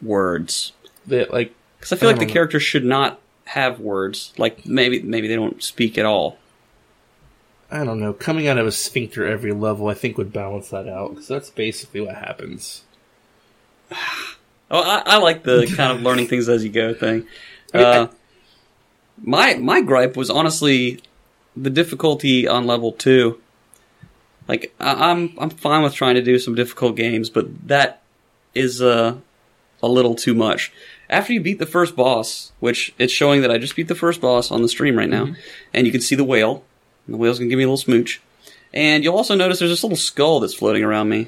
words. 0.02 0.72
That 1.08 1.32
like 1.34 1.54
Because 1.78 1.92
I 1.92 1.98
feel 1.98 2.10
like 2.10 2.20
the 2.20 2.26
know. 2.26 2.32
characters 2.34 2.64
should 2.64 2.86
not 2.86 3.20
have 3.46 3.82
words. 3.82 4.34
Like 4.38 4.66
maybe 4.66 5.02
maybe 5.02 5.28
they 5.28 5.36
don't 5.36 5.62
speak 5.62 5.98
at 5.98 6.06
all. 6.06 6.38
I 7.72 7.84
don't 7.84 8.00
know, 8.00 8.14
coming 8.14 8.48
out 8.48 8.58
of 8.58 8.68
a 8.68 8.72
sphincter 8.72 9.26
every 9.26 9.52
level, 9.52 9.88
I 9.88 9.96
think 9.96 10.18
would 10.18 10.32
balance 10.32 10.70
that 10.70 10.88
out 10.88 11.12
because 11.12 11.28
that's 11.28 11.50
basically 11.50 12.02
what 12.02 12.16
happens. 12.16 12.84
Oh, 14.72 14.82
I, 14.82 15.04
I 15.06 15.18
like 15.18 15.44
the 15.44 15.72
kind 15.76 15.92
of 15.92 16.02
learning 16.02 16.28
things 16.28 16.48
as 16.50 16.64
you 16.64 16.72
go 16.72 16.94
thing. 16.94 17.28
Uh, 17.74 18.08
my 19.22 19.56
my 19.56 19.82
gripe 19.82 20.16
was 20.16 20.30
honestly 20.30 21.02
the 21.56 21.70
difficulty 21.70 22.48
on 22.48 22.66
level 22.66 22.92
two. 22.92 23.42
Like 24.48 24.74
I, 24.80 25.12
I'm 25.12 25.34
I'm 25.40 25.50
fine 25.50 25.84
with 25.84 25.94
trying 25.94 26.16
to 26.16 26.22
do 26.22 26.40
some 26.40 26.56
difficult 26.56 26.96
games, 26.96 27.30
but 27.30 27.68
that 27.68 28.02
is 28.54 28.82
uh, 28.82 29.18
a 29.82 29.88
little 29.88 30.16
too 30.16 30.34
much. 30.34 30.72
After 31.10 31.34
you 31.34 31.42
beat 31.42 31.60
the 31.60 31.66
first 31.66 31.96
boss, 31.96 32.52
which 32.60 32.94
it's 32.98 33.14
showing 33.14 33.42
that 33.42 33.52
I 33.52 33.58
just 33.58 33.76
beat 33.76 33.88
the 33.88 33.96
first 33.96 34.22
boss 34.22 34.52
on 34.52 34.62
the 34.62 34.70
stream 34.70 34.98
right 34.98 35.10
now, 35.10 35.36
and 35.74 35.86
you 35.86 35.92
can 35.92 36.02
see 36.02 36.16
the 36.16 36.24
whale. 36.24 36.64
And 37.06 37.14
the 37.14 37.18
whale's 37.18 37.40
gonna 37.40 37.50
give 37.50 37.58
me 37.58 37.64
a 37.64 37.68
little 37.68 37.78
smooch, 37.78 38.22
and 38.74 39.04
you'll 39.04 39.16
also 39.16 39.36
notice 39.36 39.60
there's 39.60 39.72
this 39.72 39.84
little 39.84 39.98
skull 39.98 40.40
that's 40.40 40.54
floating 40.54 40.84
around 40.84 41.10
me. 41.10 41.28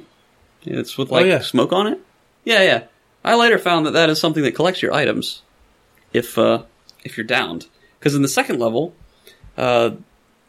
It's 0.64 0.98
with 0.98 1.12
Oh, 1.12 1.16
like 1.16 1.26
yeah. 1.28 1.40
smoke 1.40 1.72
on 1.72 1.88
it. 1.88 2.00
Yeah, 2.44 2.64
yeah. 2.64 2.84
I 3.24 3.36
later 3.36 3.58
found 3.60 3.86
that 3.86 3.92
that 3.92 4.10
is 4.10 4.20
something 4.20 4.44
that 4.44 4.54
collects 4.56 4.82
your 4.82 4.94
items 4.94 5.42
if 6.14 6.38
uh, 6.38 6.64
if 7.04 7.18
you're 7.18 7.26
downed. 7.26 7.68
Because 8.00 8.16
in 8.16 8.22
the 8.22 8.28
second 8.28 8.60
level, 8.60 8.94
uh, 9.58 9.92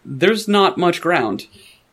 there's 0.05 0.49
not 0.49 0.77
much 0.79 1.01
ground. 1.01 1.47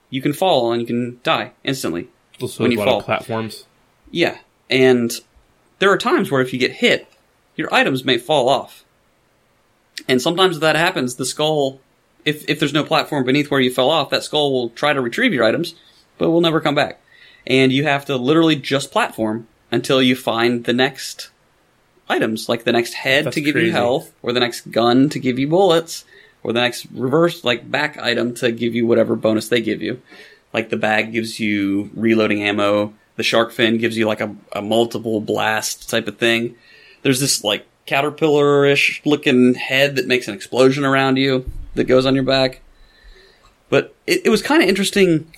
You 0.09 0.21
can 0.21 0.33
fall 0.33 0.71
and 0.71 0.81
you 0.81 0.87
can 0.87 1.19
die 1.23 1.51
instantly. 1.63 2.07
Also, 2.41 2.63
When 2.63 2.71
a 2.71 2.73
you 2.75 2.79
lot 2.79 2.87
fall. 2.87 2.99
of 2.99 3.05
platforms. 3.05 3.65
Yeah, 4.11 4.37
and 4.69 5.11
there 5.79 5.89
are 5.91 5.97
times 5.97 6.29
where 6.31 6.41
if 6.41 6.53
you 6.53 6.59
get 6.59 6.71
hit, 6.73 7.07
your 7.55 7.73
items 7.73 8.03
may 8.05 8.17
fall 8.17 8.47
off. 8.49 8.83
And 10.07 10.21
sometimes 10.21 10.57
if 10.57 10.61
that 10.61 10.75
happens, 10.75 11.15
the 11.15 11.25
skull, 11.25 11.79
if 12.25 12.49
if 12.49 12.59
there's 12.59 12.73
no 12.73 12.83
platform 12.83 13.23
beneath 13.23 13.49
where 13.49 13.59
you 13.59 13.71
fell 13.71 13.89
off, 13.89 14.09
that 14.09 14.23
skull 14.23 14.51
will 14.51 14.69
try 14.71 14.91
to 14.91 14.99
retrieve 14.99 15.33
your 15.33 15.45
items, 15.45 15.75
but 16.17 16.31
will 16.31 16.41
never 16.41 16.59
come 16.59 16.75
back. 16.75 16.99
And 17.47 17.71
you 17.71 17.83
have 17.83 18.05
to 18.05 18.17
literally 18.17 18.55
just 18.55 18.91
platform 18.91 19.47
until 19.71 20.01
you 20.01 20.15
find 20.15 20.65
the 20.65 20.73
next 20.73 21.29
items, 22.09 22.49
like 22.49 22.63
the 22.63 22.71
next 22.71 22.93
head 22.95 23.25
That's 23.25 23.35
to 23.35 23.41
give 23.41 23.55
you 23.55 23.71
health, 23.71 24.11
or 24.23 24.33
the 24.33 24.39
next 24.39 24.71
gun 24.71 25.09
to 25.09 25.19
give 25.19 25.38
you 25.38 25.47
bullets, 25.47 26.03
or 26.43 26.51
the 26.51 26.61
next 26.61 26.88
reverse 26.91 27.43
like 27.43 27.69
back 27.69 27.97
item 27.97 28.33
to 28.35 28.51
give 28.51 28.73
you 28.73 28.88
whatever 28.88 29.15
bonus 29.15 29.47
they 29.47 29.61
give 29.61 29.81
you. 29.81 30.01
Like 30.53 30.69
the 30.69 30.77
bag 30.77 31.11
gives 31.11 31.39
you 31.39 31.91
reloading 31.93 32.41
ammo, 32.41 32.93
the 33.17 33.23
shark 33.23 33.51
fin 33.51 33.77
gives 33.77 33.97
you 33.97 34.07
like 34.07 34.21
a, 34.21 34.35
a 34.51 34.61
multiple 34.61 35.21
blast 35.21 35.89
type 35.89 36.07
of 36.07 36.17
thing. 36.17 36.55
There's 37.03 37.19
this 37.19 37.43
like 37.43 37.67
caterpillar-ish 37.85 39.03
looking 39.05 39.53
head 39.53 39.95
that 39.97 40.07
makes 40.07 40.27
an 40.27 40.33
explosion 40.33 40.85
around 40.85 41.17
you 41.17 41.45
that 41.75 41.85
goes 41.85 42.05
on 42.05 42.15
your 42.15 42.23
back. 42.23 42.61
But 43.69 43.93
it, 44.07 44.21
it 44.25 44.29
was 44.29 44.41
kind 44.41 44.61
of 44.63 44.69
interesting 44.69 45.31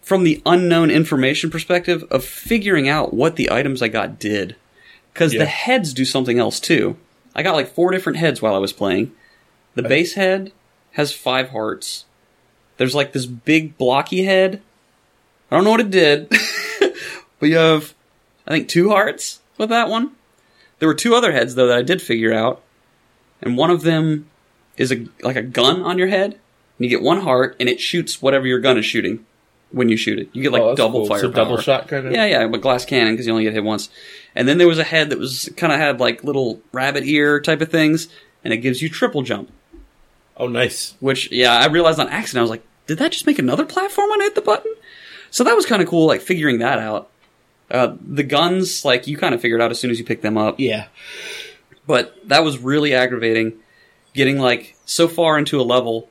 from 0.00 0.24
the 0.24 0.42
unknown 0.44 0.90
information 0.90 1.50
perspective 1.50 2.04
of 2.10 2.24
figuring 2.24 2.88
out 2.88 3.14
what 3.14 3.36
the 3.36 3.50
items 3.50 3.82
I 3.82 3.88
got 3.88 4.18
did. 4.18 4.56
Because 5.12 5.32
Yeah. 5.32 5.40
the 5.40 5.46
heads 5.46 5.92
do 5.94 6.04
something 6.04 6.38
else 6.38 6.58
too. 6.58 6.96
I 7.34 7.42
got 7.42 7.54
like 7.54 7.72
four 7.74 7.90
different 7.92 8.18
heads 8.18 8.42
while 8.42 8.54
I 8.54 8.58
was 8.58 8.72
playing. 8.72 9.12
The 9.74 9.82
base 9.82 10.14
head 10.14 10.52
has 10.92 11.12
five 11.14 11.50
hearts. 11.50 12.04
There's 12.76 12.94
like 12.94 13.12
this 13.12 13.26
big 13.26 13.78
blocky 13.78 14.24
head. 14.24 14.60
I 15.50 15.54
don't 15.56 15.64
know 15.64 15.70
what 15.70 15.80
it 15.80 15.90
did. 15.90 16.28
but 17.38 17.48
you 17.48 17.56
have, 17.56 17.94
I 18.46 18.50
think, 18.50 18.68
two 18.68 18.90
hearts 18.90 19.40
with 19.56 19.68
that 19.70 19.88
one. 19.88 20.12
There 20.78 20.88
were 20.88 20.94
two 20.94 21.14
other 21.14 21.32
heads 21.32 21.54
though 21.54 21.68
that 21.68 21.78
I 21.78 21.82
did 21.82 22.02
figure 22.02 22.32
out. 22.34 22.60
And 23.40 23.56
one 23.56 23.70
of 23.70 23.82
them 23.82 24.28
is 24.76 24.92
a 24.92 25.06
like 25.22 25.36
a 25.36 25.42
gun 25.42 25.82
on 25.82 25.98
your 25.98 26.08
head. 26.08 26.32
And 26.32 26.38
you 26.78 26.88
get 26.88 27.02
one 27.02 27.20
heart 27.20 27.56
and 27.60 27.68
it 27.68 27.80
shoots 27.80 28.20
whatever 28.22 28.46
your 28.46 28.58
gun 28.58 28.76
is 28.78 28.84
shooting 28.84 29.24
when 29.70 29.88
you 29.88 29.96
shoot 29.96 30.18
it. 30.18 30.28
You 30.32 30.42
get 30.42 30.52
like 30.52 30.62
Oh, 30.62 30.74
double 30.74 31.00
cool. 31.00 31.08
fire. 31.08 31.20
So 31.20 31.30
double 31.30 31.58
shot 31.58 31.86
kind 31.88 32.06
of. 32.06 32.12
Yeah, 32.12 32.24
yeah, 32.26 32.46
but 32.48 32.60
glass 32.60 32.84
cannon 32.84 33.12
because 33.14 33.26
you 33.26 33.32
only 33.32 33.44
get 33.44 33.52
hit 33.52 33.62
once. 33.64 33.88
And 34.34 34.48
then 34.48 34.58
there 34.58 34.66
was 34.68 34.78
a 34.78 34.84
head 34.84 35.10
that 35.10 35.18
was 35.18 35.50
kind 35.56 35.72
of 35.72 35.78
had 35.78 36.00
like 36.00 36.24
little 36.24 36.60
rabbit 36.72 37.04
ear 37.04 37.40
type 37.40 37.60
of 37.60 37.70
things, 37.70 38.08
and 38.42 38.52
it 38.52 38.58
gives 38.58 38.80
you 38.82 38.88
triple 38.88 39.22
jump. 39.22 39.50
Oh, 40.36 40.48
nice. 40.48 40.94
Which, 41.00 41.30
yeah, 41.30 41.52
I 41.58 41.66
realized 41.66 42.00
on 42.00 42.08
accident. 42.08 42.40
I 42.40 42.42
was 42.42 42.50
like, 42.50 42.64
did 42.86 42.98
that 42.98 43.12
just 43.12 43.26
make 43.26 43.38
another 43.38 43.66
platform 43.66 44.08
when 44.10 44.20
I 44.22 44.24
hit 44.24 44.34
the 44.34 44.40
button? 44.40 44.72
So 45.30 45.44
that 45.44 45.54
was 45.54 45.66
kind 45.66 45.82
of 45.82 45.88
cool, 45.88 46.06
like 46.06 46.22
figuring 46.22 46.58
that 46.58 46.78
out. 46.78 47.10
Uh, 47.70 47.94
the 48.00 48.22
guns, 48.22 48.84
like 48.84 49.06
you 49.06 49.16
kind 49.18 49.34
of 49.34 49.40
figured 49.42 49.60
out 49.60 49.70
as 49.70 49.78
soon 49.78 49.90
as 49.90 49.98
you 49.98 50.04
picked 50.04 50.22
them 50.22 50.36
up, 50.38 50.58
Yeah. 50.58 50.86
but 51.86 52.16
that 52.28 52.42
was 52.44 52.58
really 52.58 52.94
aggravating. 52.94 53.54
Getting 54.14 54.38
like 54.38 54.76
so 54.84 55.08
far 55.08 55.38
into 55.38 55.58
a 55.60 55.62
level, 55.62 56.08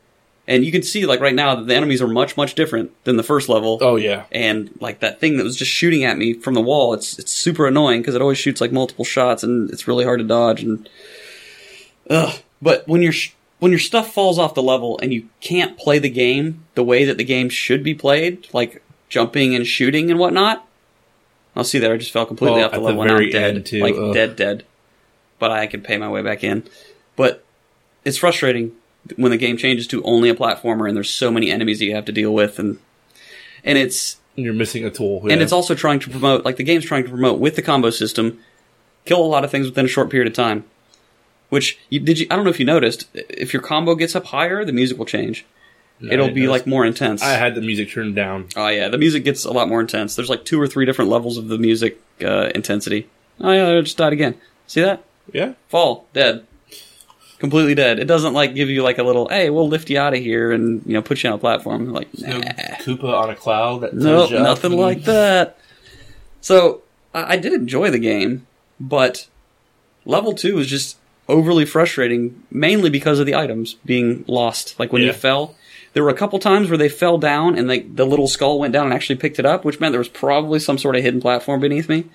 and 0.47 0.65
you 0.65 0.71
can 0.71 0.81
see 0.81 1.05
like 1.05 1.19
right 1.19 1.35
now 1.35 1.53
that 1.55 1.67
the 1.67 1.75
enemies 1.75 2.01
are 2.01 2.07
much 2.07 2.35
much 2.35 2.55
different 2.55 2.91
than 3.03 3.15
the 3.17 3.23
first 3.23 3.47
level 3.47 3.77
Oh, 3.81 3.95
yeah. 3.95 4.23
and 4.31 4.71
like 4.81 4.99
that 5.01 5.19
thing 5.19 5.37
that 5.37 5.43
was 5.43 5.55
just 5.55 5.69
shooting 5.71 6.03
at 6.03 6.17
me 6.17 6.33
from 6.33 6.55
the 6.55 6.61
wall 6.61 6.93
it's 6.95 7.19
it's 7.19 7.31
super 7.31 7.67
annoying 7.67 8.01
because 8.01 8.15
it 8.15 8.21
always 8.21 8.39
shoots 8.39 8.59
like 8.59 8.71
multiple 8.71 9.05
shots 9.05 9.43
and 9.43 9.69
it's 9.69 9.87
really 9.87 10.03
hard 10.03 10.19
to 10.19 10.25
dodge 10.25 10.63
and 10.63 10.89
ugh 12.09 12.39
but 12.61 12.87
when 12.87 13.01
your 13.03 13.11
sh- 13.11 13.33
when 13.59 13.71
your 13.71 13.79
stuff 13.79 14.11
falls 14.13 14.39
off 14.39 14.55
the 14.55 14.63
level 14.63 14.99
and 15.03 15.13
you 15.13 15.27
can't 15.39 15.77
play 15.77 15.99
the 15.99 16.09
game 16.09 16.65
the 16.75 16.83
way 16.83 17.05
that 17.05 17.17
the 17.19 17.23
game 17.23 17.47
should 17.49 17.83
be 17.83 17.93
played 17.93 18.47
like 18.51 18.81
jumping 19.09 19.53
and 19.55 19.67
shooting 19.67 20.09
and 20.09 20.19
whatnot 20.19 20.67
I'll 21.55 21.63
see 21.63 21.77
there 21.79 21.93
I 21.93 21.97
just 21.97 22.11
fell 22.11 22.25
completely 22.25 22.61
Oh, 22.61 22.65
off 22.65 22.71
the 22.71 22.77
at 22.77 22.79
the 22.81 22.85
level 22.87 23.01
and 23.03 23.11
I'm 23.11 23.29
dead 23.29 23.65
too. 23.65 23.79
like 23.79 23.95
Ugh. 23.95 24.11
dead 24.13 24.35
dead 24.35 24.65
but 25.39 25.51
I 25.51 25.67
can 25.67 25.81
pay 25.81 25.97
my 25.97 26.09
way 26.09 26.21
back 26.23 26.43
in 26.43 26.63
but 27.15 27.43
it's 28.05 28.17
frustrating 28.17 28.71
when 29.15 29.31
the 29.31 29.37
game 29.37 29.57
changes 29.57 29.87
to 29.87 30.03
only 30.03 30.29
a 30.29 30.35
platformer 30.35 30.87
and 30.87 30.95
there's 30.95 31.09
so 31.09 31.31
many 31.31 31.49
enemies 31.51 31.79
that 31.79 31.85
you 31.85 31.95
have 31.95 32.05
to 32.05 32.11
deal 32.11 32.33
with 32.33 32.59
and 32.59 32.77
and 33.63 33.77
it's 33.77 34.17
You're 34.35 34.53
missing 34.53 34.85
a 34.85 34.91
tool. 34.91 35.27
and 35.29 35.41
it's 35.41 35.51
also 35.51 35.73
trying 35.75 35.99
to 36.01 36.09
promote 36.09 36.45
like 36.45 36.57
the 36.57 36.63
game's 36.63 36.85
trying 36.85 37.03
to 37.03 37.09
promote 37.09 37.39
with 37.39 37.55
the 37.55 37.61
combo 37.61 37.89
system 37.89 38.39
kill 39.05 39.23
a 39.23 39.25
lot 39.25 39.43
of 39.43 39.49
things 39.51 39.67
within 39.67 39.85
a 39.85 39.89
short 39.89 40.09
period 40.09 40.27
of 40.27 40.33
time 40.33 40.63
which 41.49 41.79
you 41.89 41.99
did 41.99 42.19
you 42.19 42.27
i 42.29 42.35
don't 42.35 42.43
know 42.45 42.51
if 42.51 42.59
you 42.59 42.65
noticed 42.65 43.07
if 43.13 43.53
your 43.53 43.61
combo 43.61 43.95
gets 43.95 44.15
up 44.15 44.25
higher 44.27 44.63
the 44.65 44.73
music 44.73 44.97
will 44.97 45.05
change. 45.05 45.45
No, 46.03 46.13
it'll 46.13 46.31
be 46.31 46.47
like 46.47 46.65
more 46.65 46.83
intense. 46.83 47.21
I 47.21 47.33
had 47.33 47.53
the 47.53 47.61
music 47.61 47.91
turned 47.91 48.15
down. 48.15 48.47
oh 48.55 48.69
yeah 48.69 48.87
the 48.89 48.97
music 48.97 49.23
gets 49.23 49.45
a 49.45 49.51
lot 49.51 49.69
more 49.69 49.79
intense. 49.81 50.15
There's 50.15 50.29
like 50.31 50.45
two 50.45 50.59
or 50.59 50.65
three 50.65 50.83
different 50.83 51.11
levels 51.11 51.37
of 51.37 51.47
the 51.47 51.59
music 51.59 52.01
uh, 52.23 52.49
intensity. 52.55 53.07
Oh 53.39 53.51
yeah 53.51 53.69
i 53.77 53.81
just 53.81 53.97
died 53.97 54.11
again. 54.13 54.33
See 54.65 54.81
that? 54.81 55.03
Yeah. 55.31 55.53
fall. 55.69 56.07
Dead 56.13 56.47
completely 57.41 57.75
dead 57.75 57.99
it 57.99 58.05
doesn't 58.05 58.33
like 58.33 58.55
give 58.55 58.69
you 58.69 58.83
like 58.83 58.99
a 58.99 59.03
little 59.03 59.27
hey 59.27 59.49
we'll 59.49 59.67
lift 59.67 59.89
you 59.89 59.99
out 59.99 60.13
of 60.13 60.19
here 60.19 60.51
and 60.51 60.83
you 60.85 60.93
know 60.93 61.01
put 61.01 61.21
you 61.23 61.29
on 61.29 61.35
a 61.35 61.39
platform 61.39 61.91
like 61.91 62.07
No. 62.19 62.39
Koopa 62.39 63.03
on 63.03 63.29
a 63.31 63.35
cloud. 63.35 63.81
That 63.81 63.93
Nope, 63.93 64.29
you 64.29 64.37
up 64.37 64.43
nothing 64.43 64.77
like 64.77 65.03
that. 65.05 65.57
So 66.39 66.81
I, 67.13 67.33
I 67.33 67.37
did 67.37 67.53
enjoy 67.53 67.89
the 67.89 67.99
game, 67.99 68.45
but 68.79 69.27
level 70.05 70.33
two 70.33 70.55
was 70.55 70.67
just 70.67 70.97
overly 71.27 71.65
frustrating, 71.65 72.43
mainly 72.51 72.89
because 72.89 73.19
of 73.19 73.25
the 73.25 73.35
items 73.35 73.73
being 73.85 74.23
lost. 74.27 74.79
Like 74.79 74.93
when 74.93 75.01
you 75.01 75.13
fell, 75.13 75.55
there 75.93 76.03
were 76.03 76.09
a 76.09 76.15
couple 76.15 76.37
times 76.39 76.69
where 76.69 76.77
they 76.77 76.89
fell 76.89 77.17
down 77.17 77.57
and 77.57 77.67
like 77.67 77.95
the 77.95 78.05
little 78.05 78.27
skull 78.27 78.59
went 78.59 78.73
down 78.73 78.85
and 78.85 78.93
actually 78.93 79.15
picked 79.17 79.39
it 79.39 79.45
up, 79.45 79.65
which 79.65 79.79
meant 79.79 79.93
there 79.93 79.99
was 79.99 80.09
probably 80.09 80.59
some 80.59 80.77
sort 80.77 80.95
of 80.95 81.03
hidden 81.03 81.21
platform 81.21 81.59
beneath 81.59 81.89
me. 81.89 82.05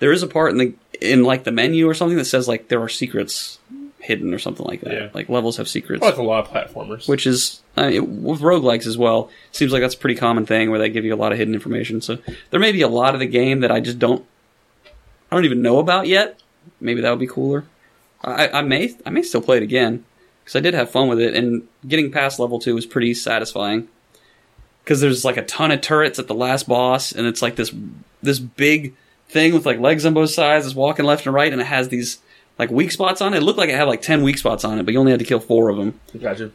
There 0.00 0.12
is 0.12 0.22
a 0.22 0.26
part 0.26 0.52
in 0.52 0.58
the 0.58 0.74
in 1.00 1.22
like 1.22 1.44
the 1.44 1.52
menu 1.52 1.88
or 1.88 1.94
something 1.94 2.18
that 2.18 2.24
says 2.24 2.48
like 2.48 2.68
there 2.68 2.82
are 2.82 2.88
secrets 2.88 3.58
hidden 4.02 4.34
or 4.34 4.38
something 4.38 4.66
like 4.66 4.80
that. 4.80 4.92
Yeah. 4.92 5.08
Like 5.14 5.28
levels 5.28 5.56
have 5.58 5.68
secrets 5.68 6.02
oh, 6.02 6.08
Like 6.08 6.16
a 6.16 6.22
lot 6.22 6.44
of 6.44 6.50
platformers. 6.50 7.08
which 7.08 7.26
is 7.26 7.62
I 7.76 7.90
mean, 7.90 8.22
with 8.22 8.40
roguelikes 8.40 8.86
as 8.86 8.98
well. 8.98 9.30
Seems 9.52 9.72
like 9.72 9.80
that's 9.80 9.94
a 9.94 9.98
pretty 9.98 10.18
common 10.18 10.44
thing 10.44 10.70
where 10.70 10.78
they 10.78 10.88
give 10.90 11.04
you 11.04 11.14
a 11.14 11.16
lot 11.16 11.32
of 11.32 11.38
hidden 11.38 11.54
information. 11.54 12.00
So 12.00 12.18
there 12.50 12.60
may 12.60 12.72
be 12.72 12.82
a 12.82 12.88
lot 12.88 13.14
of 13.14 13.20
the 13.20 13.26
game 13.26 13.60
that 13.60 13.70
I 13.70 13.80
just 13.80 13.98
don't, 13.98 14.24
I 15.30 15.36
don't 15.36 15.44
even 15.44 15.62
know 15.62 15.78
about 15.78 16.08
yet. 16.08 16.40
Maybe 16.80 17.00
that 17.00 17.10
would 17.10 17.20
be 17.20 17.26
cooler. 17.28 17.64
I, 18.24 18.48
I 18.48 18.62
may, 18.62 18.94
I 19.06 19.10
may 19.10 19.22
still 19.22 19.40
play 19.40 19.56
it 19.56 19.62
again 19.62 20.04
because 20.42 20.56
I 20.56 20.60
did 20.60 20.74
have 20.74 20.90
fun 20.90 21.08
with 21.08 21.20
it, 21.20 21.34
and 21.34 21.66
getting 21.86 22.10
past 22.10 22.38
level 22.38 22.58
two 22.58 22.74
was 22.74 22.86
pretty 22.86 23.14
satisfying. 23.14 23.88
Because 24.82 25.00
there's 25.00 25.24
like 25.24 25.36
a 25.36 25.44
ton 25.44 25.70
of 25.70 25.80
turrets 25.80 26.18
at 26.18 26.26
the 26.26 26.34
last 26.34 26.68
boss, 26.68 27.12
and 27.12 27.26
it's 27.26 27.42
like 27.42 27.56
this 27.56 27.72
this 28.22 28.40
big 28.40 28.94
thing 29.28 29.54
with 29.54 29.64
like 29.64 29.78
legs 29.78 30.04
on 30.04 30.14
both 30.14 30.30
sides, 30.30 30.66
it's 30.66 30.74
walking 30.74 31.04
left 31.04 31.26
and 31.26 31.34
right, 31.34 31.52
and 31.52 31.60
it 31.60 31.66
has 31.66 31.88
these 31.88 32.18
like 32.62 32.70
weak 32.70 32.90
spots 32.92 33.20
on 33.20 33.34
it. 33.34 33.38
It 33.38 33.42
looked 33.42 33.58
like 33.58 33.68
it 33.68 33.74
had 33.76 33.88
like 33.88 34.02
ten 34.02 34.22
weak 34.22 34.38
spots 34.38 34.64
on 34.64 34.78
it, 34.78 34.84
but 34.84 34.92
you 34.94 35.00
only 35.00 35.10
had 35.12 35.18
to 35.20 35.26
kill 35.26 35.40
four 35.40 35.68
of 35.68 35.76
them 35.76 35.98
Gotcha. 36.20 36.50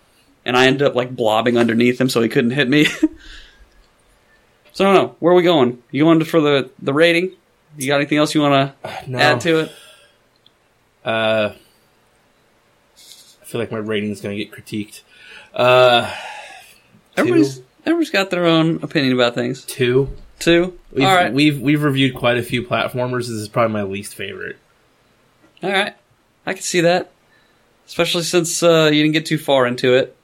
and 0.46 0.56
I 0.58 0.66
ended 0.68 0.82
up 0.84 0.96
like 0.96 1.16
blobbing 1.16 1.58
underneath 1.58 2.00
him 2.00 2.10
so 2.10 2.22
he 2.22 2.30
couldn't 2.30 2.52
hit 2.52 2.70
me. 2.70 2.86
so 4.74 4.90
I 4.90 4.94
don't 4.94 4.94
know. 4.94 5.16
Where 5.20 5.34
are 5.34 5.36
we 5.36 5.44
going? 5.44 5.82
You 5.92 6.04
going 6.06 6.24
for 6.24 6.40
the 6.42 6.70
the 6.82 6.94
rating? 6.94 7.32
You 7.78 7.88
got 7.88 7.98
anything 7.98 8.18
else 8.18 8.34
you 8.34 8.42
want 8.42 8.74
to 8.84 8.90
No. 9.08 9.18
add 9.20 9.42
to 9.42 9.60
it? 9.60 9.72
Uh, 11.06 11.54
I 13.42 13.46
feel 13.46 13.62
like 13.62 13.72
my 13.72 13.78
rating's 13.78 14.20
going 14.22 14.38
to 14.38 14.44
get 14.44 14.52
critiqued. 14.54 15.02
Uh, 15.54 16.12
Everybody's 17.16 17.58
two. 17.60 17.66
everyone's 17.86 18.10
got 18.10 18.30
their 18.30 18.46
own 18.46 18.80
opinion 18.84 19.14
about 19.14 19.36
things. 19.36 19.64
Two. 19.66 20.10
Two. 20.40 20.78
We've, 20.92 21.06
All 21.06 21.16
right. 21.16 21.34
we've 21.34 21.60
we've 21.62 21.82
reviewed 21.82 22.14
quite 22.16 22.38
a 22.38 22.44
few 22.44 22.62
platformers. 22.64 23.22
This 23.22 23.30
is 23.30 23.48
probably 23.50 23.74
my 23.74 23.84
least 23.84 24.14
favorite. 24.16 24.58
All 25.64 25.72
right. 25.72 25.96
I 26.46 26.54
can 26.54 26.62
see 26.62 26.82
that, 26.82 27.12
especially 27.88 28.24
since 28.24 28.64
uh, 28.64 28.90
you 28.94 29.02
didn't 29.04 29.14
get 29.14 29.26
too 29.26 29.38
far 29.38 29.66
into 29.66 29.94
it. 29.96 30.16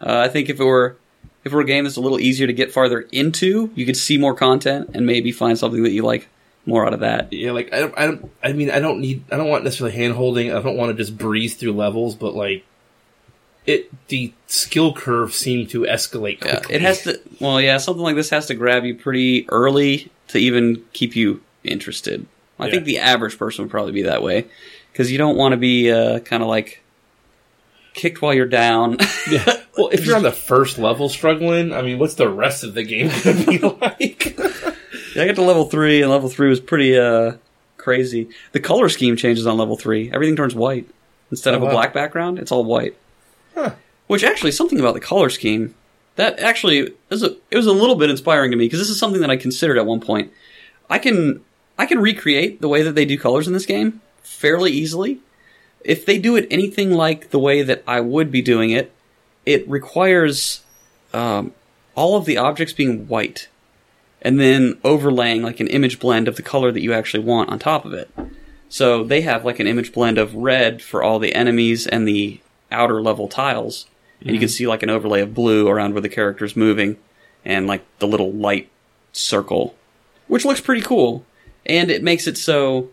Uh, 0.00 0.18
I 0.18 0.28
think 0.28 0.48
if 0.48 0.60
it 0.60 0.64
were 0.64 0.96
if 1.44 1.52
it 1.52 1.54
were 1.54 1.62
a 1.62 1.66
game 1.66 1.84
that's 1.84 1.96
a 1.96 2.00
little 2.00 2.20
easier 2.20 2.46
to 2.46 2.52
get 2.52 2.72
farther 2.72 3.00
into, 3.12 3.70
you 3.74 3.84
could 3.84 3.96
see 3.96 4.16
more 4.16 4.34
content 4.34 4.90
and 4.94 5.06
maybe 5.06 5.32
find 5.32 5.58
something 5.58 5.82
that 5.82 5.90
you 5.90 6.02
like 6.04 6.28
more 6.66 6.86
out 6.86 6.94
of 6.94 7.00
that. 7.00 7.32
Yeah, 7.32 7.50
like 7.50 7.72
I 7.72 7.80
don't, 7.80 7.94
I 7.98 8.06
don't, 8.06 8.30
I 8.44 8.52
mean, 8.52 8.70
I 8.70 8.78
don't 8.78 9.00
need, 9.00 9.24
I 9.32 9.36
don't 9.36 9.48
want 9.48 9.64
necessarily 9.64 9.96
hand 9.96 10.14
holding. 10.14 10.52
I 10.52 10.60
don't 10.62 10.76
want 10.76 10.90
to 10.96 11.02
just 11.02 11.18
breeze 11.18 11.54
through 11.56 11.72
levels, 11.72 12.14
but 12.14 12.34
like, 12.34 12.64
it, 13.66 13.90
the 14.08 14.32
skill 14.46 14.92
curve 14.92 15.32
seemed 15.34 15.70
to 15.70 15.80
escalate 15.82 16.44
Yeah, 16.44 16.60
it 16.70 16.80
has 16.82 17.02
to. 17.02 17.20
Well, 17.40 17.60
yeah, 17.60 17.78
something 17.78 18.02
like 18.02 18.14
this 18.16 18.30
has 18.30 18.46
to 18.46 18.54
grab 18.54 18.84
you 18.84 18.94
pretty 18.94 19.48
early 19.48 20.10
to 20.28 20.38
even 20.38 20.84
keep 20.92 21.16
you 21.16 21.40
interested. 21.64 22.26
I 22.60 22.66
Yeah. 22.66 22.72
think 22.74 22.84
the 22.84 22.98
average 22.98 23.38
person 23.38 23.64
would 23.64 23.70
probably 23.70 23.92
be 23.92 24.02
that 24.02 24.22
way 24.22 24.46
because 24.92 25.10
you 25.10 25.18
don't 25.18 25.36
want 25.36 25.52
to 25.52 25.56
be 25.56 25.90
uh, 25.90 26.20
kind 26.20 26.42
of 26.42 26.48
like 26.48 26.82
kicked 27.94 28.22
while 28.22 28.34
you're 28.34 28.46
down. 28.46 28.96
Yeah. 29.30 29.58
Well, 29.78 29.88
if 29.90 30.04
you're 30.04 30.16
on 30.16 30.22
the 30.22 30.32
first 30.32 30.76
level 30.78 31.08
struggling, 31.08 31.72
I 31.72 31.80
mean, 31.80 31.98
what's 31.98 32.14
the 32.16 32.28
rest 32.28 32.62
of 32.64 32.74
the 32.74 32.82
game 32.82 33.10
gonna 33.24 33.46
be 33.46 33.58
like? 33.80 34.36
Yeah, 35.14 35.22
I 35.22 35.26
got 35.26 35.36
to 35.36 35.42
level 35.42 35.64
three, 35.66 36.02
and 36.02 36.10
level 36.10 36.28
three 36.28 36.48
was 36.50 36.60
pretty 36.60 36.98
uh, 36.98 37.36
crazy. 37.78 38.28
The 38.52 38.60
color 38.60 38.90
scheme 38.90 39.16
changes 39.16 39.46
on 39.46 39.56
level 39.56 39.76
three. 39.78 40.10
Everything 40.12 40.36
turns 40.36 40.54
white 40.54 40.86
instead 41.30 41.54
Oh, 41.54 41.58
of 41.58 41.62
a 41.62 41.66
wow. 41.66 41.72
black 41.72 41.94
background. 41.94 42.38
It's 42.38 42.52
all 42.52 42.64
white. 42.64 42.96
Huh. 43.54 43.74
Which 44.08 44.24
actually, 44.24 44.50
something 44.52 44.78
about 44.78 44.92
the 44.94 45.00
color 45.00 45.30
scheme 45.30 45.74
that 46.16 46.38
actually 46.40 46.92
is 47.10 47.22
a, 47.22 47.34
it 47.50 47.56
was 47.56 47.66
a 47.66 47.72
little 47.72 47.96
bit 47.96 48.10
inspiring 48.10 48.50
to 48.50 48.56
me 48.58 48.66
because 48.66 48.80
this 48.80 48.90
is 48.90 48.98
something 48.98 49.22
that 49.22 49.30
I 49.30 49.36
considered 49.38 49.78
at 49.78 49.86
one 49.86 50.00
point. 50.00 50.30
I 50.90 50.98
can 50.98 51.42
I 51.78 51.86
can 51.86 51.98
recreate 52.00 52.60
the 52.60 52.68
way 52.68 52.82
that 52.82 52.94
they 52.94 53.06
do 53.06 53.16
colors 53.16 53.46
in 53.46 53.54
this 53.54 53.64
game 53.64 54.02
fairly 54.22 54.70
easily. 54.70 55.20
If 55.84 56.06
they 56.06 56.18
do 56.18 56.36
it 56.36 56.46
anything 56.50 56.92
like 56.92 57.30
the 57.30 57.38
way 57.38 57.62
that 57.62 57.82
I 57.86 58.00
would 58.00 58.30
be 58.30 58.42
doing 58.42 58.70
it, 58.70 58.92
it 59.44 59.68
requires 59.68 60.62
um, 61.12 61.52
all 61.94 62.16
of 62.16 62.24
the 62.24 62.38
objects 62.38 62.72
being 62.72 63.08
white 63.08 63.48
and 64.22 64.38
then 64.38 64.78
overlaying 64.84 65.42
like 65.42 65.60
an 65.60 65.66
image 65.66 65.98
blend 65.98 66.28
of 66.28 66.36
the 66.36 66.42
color 66.42 66.70
that 66.72 66.80
you 66.80 66.92
actually 66.92 67.24
want 67.24 67.50
on 67.50 67.58
top 67.58 67.84
of 67.84 67.92
it. 67.92 68.10
So 68.68 69.04
they 69.04 69.20
have 69.22 69.44
like 69.44 69.60
an 69.60 69.66
image 69.66 69.92
blend 69.92 70.16
of 70.16 70.34
red 70.34 70.80
for 70.80 71.02
all 71.02 71.18
the 71.18 71.34
enemies 71.34 71.86
and 71.86 72.08
the 72.08 72.40
outer 72.70 73.02
level 73.02 73.28
tiles, 73.28 73.86
and 74.20 74.30
you 74.30 74.38
can 74.38 74.48
see 74.48 74.66
like 74.66 74.82
an 74.82 74.88
overlay 74.88 75.20
of 75.20 75.34
blue 75.34 75.68
around 75.68 75.92
where 75.92 76.00
the 76.00 76.08
character's 76.08 76.56
moving, 76.56 76.96
and 77.44 77.66
like 77.66 77.84
the 77.98 78.06
little 78.06 78.32
light 78.32 78.70
circle, 79.12 79.74
which 80.26 80.46
looks 80.46 80.60
pretty 80.60 80.80
cool. 80.80 81.26
And 81.66 81.90
it 81.90 82.02
makes 82.02 82.26
it 82.26 82.38
so 82.38 82.88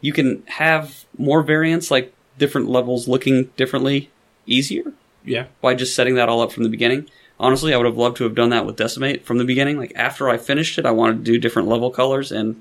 you 0.00 0.12
can 0.12 0.42
have 0.46 1.04
more 1.16 1.42
variants, 1.42 1.90
like 1.90 2.14
different 2.38 2.68
levels 2.68 3.08
looking 3.08 3.44
differently, 3.56 4.10
easier 4.46 4.92
yeah. 5.24 5.46
by 5.60 5.74
just 5.74 5.94
setting 5.94 6.14
that 6.14 6.28
all 6.28 6.40
up 6.40 6.52
from 6.52 6.62
the 6.62 6.68
beginning. 6.68 7.08
Honestly, 7.40 7.72
I 7.72 7.76
would 7.76 7.86
have 7.86 7.96
loved 7.96 8.16
to 8.18 8.24
have 8.24 8.34
done 8.34 8.50
that 8.50 8.66
with 8.66 8.76
Decimate 8.76 9.24
from 9.24 9.38
the 9.38 9.44
beginning. 9.44 9.76
Like 9.76 9.92
after 9.94 10.28
I 10.28 10.38
finished 10.38 10.78
it, 10.78 10.86
I 10.86 10.90
wanted 10.90 11.18
to 11.18 11.32
do 11.32 11.38
different 11.38 11.68
level 11.68 11.90
colors, 11.90 12.32
and 12.32 12.60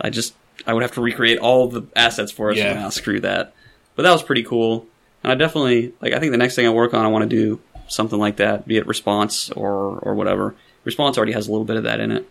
I 0.00 0.10
just 0.10 0.34
I 0.66 0.72
would 0.72 0.82
have 0.82 0.92
to 0.92 1.02
recreate 1.02 1.38
all 1.38 1.68
the 1.68 1.82
assets 1.94 2.32
for 2.32 2.50
it. 2.50 2.56
Yeah. 2.56 2.72
So 2.72 2.80
now 2.80 2.88
screw 2.90 3.20
that. 3.20 3.54
But 3.94 4.04
that 4.04 4.12
was 4.12 4.22
pretty 4.22 4.42
cool, 4.42 4.86
and 5.22 5.30
I 5.30 5.34
definitely 5.34 5.92
like. 6.00 6.14
I 6.14 6.20
think 6.20 6.32
the 6.32 6.38
next 6.38 6.54
thing 6.54 6.66
I 6.66 6.70
work 6.70 6.94
on, 6.94 7.04
I 7.04 7.08
want 7.08 7.28
to 7.28 7.36
do 7.36 7.60
something 7.88 8.18
like 8.18 8.36
that, 8.36 8.66
be 8.66 8.78
it 8.78 8.86
response 8.86 9.50
or 9.50 9.98
or 9.98 10.14
whatever. 10.14 10.54
Response 10.84 11.16
already 11.16 11.32
has 11.32 11.46
a 11.46 11.50
little 11.50 11.66
bit 11.66 11.76
of 11.76 11.84
that 11.84 12.00
in 12.00 12.10
it. 12.10 12.28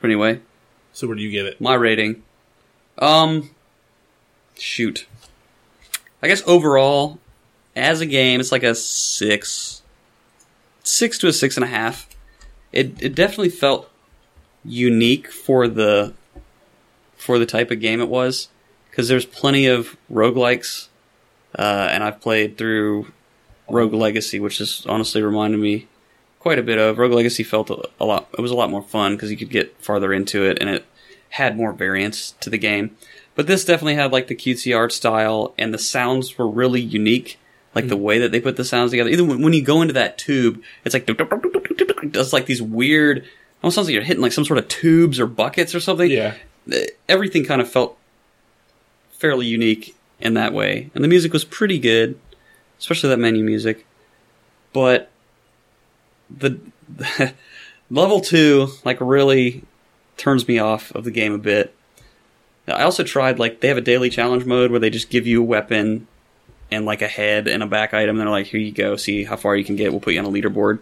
But 0.00 0.08
anyway, 0.08 0.40
So 0.92 1.06
where 1.06 1.16
do 1.16 1.22
you 1.22 1.30
give 1.30 1.46
it? 1.46 1.60
my 1.60 1.74
rating. 1.74 2.22
Um, 2.98 3.50
shoot. 4.58 5.06
I 6.22 6.28
guess 6.28 6.42
overall, 6.46 7.18
as 7.76 8.00
a 8.00 8.06
game, 8.06 8.40
it's 8.40 8.52
like 8.52 8.62
a 8.62 8.74
six, 8.74 9.82
six 10.82 11.18
to 11.18 11.28
a 11.28 11.32
six 11.32 11.56
and 11.56 11.64
a 11.64 11.68
half. 11.68 12.08
It 12.72 13.02
it 13.02 13.14
definitely 13.14 13.50
felt 13.50 13.90
unique 14.64 15.30
for 15.30 15.68
the 15.68 16.14
for 17.16 17.38
the 17.38 17.46
type 17.46 17.70
of 17.70 17.80
game 17.80 18.00
it 18.00 18.08
was 18.08 18.48
because 18.90 19.08
there's 19.08 19.26
plenty 19.26 19.66
of 19.66 19.96
roguelikes, 20.10 20.88
uh, 21.58 21.88
and 21.90 22.02
I've 22.02 22.20
played 22.20 22.56
through 22.56 23.12
Rogue 23.68 23.92
Legacy, 23.92 24.40
which 24.40 24.58
has 24.58 24.86
honestly 24.88 25.22
reminded 25.22 25.58
me 25.58 25.88
quite 26.38 26.58
a 26.58 26.62
bit 26.62 26.78
of 26.78 26.98
Rogue 26.98 27.12
Legacy. 27.12 27.42
Felt 27.42 27.70
a, 27.70 27.88
a 28.00 28.04
lot. 28.04 28.28
It 28.36 28.40
was 28.40 28.50
a 28.50 28.56
lot 28.56 28.70
more 28.70 28.82
fun 28.82 29.14
because 29.14 29.30
you 29.30 29.36
could 29.36 29.50
get 29.50 29.76
farther 29.82 30.12
into 30.12 30.44
it, 30.44 30.58
and 30.60 30.70
it 30.70 30.86
had 31.34 31.56
more 31.56 31.72
variance 31.72 32.30
to 32.38 32.48
the 32.48 32.56
game. 32.56 32.96
But 33.34 33.48
this 33.48 33.64
definitely 33.64 33.96
had 33.96 34.12
like 34.12 34.28
the 34.28 34.36
cutesy 34.36 34.76
art 34.76 34.92
style, 34.92 35.52
and 35.58 35.74
the 35.74 35.78
sounds 35.78 36.38
were 36.38 36.46
really 36.46 36.80
unique. 36.80 37.40
Like 37.74 37.88
the 37.88 37.96
mm. 37.96 38.02
way 38.02 38.18
that 38.20 38.30
they 38.30 38.40
put 38.40 38.54
the 38.54 38.64
sounds 38.64 38.92
together. 38.92 39.10
Even 39.10 39.26
when, 39.26 39.42
when 39.42 39.52
you 39.52 39.60
go 39.60 39.82
into 39.82 39.94
that 39.94 40.16
tube, 40.16 40.62
it's 40.84 40.94
like 40.94 41.08
it 41.08 42.12
does 42.12 42.32
like 42.32 42.46
these 42.46 42.62
weird. 42.62 43.26
Almost 43.64 43.74
sounds 43.74 43.88
like 43.88 43.94
you're 43.94 44.04
hitting 44.04 44.22
like 44.22 44.30
some 44.30 44.44
sort 44.44 44.58
of 44.58 44.68
tubes 44.68 45.18
or 45.18 45.26
buckets 45.26 45.74
or 45.74 45.80
something. 45.80 46.08
Yeah. 46.08 46.34
Uh, 46.72 46.82
everything 47.08 47.44
kind 47.44 47.60
of 47.60 47.68
felt 47.68 47.98
fairly 49.10 49.46
unique 49.46 49.96
in 50.20 50.34
that 50.34 50.52
way, 50.52 50.88
and 50.94 51.02
the 51.02 51.08
music 51.08 51.32
was 51.32 51.44
pretty 51.44 51.80
good, 51.80 52.16
especially 52.78 53.08
that 53.08 53.18
menu 53.18 53.42
music. 53.42 53.84
But 54.72 55.10
the 56.30 56.60
level 57.90 58.20
two 58.20 58.68
like 58.84 58.98
really 59.00 59.64
turns 60.16 60.46
me 60.48 60.58
off 60.58 60.90
of 60.94 61.04
the 61.04 61.10
game 61.10 61.32
a 61.32 61.38
bit. 61.38 61.74
I 62.66 62.82
also 62.82 63.02
tried 63.04 63.38
like 63.38 63.60
they 63.60 63.68
have 63.68 63.76
a 63.76 63.82
daily 63.82 64.08
challenge 64.10 64.44
mode 64.46 64.70
where 64.70 64.80
they 64.80 64.90
just 64.90 65.10
give 65.10 65.26
you 65.26 65.42
a 65.42 65.44
weapon 65.44 66.06
and 66.70 66.86
like 66.86 67.02
a 67.02 67.08
head 67.08 67.46
and 67.46 67.62
a 67.62 67.66
back 67.66 67.92
item. 67.92 68.16
And 68.16 68.20
they're 68.20 68.30
like, 68.30 68.46
here 68.46 68.60
you 68.60 68.72
go, 68.72 68.96
see 68.96 69.24
how 69.24 69.36
far 69.36 69.54
you 69.54 69.64
can 69.64 69.76
get. 69.76 69.90
We'll 69.92 70.00
put 70.00 70.14
you 70.14 70.20
on 70.20 70.26
a 70.26 70.30
leaderboard. 70.30 70.78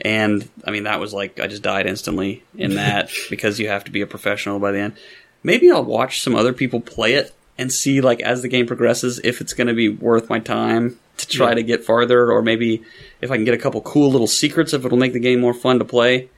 And 0.00 0.48
I 0.66 0.70
mean, 0.70 0.84
that 0.84 1.00
was 1.00 1.12
like 1.12 1.38
I 1.38 1.46
just 1.46 1.62
died 1.62 1.86
instantly 1.86 2.42
in 2.56 2.74
that 2.76 3.10
because 3.30 3.60
you 3.60 3.68
have 3.68 3.84
to 3.84 3.90
be 3.90 4.00
a 4.00 4.06
professional 4.06 4.58
by 4.58 4.72
the 4.72 4.78
end. 4.80 4.94
Maybe 5.42 5.70
I'll 5.70 5.84
watch 5.84 6.22
some 6.22 6.34
other 6.34 6.52
people 6.54 6.80
play 6.80 7.14
it 7.14 7.34
and 7.58 7.70
see 7.70 8.00
like 8.00 8.20
as 8.22 8.42
the 8.42 8.48
game 8.48 8.66
progresses 8.66 9.20
if 9.22 9.40
it's 9.40 9.52
going 9.52 9.66
to 9.68 9.74
be 9.74 9.88
worth 9.88 10.28
my 10.30 10.38
time 10.40 10.98
to 11.18 11.28
try 11.28 11.50
Yeah. 11.50 11.54
to 11.56 11.62
get 11.62 11.84
farther, 11.84 12.32
or 12.32 12.42
maybe 12.42 12.82
if 13.20 13.30
I 13.30 13.36
can 13.36 13.44
get 13.44 13.54
a 13.54 13.58
couple 13.58 13.80
cool 13.82 14.10
little 14.10 14.26
secrets, 14.26 14.72
if 14.72 14.84
it'll 14.84 14.98
make 14.98 15.12
the 15.12 15.20
game 15.20 15.40
more 15.40 15.54
fun 15.54 15.78
to 15.78 15.84
play. 15.84 16.28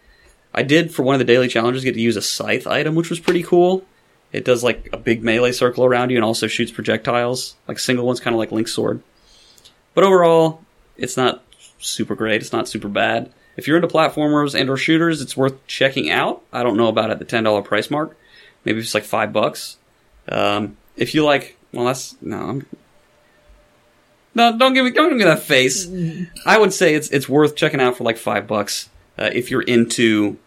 I 0.57 0.63
did 0.63 0.93
for 0.93 1.03
one 1.03 1.15
of 1.15 1.19
the 1.19 1.25
daily 1.27 1.49
challenges 1.49 1.85
get 1.85 1.93
to 1.93 2.01
use 2.01 2.17
a 2.17 2.23
scythe 2.23 2.67
item, 2.67 2.95
which 2.95 3.11
was 3.11 3.21
pretty 3.21 3.43
cool. 3.43 3.85
It 4.33 4.45
does 4.45 4.65
like 4.65 4.89
a 4.93 4.97
big 4.97 5.23
melee 5.23 5.53
circle 5.53 5.85
around 5.85 6.11
you 6.11 6.17
and 6.17 6.25
also 6.25 6.47
shoots 6.47 6.73
projectiles, 6.73 7.57
like 7.69 7.79
single 7.79 8.07
ones, 8.07 8.21
kind 8.21 8.35
of 8.35 8.39
like 8.39 8.53
Link's 8.53 8.73
sword. 8.73 9.03
But 9.95 10.05
overall, 10.05 10.63
it's 10.97 11.17
not 11.17 11.43
super 11.79 12.15
great. 12.15 12.41
It's 12.41 12.53
not 12.53 12.69
super 12.69 12.89
bad. 12.89 13.33
If 13.57 13.67
you're 13.67 13.77
into 13.77 13.89
platformers 13.89 14.59
and 14.59 14.69
or 14.69 14.77
shooters, 14.77 15.21
it's 15.21 15.37
worth 15.37 15.67
checking 15.67 16.11
out. 16.11 16.43
I 16.53 16.63
don't 16.63 16.77
know 16.77 16.89
about 16.89 17.11
at 17.11 17.19
the 17.19 17.25
ten 17.25 17.45
dollar 17.45 17.63
price 17.63 17.91
mark. 17.91 18.17
Maybe 18.65 18.81
it's 18.81 18.95
like 18.95 19.05
five 19.05 19.33
bucks. 19.33 19.77
Um, 20.29 20.77
if 20.97 21.15
you 21.15 21.25
like, 21.25 21.57
well, 21.73 21.87
that's 21.87 22.17
no. 22.21 22.39
I'm, 22.39 22.67
no, 24.35 24.59
don't 24.59 24.75
give 24.75 24.85
me 24.85 24.91
don't 24.91 25.11
give 25.11 25.19
me 25.19 25.25
that 25.25 25.43
face. 25.43 25.89
I 26.47 26.59
would 26.59 26.73
say 26.73 26.95
it's 26.95 27.09
it's 27.09 27.29
worth 27.29 27.57
checking 27.57 27.81
out 27.81 27.97
for 27.97 28.05
like 28.05 28.19
five 28.19 28.47
bucks 28.47 28.91
uh, 29.19 29.31
if 29.33 29.51
you're 29.51 29.63
into 29.63 30.39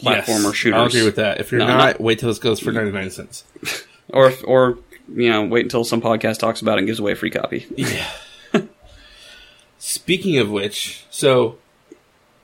platformer 0.00 0.44
Yes, 0.44 0.54
shooters. 0.54 0.78
I'll 0.78 0.86
agree 0.86 1.04
with 1.04 1.16
that. 1.16 1.40
If 1.40 1.52
you're 1.52 1.58
No, 1.60 1.66
not, 1.68 1.76
not- 1.78 2.00
wait 2.00 2.18
till 2.18 2.28
this 2.28 2.38
goes 2.38 2.60
for 2.60 2.72
99 2.72 3.10
cents. 3.10 3.44
or 4.08 4.32
or 4.44 4.78
you 5.14 5.28
know 5.30 5.44
wait 5.44 5.64
until 5.64 5.84
some 5.84 6.00
podcast 6.00 6.38
talks 6.38 6.60
about 6.62 6.74
it 6.74 6.78
and 6.80 6.86
gives 6.86 6.98
away 7.00 7.12
a 7.12 7.16
free 7.16 7.30
copy. 7.30 7.66
Yeah. 7.76 8.06
Speaking 9.78 10.38
of 10.38 10.50
which, 10.50 11.04
so 11.10 11.56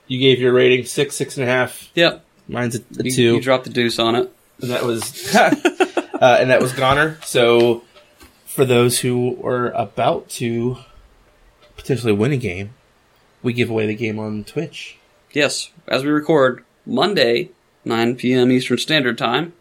you 0.07 0.19
gave 0.19 0.41
your 0.41 0.53
rating 0.53 0.85
six, 0.87 1.17
six 1.17 1.37
and 1.37 1.47
a 1.47 1.51
half. 1.51 1.91
Yep, 1.95 2.25
Mine's 2.49 2.77
a, 2.77 2.81
a 2.99 3.05
you, 3.05 3.11
two, 3.11 3.35
you 3.35 3.41
dropped 3.41 3.65
the 3.65 3.71
deuce 3.71 3.99
on 3.99 4.15
it. 4.15 4.33
and 4.63 4.71
that 4.71 4.85
was 4.85 5.35
uh, 5.37 5.51
and 6.41 6.51
that 6.51 6.63
was 6.63 6.73
Goner. 6.73 7.19
So 7.25 7.83
for 8.47 8.65
those 8.65 9.01
who 9.01 9.39
are 9.47 9.71
about 9.73 10.29
to 10.31 10.79
potentially 11.77 12.13
win 12.13 12.33
a 12.33 12.37
game, 12.39 12.71
we 13.43 13.53
give 13.53 13.69
away 13.69 13.87
the 13.87 13.95
game 13.95 14.19
on 14.19 14.45
Twitch. 14.45 14.97
Yes, 15.33 15.71
as 15.87 16.05
we 16.05 16.11
record 16.11 16.65
Monday, 16.87 17.51
9 17.85 18.17
p.m. 18.17 18.53
Eastern 18.53 18.79
Standard 18.79 19.19
Time. 19.19 19.53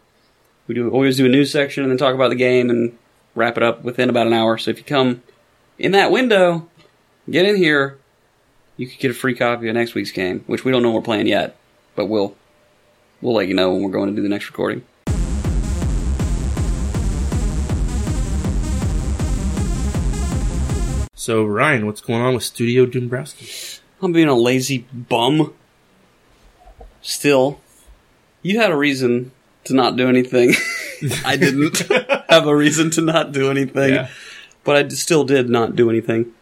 We 0.68 0.74
do 0.74 0.88
always 0.90 1.16
do 1.16 1.26
a 1.26 1.28
news 1.28 1.50
section 1.50 1.82
and 1.82 1.90
then 1.90 1.98
talk 1.98 2.14
about 2.14 2.28
the 2.28 2.36
game 2.36 2.70
and 2.70 2.96
wrap 3.34 3.56
it 3.56 3.62
up 3.62 3.82
within 3.82 4.08
about 4.08 4.26
an 4.26 4.32
hour. 4.32 4.56
So 4.58 4.70
if 4.70 4.78
you 4.78 4.84
come 4.84 5.22
in 5.78 5.92
that 5.92 6.10
window, 6.10 6.68
get 7.28 7.44
in 7.44 7.56
here, 7.56 7.98
you 8.76 8.86
could 8.86 8.98
get 8.98 9.10
a 9.10 9.14
free 9.14 9.34
copy 9.34 9.68
of 9.68 9.74
next 9.74 9.94
week's 9.94 10.12
game, 10.12 10.44
which 10.46 10.64
we 10.64 10.70
don't 10.70 10.82
know 10.82 10.92
we're 10.92 11.02
playing 11.02 11.26
yet, 11.26 11.56
but 11.94 12.06
we'll 12.06 12.36
we'll 13.20 13.34
let 13.34 13.48
you 13.48 13.54
know 13.54 13.72
when 13.72 13.82
we're 13.82 13.90
going 13.90 14.10
to 14.10 14.16
do 14.16 14.22
the 14.22 14.28
next 14.28 14.48
recording. 14.48 14.84
So 21.14 21.44
Ryan, 21.44 21.86
what's 21.86 22.00
going 22.00 22.22
on 22.22 22.34
with 22.34 22.44
Studio 22.44 22.86
Doombrowski? 22.86 23.80
I'm 24.00 24.12
being 24.12 24.28
a 24.28 24.34
lazy 24.34 24.86
bum. 24.92 25.54
Still, 27.06 27.60
you 28.42 28.58
had 28.60 28.70
a 28.72 28.76
reason 28.76 29.30
to 29.64 29.74
not 29.74 29.96
do 29.96 30.08
anything. 30.08 30.54
I 31.24 31.36
didn't 31.36 31.78
have 32.28 32.46
a 32.46 32.54
reason 32.56 32.90
to 32.92 33.00
not 33.00 33.30
do 33.32 33.48
anything, 33.50 33.94
Yeah. 33.94 34.08
but 34.64 34.76
I 34.76 34.88
still 34.88 35.22
did 35.24 35.48
not 35.48 35.76
do 35.76 35.88
anything. 35.88 36.32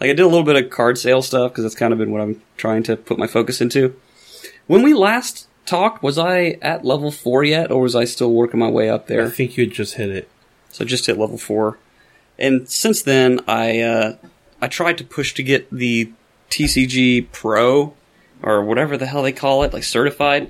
Like 0.00 0.10
I 0.10 0.12
did 0.14 0.20
a 0.22 0.26
little 0.26 0.42
bit 0.42 0.56
of 0.56 0.70
card 0.70 0.98
sale 0.98 1.22
stuff 1.22 1.52
because 1.52 1.62
that's 1.64 1.74
kind 1.76 1.92
of 1.92 1.98
been 1.98 2.10
what 2.10 2.22
I'm 2.22 2.42
trying 2.56 2.82
to 2.84 2.96
put 2.96 3.18
my 3.18 3.26
focus 3.28 3.60
into. 3.60 3.94
When 4.66 4.82
we 4.82 4.94
last 4.94 5.46
talked, 5.66 6.02
was 6.02 6.18
I 6.18 6.58
at 6.62 6.84
level 6.84 7.10
four 7.12 7.44
yet, 7.44 7.70
or 7.70 7.82
was 7.82 7.94
I 7.94 8.04
still 8.04 8.32
working 8.32 8.58
my 8.58 8.68
way 8.70 8.88
up 8.90 9.06
there? 9.06 9.26
I 9.26 9.30
think 9.30 9.56
you 9.56 9.64
had 9.66 9.72
just 9.74 9.94
hit 9.94 10.10
it. 10.10 10.28
So 10.70 10.84
just 10.84 11.06
hit 11.06 11.18
level 11.18 11.38
four. 11.38 11.78
And 12.38 12.68
since 12.68 13.02
then, 13.02 13.40
I 13.46 13.80
uh, 13.80 14.16
I 14.60 14.66
tried 14.68 14.98
to 14.98 15.04
push 15.04 15.34
to 15.34 15.42
get 15.44 15.70
the 15.70 16.10
TCG 16.48 17.30
Pro 17.30 17.94
or 18.42 18.64
whatever 18.64 18.96
the 18.96 19.06
hell 19.06 19.22
they 19.22 19.32
call 19.32 19.62
it, 19.62 19.72
like 19.72 19.84
certified. 19.84 20.42
I 20.42 20.46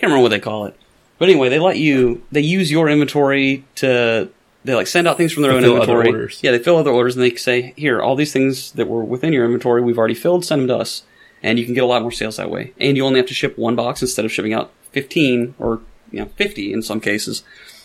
Can't 0.00 0.10
remember 0.10 0.22
what 0.22 0.30
they 0.30 0.40
call 0.40 0.66
it. 0.66 0.76
But 1.18 1.28
anyway, 1.28 1.48
they 1.48 1.58
let 1.58 1.78
you 1.78 2.22
they 2.32 2.40
use 2.40 2.70
your 2.70 2.88
inventory 2.88 3.64
to 3.76 4.30
they 4.64 4.74
like 4.74 4.86
send 4.86 5.08
out 5.08 5.16
things 5.16 5.32
from 5.32 5.42
their 5.42 5.52
own 5.52 5.64
inventory. 5.64 6.08
orders. 6.08 6.40
Yeah, 6.42 6.50
they 6.52 6.58
fill 6.58 6.76
other 6.76 6.90
orders 6.90 7.16
and 7.16 7.22
they 7.22 7.34
say, 7.36 7.74
"Here, 7.76 8.00
all 8.00 8.16
these 8.16 8.32
things 8.32 8.72
that 8.72 8.88
were 8.88 9.04
within 9.04 9.32
your 9.32 9.44
inventory, 9.44 9.82
we've 9.82 9.98
already 9.98 10.14
filled. 10.14 10.44
Send 10.44 10.62
them 10.62 10.68
to 10.68 10.76
us." 10.76 11.02
And 11.42 11.58
you 11.58 11.64
can 11.64 11.74
get 11.74 11.82
a 11.82 11.86
lot 11.86 12.02
more 12.02 12.12
sales 12.12 12.36
that 12.36 12.50
way. 12.50 12.72
And 12.78 12.96
you 12.96 13.04
only 13.04 13.18
have 13.18 13.28
to 13.28 13.34
ship 13.34 13.56
one 13.56 13.74
box 13.74 14.02
instead 14.02 14.26
of 14.26 14.32
shipping 14.32 14.52
out 14.52 14.70
15 14.92 15.54
or, 15.58 15.80
you 16.10 16.20
know, 16.20 16.28
50 16.36 16.72
in 16.72 16.82
some 16.82 17.00
cases. 17.00 17.42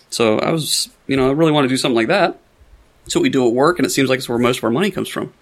So 0.10 0.40
I 0.40 0.52
was, 0.52 0.90
you 1.08 1.16
know, 1.16 1.30
I 1.30 1.32
really 1.32 1.54
want 1.54 1.64
to 1.64 1.70
do 1.70 1.78
something 1.78 1.96
like 1.96 2.08
that. 2.08 2.38
It's 3.06 3.16
what 3.16 3.22
we 3.22 3.30
do 3.30 3.48
at 3.48 3.54
work, 3.54 3.80
and 3.80 3.86
it 3.86 3.92
seems 3.92 4.10
like 4.10 4.18
it's 4.18 4.28
where 4.28 4.38
most 4.38 4.58
of 4.58 4.64
our 4.64 4.72
money 4.72 4.92
comes 4.92 5.08
from. 5.08 5.34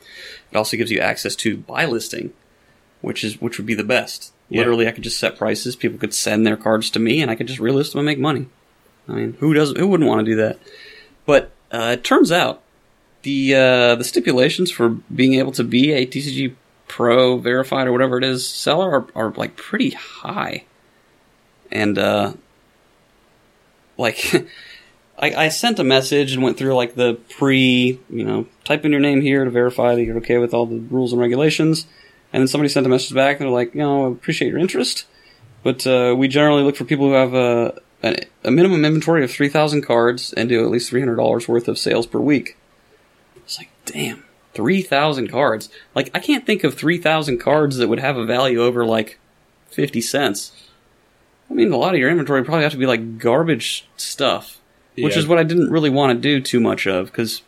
It 0.52 0.58
also 0.58 0.78
gives 0.78 0.92
you 0.92 1.00
access 1.00 1.36
to 1.38 1.58
buy 1.58 1.86
listing, 1.86 2.34
which 3.04 3.24
is 3.24 3.42
which 3.42 3.58
would 3.58 3.68
be 3.68 3.76
the 3.76 3.84
best. 3.84 4.34
Yeah. 4.50 4.60
Literally, 4.60 4.88
I 4.88 4.92
could 4.92 5.04
just 5.04 5.20
set 5.20 5.38
prices. 5.38 5.76
People 5.76 6.00
could 6.00 6.14
send 6.14 6.48
their 6.48 6.56
cards 6.56 6.90
to 6.92 7.00
me, 7.00 7.22
and 7.22 7.30
I 7.30 7.36
could 7.36 7.48
just 7.48 7.60
relist 7.60 7.92
them 7.92 8.00
and 8.00 8.06
make 8.06 8.18
money. 8.18 8.48
I 9.10 9.12
mean, 9.12 9.34
who 9.40 9.54
doesn't? 9.54 9.78
Who 9.78 9.88
wouldn't 9.88 10.08
want 10.08 10.26
to 10.26 10.32
do 10.32 10.38
that? 10.38 10.58
But 11.26 11.52
uh, 11.70 11.92
it 11.94 12.06
turns 12.06 12.32
out 12.32 12.62
the 13.24 13.56
uh, 13.56 13.96
the 13.96 14.06
stipulations 14.06 14.72
for 14.72 14.90
being 14.90 15.34
able 15.34 15.52
to 15.52 15.66
be 15.66 15.92
a 15.92 16.08
TCG 16.08 16.56
Pro 16.88 17.38
verified 17.38 17.88
or 17.88 17.92
whatever 17.92 18.18
it 18.18 18.24
is 18.24 18.48
seller 18.48 18.90
are, 18.90 19.08
are 19.16 19.32
like 19.32 19.58
pretty 19.58 19.90
high, 19.92 20.64
and 21.70 21.98
uh, 21.98 22.34
like 23.98 24.34
I, 25.20 25.46
I 25.46 25.50
sent 25.50 25.80
a 25.80 25.84
message 25.84 26.34
and 26.34 26.42
went 26.42 26.58
through 26.58 26.76
like 26.76 26.96
the 26.96 27.16
pre, 27.32 28.00
you 28.10 28.24
know, 28.24 28.48
type 28.64 28.86
in 28.86 28.92
your 28.92 29.02
name 29.02 29.20
here 29.20 29.44
to 29.44 29.52
verify 29.52 29.94
that 29.94 30.04
you're 30.04 30.18
okay 30.18 30.38
with 30.38 30.54
all 30.54 30.66
the 30.66 30.80
rules 30.80 31.12
and 31.12 31.22
regulations. 31.22 31.86
And 32.34 32.42
then 32.42 32.48
somebody 32.48 32.68
sent 32.70 32.86
a 32.86 32.90
message 32.90 33.14
back 33.14 33.40
and 33.40 33.46
they're 33.48 33.54
like, 33.54 33.74
you 33.76 33.82
know, 33.82 34.08
I 34.08 34.12
appreciate 34.12 34.50
your 34.50 34.58
interest, 34.58 35.06
but 35.62 35.86
uh, 35.88 36.16
we 36.18 36.28
generally 36.28 36.64
look 36.64 36.76
for 36.76 36.84
people 36.84 37.08
who 37.08 37.14
have 37.14 37.34
a, 37.36 37.80
a, 38.04 38.18
a 38.44 38.52
minimum 38.52 38.84
inventory 38.84 39.24
of 39.24 39.32
3,000 39.32 39.84
cards 39.84 40.34
and 40.34 40.50
do 40.50 40.64
at 40.66 40.72
least 40.72 40.92
$300 40.92 41.48
worth 41.48 41.68
of 41.68 41.78
sales 41.78 42.08
per 42.08 42.20
week. 42.20 42.58
It's 43.38 43.60
like, 43.60 43.70
damn, 43.86 44.24
3,000 44.56 45.28
cards. 45.30 45.70
Like, 45.94 46.10
I 46.16 46.20
can't 46.20 46.46
think 46.46 46.64
of 46.64 46.74
3,000 46.74 47.38
cards 47.38 47.78
that 47.78 47.88
would 47.88 48.00
have 48.00 48.18
a 48.18 48.26
value 48.26 48.62
over 48.64 48.84
like 48.84 49.20
50 49.70 50.02
cents. 50.02 50.52
I 51.52 51.54
mean, 51.54 51.72
a 51.72 51.78
lot 51.78 51.94
of 51.94 52.00
your 52.00 52.10
inventory 52.10 52.44
probably 52.44 52.64
have 52.64 52.72
to 52.72 52.78
be 52.80 52.88
like 52.88 53.20
garbage 53.20 53.88
stuff 53.96 54.60
which 54.96 55.14
Yeah. 55.14 55.20
is 55.20 55.28
what 55.28 55.40
I 55.40 55.44
didn't 55.44 55.72
really 55.72 55.90
want 55.90 56.16
to 56.16 56.22
do 56.22 56.40
too 56.40 56.60
much 56.60 56.86
of 56.86 57.08
because 57.08 57.42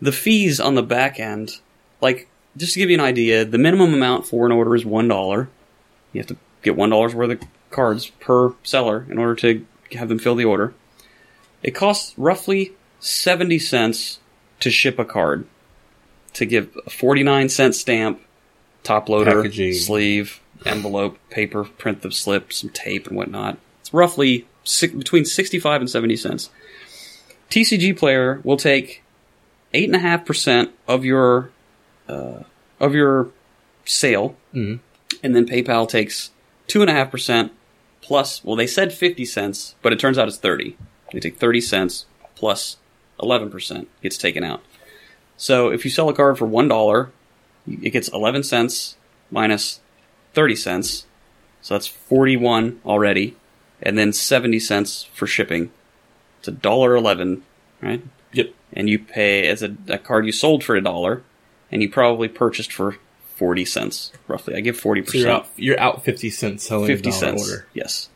the 0.00 0.10
fees 0.12 0.58
on 0.58 0.74
the 0.74 0.82
back 0.82 1.20
end, 1.20 1.58
like 2.00 2.28
just 2.56 2.74
to 2.74 2.78
give 2.78 2.90
you 2.90 2.94
an 2.96 3.00
idea, 3.04 3.44
the 3.44 3.58
minimum 3.58 3.94
amount 3.94 4.26
for 4.26 4.46
an 4.46 4.52
order 4.52 4.74
is 4.74 4.84
one 4.84 5.08
dollar. 5.08 5.48
You 6.12 6.20
have 6.20 6.28
to 6.28 6.36
get 6.62 6.76
one 6.76 6.90
worth 6.90 7.14
of 7.16 7.40
cards 7.70 8.10
per 8.20 8.54
seller 8.62 9.06
in 9.08 9.18
order 9.18 9.34
to 9.36 9.66
have 9.96 10.08
them 10.08 10.18
fill 10.18 10.34
the 10.34 10.44
order. 10.44 10.74
It 11.62 11.72
costs 11.72 12.14
roughly 12.18 12.72
seventy 13.00 13.58
cents 13.58 14.18
to 14.60 14.70
ship 14.70 14.98
a 14.98 15.04
card. 15.04 15.46
To 16.34 16.46
give 16.46 16.76
a 16.86 16.90
forty 16.90 17.22
nine 17.22 17.48
cent 17.50 17.74
stamp, 17.74 18.20
top 18.82 19.08
loader, 19.08 19.42
Packaging. 19.42 19.74
sleeve, 19.74 20.40
envelope, 20.64 21.18
paper, 21.30 21.64
print 21.64 22.00
the 22.02 22.10
slip, 22.10 22.52
some 22.52 22.70
tape 22.70 23.06
and 23.06 23.16
whatnot. 23.16 23.58
It's 23.82 23.92
roughly 23.92 24.46
si- 24.64 24.86
between 24.88 25.24
sixty 25.26 25.58
five 25.58 25.80
and 25.82 25.90
seventy 25.90 26.16
cents. 26.16 26.48
TCG 27.50 27.96
player 27.98 28.40
will 28.44 28.56
take 28.56 29.02
eight 29.74 29.88
and 29.88 29.96
a 29.96 29.98
half 29.98 30.24
percent 30.24 30.70
of 30.88 31.04
your 31.04 31.50
uh, 32.12 32.42
of 32.80 32.94
your 32.94 33.28
sale, 33.84 34.36
Mhm. 34.54 34.80
and 35.22 35.34
then 35.36 35.46
PayPal 35.46 35.88
takes 35.88 36.30
two 36.66 36.80
and 36.82 36.90
a 36.90 36.94
half 36.94 37.10
percent 37.10 37.52
plus. 38.00 38.44
Well, 38.44 38.56
they 38.56 38.66
said 38.66 38.92
fifty 38.92 39.24
cents, 39.24 39.74
but 39.82 39.92
it 39.92 39.98
turns 39.98 40.18
out 40.18 40.28
it's 40.28 40.36
thirty. 40.36 40.76
They 41.12 41.20
take 41.20 41.38
thirty 41.38 41.60
cents 41.60 42.06
plus 42.34 42.76
eleven 43.22 43.50
percent 43.50 43.88
gets 44.02 44.18
taken 44.18 44.44
out. 44.44 44.62
So 45.36 45.68
if 45.70 45.84
you 45.84 45.90
sell 45.90 46.08
a 46.08 46.14
card 46.14 46.38
for 46.38 46.46
one 46.46 46.68
dollar, 46.68 47.10
it 47.66 47.90
gets 47.90 48.08
eleven 48.08 48.42
cents 48.42 48.96
minus 49.30 49.80
thirty 50.34 50.56
cents, 50.56 51.06
so 51.60 51.74
that's 51.74 51.86
forty 51.86 52.36
one 52.36 52.80
already, 52.84 53.36
and 53.82 53.96
then 53.98 54.12
seventy 54.12 54.60
cents 54.60 55.04
for 55.14 55.26
shipping. 55.26 55.70
It's 56.40 56.48
a 56.48 56.52
dollar 56.52 56.94
eleven, 56.96 57.42
right? 57.80 58.02
Yep. 58.32 58.54
And 58.72 58.88
you 58.88 58.98
pay 58.98 59.46
as 59.46 59.62
a, 59.62 59.76
a 59.88 59.98
card 59.98 60.24
you 60.26 60.32
sold 60.32 60.64
for 60.64 60.74
a 60.76 60.80
dollar, 60.80 61.22
and 61.72 61.82
you 61.82 61.90
probably 61.90 62.28
purchased 62.28 62.72
for 62.72 62.96
forty 63.34 63.64
cents, 63.64 64.12
roughly. 64.28 64.54
I 64.54 64.60
give 64.60 64.76
forty 64.78 65.04
So 65.04 65.18
you're 65.18 65.26
percent, 65.26 65.44
out. 65.44 65.48
You're 65.56 65.80
out 65.80 66.04
fifty 66.04 66.30
cents 66.30 66.64
selling 66.68 66.86
fifty 66.86 67.08
a 67.10 67.12
cents. 67.12 67.42
order. 67.50 67.66
Yes. 67.74 68.08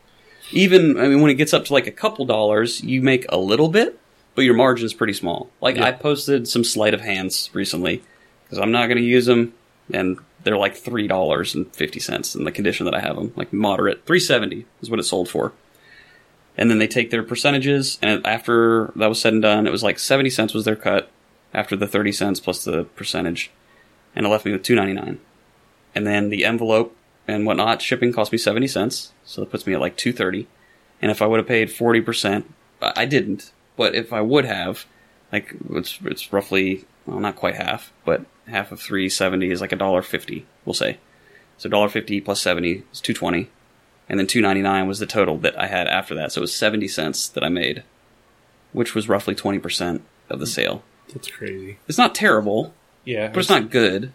Even 0.51 0.97
I 0.97 1.07
mean, 1.07 1.21
when 1.21 1.31
it 1.31 1.35
gets 1.35 1.53
up 1.53 1.65
to 1.65 1.73
like 1.73 1.87
a 1.87 1.91
couple 1.91 2.25
dollars, 2.25 2.81
you 2.81 3.01
make 3.01 3.25
a 3.29 3.37
little 3.37 3.67
bit, 3.67 3.99
but 4.35 4.43
your 4.45 4.53
margin's 4.53 4.93
pretty 4.93 5.13
small. 5.13 5.49
Like 5.59 5.75
Yeah. 5.75 5.85
I 5.85 5.91
posted 5.91 6.47
some 6.47 6.63
sleight 6.63 6.93
of 6.93 7.01
hands 7.01 7.49
recently 7.53 8.01
because 8.43 8.59
I'm 8.59 8.71
not 8.71 8.85
going 8.87 8.97
to 8.97 9.03
use 9.03 9.25
them, 9.25 9.53
and 9.93 10.17
they're 10.43 10.57
like 10.57 10.75
three 10.75 11.07
dollars 11.07 11.53
and 11.55 11.73
fifty 11.75 11.99
cents 11.99 12.33
in 12.35 12.45
the 12.45 12.51
condition 12.51 12.85
that 12.85 12.93
I 12.95 13.01
have 13.01 13.17
them, 13.17 13.33
like 13.35 13.51
moderate. 13.51 14.05
Three 14.05 14.21
seventy 14.21 14.65
is 14.81 14.89
what 14.89 14.99
it 14.99 15.03
sold 15.03 15.27
for. 15.27 15.51
And 16.59 16.71
then 16.71 16.79
they 16.79 16.87
take 16.87 17.11
their 17.11 17.21
percentages, 17.23 17.99
and 18.01 18.25
after 18.25 18.91
that 18.95 19.07
was 19.07 19.19
said 19.21 19.33
and 19.33 19.41
done, 19.41 19.67
it 19.67 19.71
was 19.71 19.83
like 19.83 19.99
seventy 19.99 20.29
cents 20.29 20.53
was 20.53 20.63
their 20.65 20.75
cut 20.77 21.11
after 21.57 21.75
the 21.75 21.87
thirty 21.87 22.11
cents 22.11 22.39
plus 22.39 22.63
the 22.63 22.83
percentage, 22.83 23.51
and 24.15 24.25
it 24.25 24.29
left 24.29 24.45
me 24.45 24.51
with 24.51 24.63
two 24.63 24.75
ninety 24.75 24.93
nine. 24.93 25.19
And 25.95 26.05
then 26.05 26.29
the 26.29 26.45
envelope 26.45 26.95
and 27.27 27.45
whatnot 27.45 27.81
shipping 27.81 28.13
cost 28.13 28.31
me 28.31 28.37
seventy 28.37 28.67
cents, 28.67 29.11
so 29.25 29.41
that 29.41 29.49
puts 29.49 29.65
me 29.65 29.73
at 29.73 29.81
like 29.81 29.97
two 29.97 30.13
thirty. 30.13 30.47
And 31.01 31.11
if 31.11 31.21
I 31.21 31.25
would 31.25 31.39
have 31.39 31.47
paid 31.47 31.71
forty 31.71 31.99
percent, 31.99 32.53
I 32.81 32.93
I 32.95 33.05
didn't. 33.05 33.51
But 33.75 33.95
if 33.95 34.13
I 34.13 34.21
would 34.21 34.45
have, 34.45 34.85
like 35.31 35.55
it's 35.71 35.99
it's 36.05 36.31
roughly 36.31 36.85
well 37.05 37.19
not 37.19 37.35
quite 37.35 37.55
half, 37.55 37.91
but 38.05 38.25
half 38.47 38.71
of 38.71 38.79
three 38.79 39.09
seventy 39.09 39.49
is 39.49 39.59
like 39.59 39.71
a 39.71 39.77
dollar 39.77 40.03
fifty. 40.03 40.45
We'll 40.63 40.73
say 40.73 40.99
so. 41.57 41.69
Dollar 41.69 41.89
fifty 41.89 42.21
plus 42.21 42.39
seventy 42.39 42.83
is 42.93 43.01
two 43.01 43.13
twenty, 43.13 43.49
and 44.07 44.19
then 44.19 44.27
two 44.27 44.41
ninety 44.41 44.61
nine 44.61 44.87
was 44.87 44.99
the 44.99 45.07
total 45.07 45.37
that 45.39 45.59
I 45.59 45.67
had 45.67 45.87
after 45.87 46.13
that. 46.15 46.31
So 46.31 46.39
it 46.39 46.41
was 46.41 46.53
seventy 46.53 46.87
cents 46.87 47.27
that 47.29 47.43
I 47.43 47.49
made, 47.49 47.83
which 48.73 48.93
was 48.93 49.09
roughly 49.09 49.33
twenty 49.33 49.59
percent 49.59 50.03
of 50.29 50.39
the 50.39 50.47
sale. 50.47 50.83
That's 51.13 51.29
crazy. 51.29 51.77
It's 51.87 51.97
not 51.97 52.13
terrible, 52.15 52.73
Yeah, 53.05 53.27
but 53.29 53.39
it's 53.39 53.49
not 53.49 53.69
good. 53.69 54.11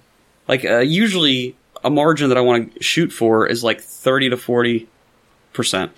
Like 0.48 0.64
uh, 0.64 0.78
usually, 0.78 1.56
a 1.84 1.90
margin 1.90 2.28
that 2.28 2.38
I 2.38 2.42
want 2.42 2.74
to 2.74 2.82
shoot 2.82 3.12
for 3.12 3.46
is 3.46 3.64
like 3.64 3.80
thirty 3.80 4.28
to 4.28 4.36
forty 4.36 4.88
percent. 5.52 5.92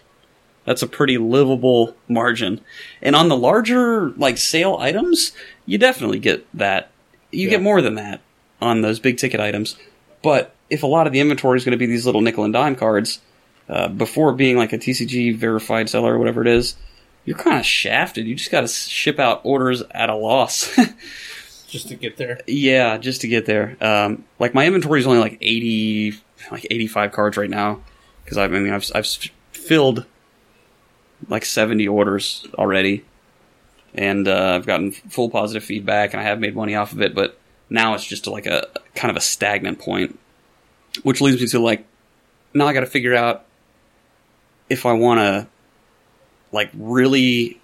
That's 0.64 0.82
a 0.82 0.86
pretty 0.86 1.18
livable 1.18 1.95
margin. 2.09 2.61
And 3.03 3.14
on 3.14 3.28
the 3.28 3.36
larger 3.36 4.11
like 4.11 4.38
sale 4.38 4.76
items, 4.80 5.32
you 5.66 5.76
definitely 5.78 6.18
get 6.18 6.47
that. 6.55 6.90
You 7.30 7.45
Yeah. 7.45 7.51
get 7.51 7.62
more 7.62 7.82
than 7.82 7.97
that 7.97 8.20
on 8.62 8.80
those 8.80 8.99
big 8.99 9.18
ticket 9.18 9.40
items. 9.40 9.76
But 10.22 10.55
if 10.70 10.82
a 10.82 10.86
lot 10.86 11.07
of 11.07 11.12
the 11.12 11.20
inventory 11.20 11.59
is 11.59 11.64
going 11.64 11.72
to 11.72 11.78
be 11.78 11.86
these 11.86 12.07
little 12.07 12.22
nickel 12.22 12.45
and 12.45 12.53
dime 12.53 12.76
cards, 12.76 13.20
uh, 13.68 13.88
before 13.88 14.32
being 14.32 14.57
like 14.57 14.72
a 14.72 14.78
TCG 14.78 15.36
verified 15.36 15.90
seller 15.90 16.14
or 16.14 16.18
whatever 16.18 16.40
it 16.40 16.49
is, 16.49 16.76
you're 17.24 17.38
kind 17.38 17.58
of 17.58 17.64
shafted. 17.64 18.26
You 18.26 18.34
just 18.34 18.50
got 18.50 18.62
to 18.62 18.68
ship 18.68 19.18
out 19.18 19.40
orders 19.44 19.82
at 19.90 20.10
a 20.10 20.14
loss. 20.14 20.74
just 21.68 21.88
to 21.88 21.96
get 21.96 22.16
there. 22.16 22.40
Yeah, 22.46 22.98
just 22.98 23.22
to 23.22 23.28
get 23.28 23.46
there. 23.46 23.76
Um, 23.80 24.24
like 24.38 24.54
my 24.54 24.66
inventory 24.66 25.00
is 25.00 25.06
only 25.06 25.18
like 25.18 25.38
eighty, 25.40 26.14
like 26.50 26.66
eighty-five 26.70 27.12
cards 27.12 27.36
right 27.36 27.50
now 27.50 27.80
because 28.24 28.38
I 28.38 28.46
mean 28.48 28.72
I've 28.72 28.88
I've 28.94 29.06
filled 29.52 30.06
like 31.28 31.44
seventy 31.44 31.88
orders 31.88 32.46
already, 32.54 33.04
and 33.94 34.28
uh, 34.28 34.54
I've 34.54 34.66
gotten 34.66 34.92
full 34.92 35.30
positive 35.30 35.64
feedback, 35.64 36.12
and 36.12 36.20
I 36.20 36.24
have 36.24 36.38
made 36.38 36.54
money 36.54 36.74
off 36.74 36.92
of 36.92 37.00
it. 37.02 37.14
But 37.14 37.38
now 37.70 37.94
it's 37.94 38.06
just 38.06 38.26
like 38.26 38.46
a 38.46 38.68
kind 38.94 39.10
of 39.10 39.16
a 39.16 39.20
stagnant 39.20 39.78
point, 39.78 40.18
which 41.02 41.20
leads 41.20 41.40
me 41.40 41.46
to 41.48 41.58
like 41.58 41.86
now 42.52 42.66
I 42.66 42.72
got 42.72 42.80
to 42.80 42.86
figure 42.86 43.14
out 43.14 43.44
if 44.70 44.86
I 44.86 44.92
want 44.92 45.18
to 45.18 45.46
like 46.55 46.70
really 46.72 47.61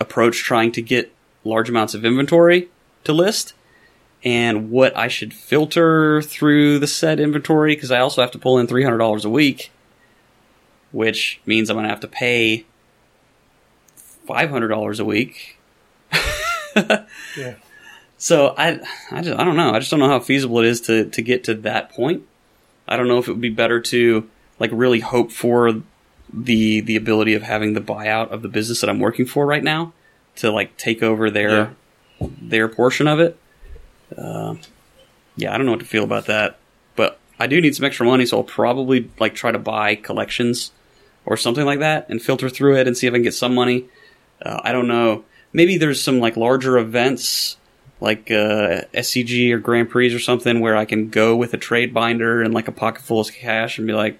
approach 0.00 0.42
trying 0.42 0.72
to 0.72 0.82
get 0.82 1.12
large 1.44 1.68
amounts 1.68 1.94
of 1.94 2.04
inventory 2.04 2.68
to 3.04 3.12
list 3.12 3.54
and 4.24 4.70
what 4.70 4.96
I 4.96 5.08
should 5.08 5.32
filter 5.32 6.22
through 6.22 6.78
the 6.78 6.86
set 6.86 7.18
inventory 7.18 7.74
because 7.74 7.90
I 7.90 8.00
also 8.00 8.20
have 8.20 8.30
to 8.32 8.38
pull 8.38 8.58
in 8.58 8.66
three 8.66 8.84
hundred 8.84 8.98
dollars 8.98 9.24
a 9.24 9.30
week, 9.30 9.70
which 10.90 11.40
means 11.46 11.70
I'm 11.70 11.76
going 11.76 11.84
to 11.84 11.90
have 11.90 12.00
to 12.00 12.08
pay 12.08 12.66
five 14.26 14.50
hundred 14.50 14.68
dollars 14.68 15.00
a 15.00 15.04
week. 15.04 15.58
Yeah. 16.76 17.54
So 18.18 18.54
I, 18.56 18.78
I 19.10 19.20
just, 19.20 19.36
I 19.36 19.42
don't 19.42 19.56
know. 19.56 19.72
I 19.72 19.80
just 19.80 19.90
don't 19.90 19.98
know 19.98 20.06
how 20.06 20.20
feasible 20.20 20.60
it 20.60 20.66
is 20.66 20.80
to 20.82 21.06
to 21.06 21.22
get 21.22 21.42
to 21.44 21.54
that 21.54 21.90
point. 21.90 22.22
I 22.86 22.96
don't 22.96 23.08
know 23.08 23.18
if 23.18 23.26
it 23.26 23.32
would 23.32 23.40
be 23.40 23.48
better 23.48 23.80
to 23.80 24.30
like 24.60 24.70
really 24.72 25.00
hope 25.00 25.32
for 25.32 25.82
the 26.32 26.80
the 26.80 26.96
ability 26.96 27.34
of 27.34 27.42
having 27.42 27.74
the 27.74 27.80
buyout 27.80 28.30
of 28.30 28.42
the 28.42 28.48
business 28.48 28.80
that 28.80 28.90
I'm 28.90 29.00
working 29.00 29.26
for 29.26 29.46
right 29.46 29.62
now 29.62 29.92
to 30.36 30.50
like 30.50 30.76
take 30.76 31.02
over 31.02 31.30
their 31.30 31.74
their 32.40 32.68
portion 32.68 33.06
of 33.06 33.20
it. 33.20 33.38
Uh, 34.16 34.56
yeah, 35.36 35.54
I 35.54 35.56
don't 35.56 35.66
know 35.66 35.72
what 35.72 35.80
to 35.80 35.86
feel 35.86 36.04
about 36.04 36.26
that, 36.26 36.58
but 36.96 37.18
I 37.38 37.46
do 37.46 37.60
need 37.60 37.74
some 37.74 37.84
extra 37.84 38.06
money, 38.06 38.26
so 38.26 38.38
I'll 38.38 38.44
probably 38.44 39.10
like 39.18 39.34
try 39.34 39.50
to 39.50 39.58
buy 39.58 39.94
collections 39.94 40.72
or 41.24 41.36
something 41.36 41.64
like 41.64 41.78
that 41.78 42.08
and 42.08 42.20
filter 42.20 42.48
through 42.48 42.76
it 42.76 42.86
and 42.86 42.96
see 42.96 43.06
if 43.06 43.12
I 43.12 43.16
can 43.16 43.22
get 43.22 43.34
some 43.34 43.54
money. 43.54 43.86
Uh, 44.44 44.60
I 44.62 44.72
don't 44.72 44.88
know. 44.88 45.24
Maybe 45.52 45.76
there's 45.76 46.02
some 46.02 46.18
like 46.18 46.36
larger 46.36 46.78
events 46.78 47.56
like 48.00 48.32
uh, 48.32 48.82
SCG 48.92 49.52
or 49.52 49.58
Grand 49.58 49.88
Prix 49.88 50.12
or 50.12 50.18
something 50.18 50.60
where 50.60 50.76
I 50.76 50.84
can 50.84 51.08
go 51.08 51.36
with 51.36 51.54
a 51.54 51.56
trade 51.56 51.94
binder 51.94 52.42
and 52.42 52.52
like 52.52 52.66
a 52.66 52.72
pocket 52.72 53.02
full 53.02 53.20
of 53.20 53.32
cash 53.32 53.78
and 53.78 53.86
be 53.86 53.92
like, 53.92 54.18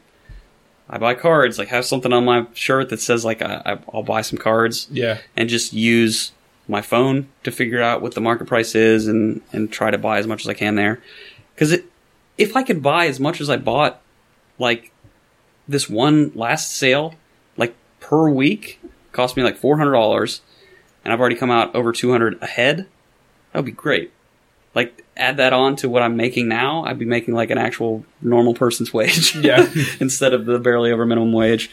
I 0.92 0.98
buy 0.98 1.14
cards. 1.14 1.58
Like 1.58 1.68
have 1.68 1.84
something 1.86 2.12
on 2.12 2.24
my 2.24 2.46
shirt 2.52 2.90
that 2.90 3.00
says 3.00 3.24
like 3.24 3.40
I, 3.42 3.62
I- 3.64 3.78
I'll 3.92 4.02
buy 4.04 4.20
some 4.20 4.38
cards 4.38 4.86
Yeah. 4.90 5.18
and 5.36 5.48
just 5.48 5.72
use 5.72 6.32
my 6.68 6.82
phone 6.82 7.28
to 7.42 7.50
figure 7.50 7.82
out 7.82 8.02
what 8.02 8.14
the 8.14 8.20
market 8.20 8.46
price 8.46 8.74
is 8.76 9.08
and 9.08 9.40
and 9.52 9.72
try 9.72 9.90
to 9.90 9.98
buy 9.98 10.18
as 10.18 10.26
much 10.26 10.42
as 10.42 10.48
I 10.48 10.54
can 10.54 10.74
there. 10.76 11.02
Because 11.54 11.78
if 12.38 12.56
I 12.56 12.62
could 12.62 12.82
buy 12.82 13.06
as 13.06 13.18
much 13.18 13.40
as 13.40 13.48
I 13.50 13.56
bought, 13.56 14.00
like 14.58 14.92
this 15.66 15.88
one 15.88 16.30
last 16.34 16.76
sale, 16.76 17.14
like 17.56 17.74
per 18.00 18.28
week, 18.28 18.80
cost 19.12 19.36
me 19.36 19.42
like 19.42 19.56
four 19.56 19.78
hundred 19.78 19.92
dollars, 19.92 20.40
and 21.04 21.12
I've 21.12 21.20
already 21.20 21.36
come 21.36 21.50
out 21.50 21.74
over 21.74 21.90
two 21.92 22.10
hundred 22.12 22.40
ahead. 22.42 22.86
That 23.52 23.58
would 23.58 23.64
be 23.66 23.72
great. 23.72 24.12
Like 24.74 25.01
add 25.16 25.36
that 25.38 25.52
on 25.52 25.76
to 25.76 25.88
what 25.88 26.02
I'm 26.02 26.16
making 26.16 26.48
now, 26.48 26.84
I'd 26.84 26.98
be 26.98 27.04
making 27.04 27.34
like 27.34 27.50
an 27.50 27.58
actual 27.58 28.04
normal 28.20 28.54
person's 28.54 28.92
wage. 28.94 29.34
Yeah. 29.36 29.68
instead 30.00 30.34
of 30.34 30.46
the 30.46 30.58
barely 30.58 30.92
over 30.92 31.06
minimum 31.06 31.32
wage. 31.32 31.70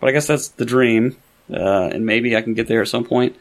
But 0.00 0.08
I 0.08 0.12
guess 0.12 0.26
that's 0.26 0.48
the 0.48 0.66
dream, 0.66 1.16
uh, 1.50 1.88
and 1.92 2.04
maybe 2.04 2.36
I 2.36 2.42
can 2.42 2.54
get 2.54 2.68
there 2.68 2.82
at 2.82 2.88
some 2.88 3.04
point. 3.04 3.36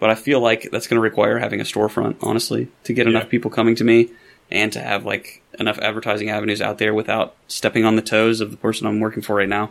But 0.00 0.10
I 0.10 0.14
feel 0.14 0.40
like 0.40 0.70
that's 0.72 0.86
going 0.86 0.96
to 0.96 1.02
require 1.02 1.38
having 1.38 1.60
a 1.60 1.64
storefront, 1.64 2.16
honestly, 2.22 2.68
to 2.84 2.92
get 2.92 3.06
enough 3.06 3.28
people 3.28 3.50
coming 3.50 3.74
to 3.76 3.84
me 3.84 4.10
and 4.50 4.72
to 4.72 4.80
have 4.80 5.04
like 5.04 5.42
enough 5.58 5.78
advertising 5.78 6.30
avenues 6.30 6.60
out 6.60 6.78
there 6.78 6.94
without 6.94 7.34
stepping 7.48 7.84
on 7.84 7.96
the 7.96 8.02
toes 8.02 8.40
of 8.40 8.50
the 8.50 8.56
person 8.56 8.86
I'm 8.86 8.98
working 8.98 9.22
for 9.22 9.36
right 9.36 9.48
now. 9.48 9.70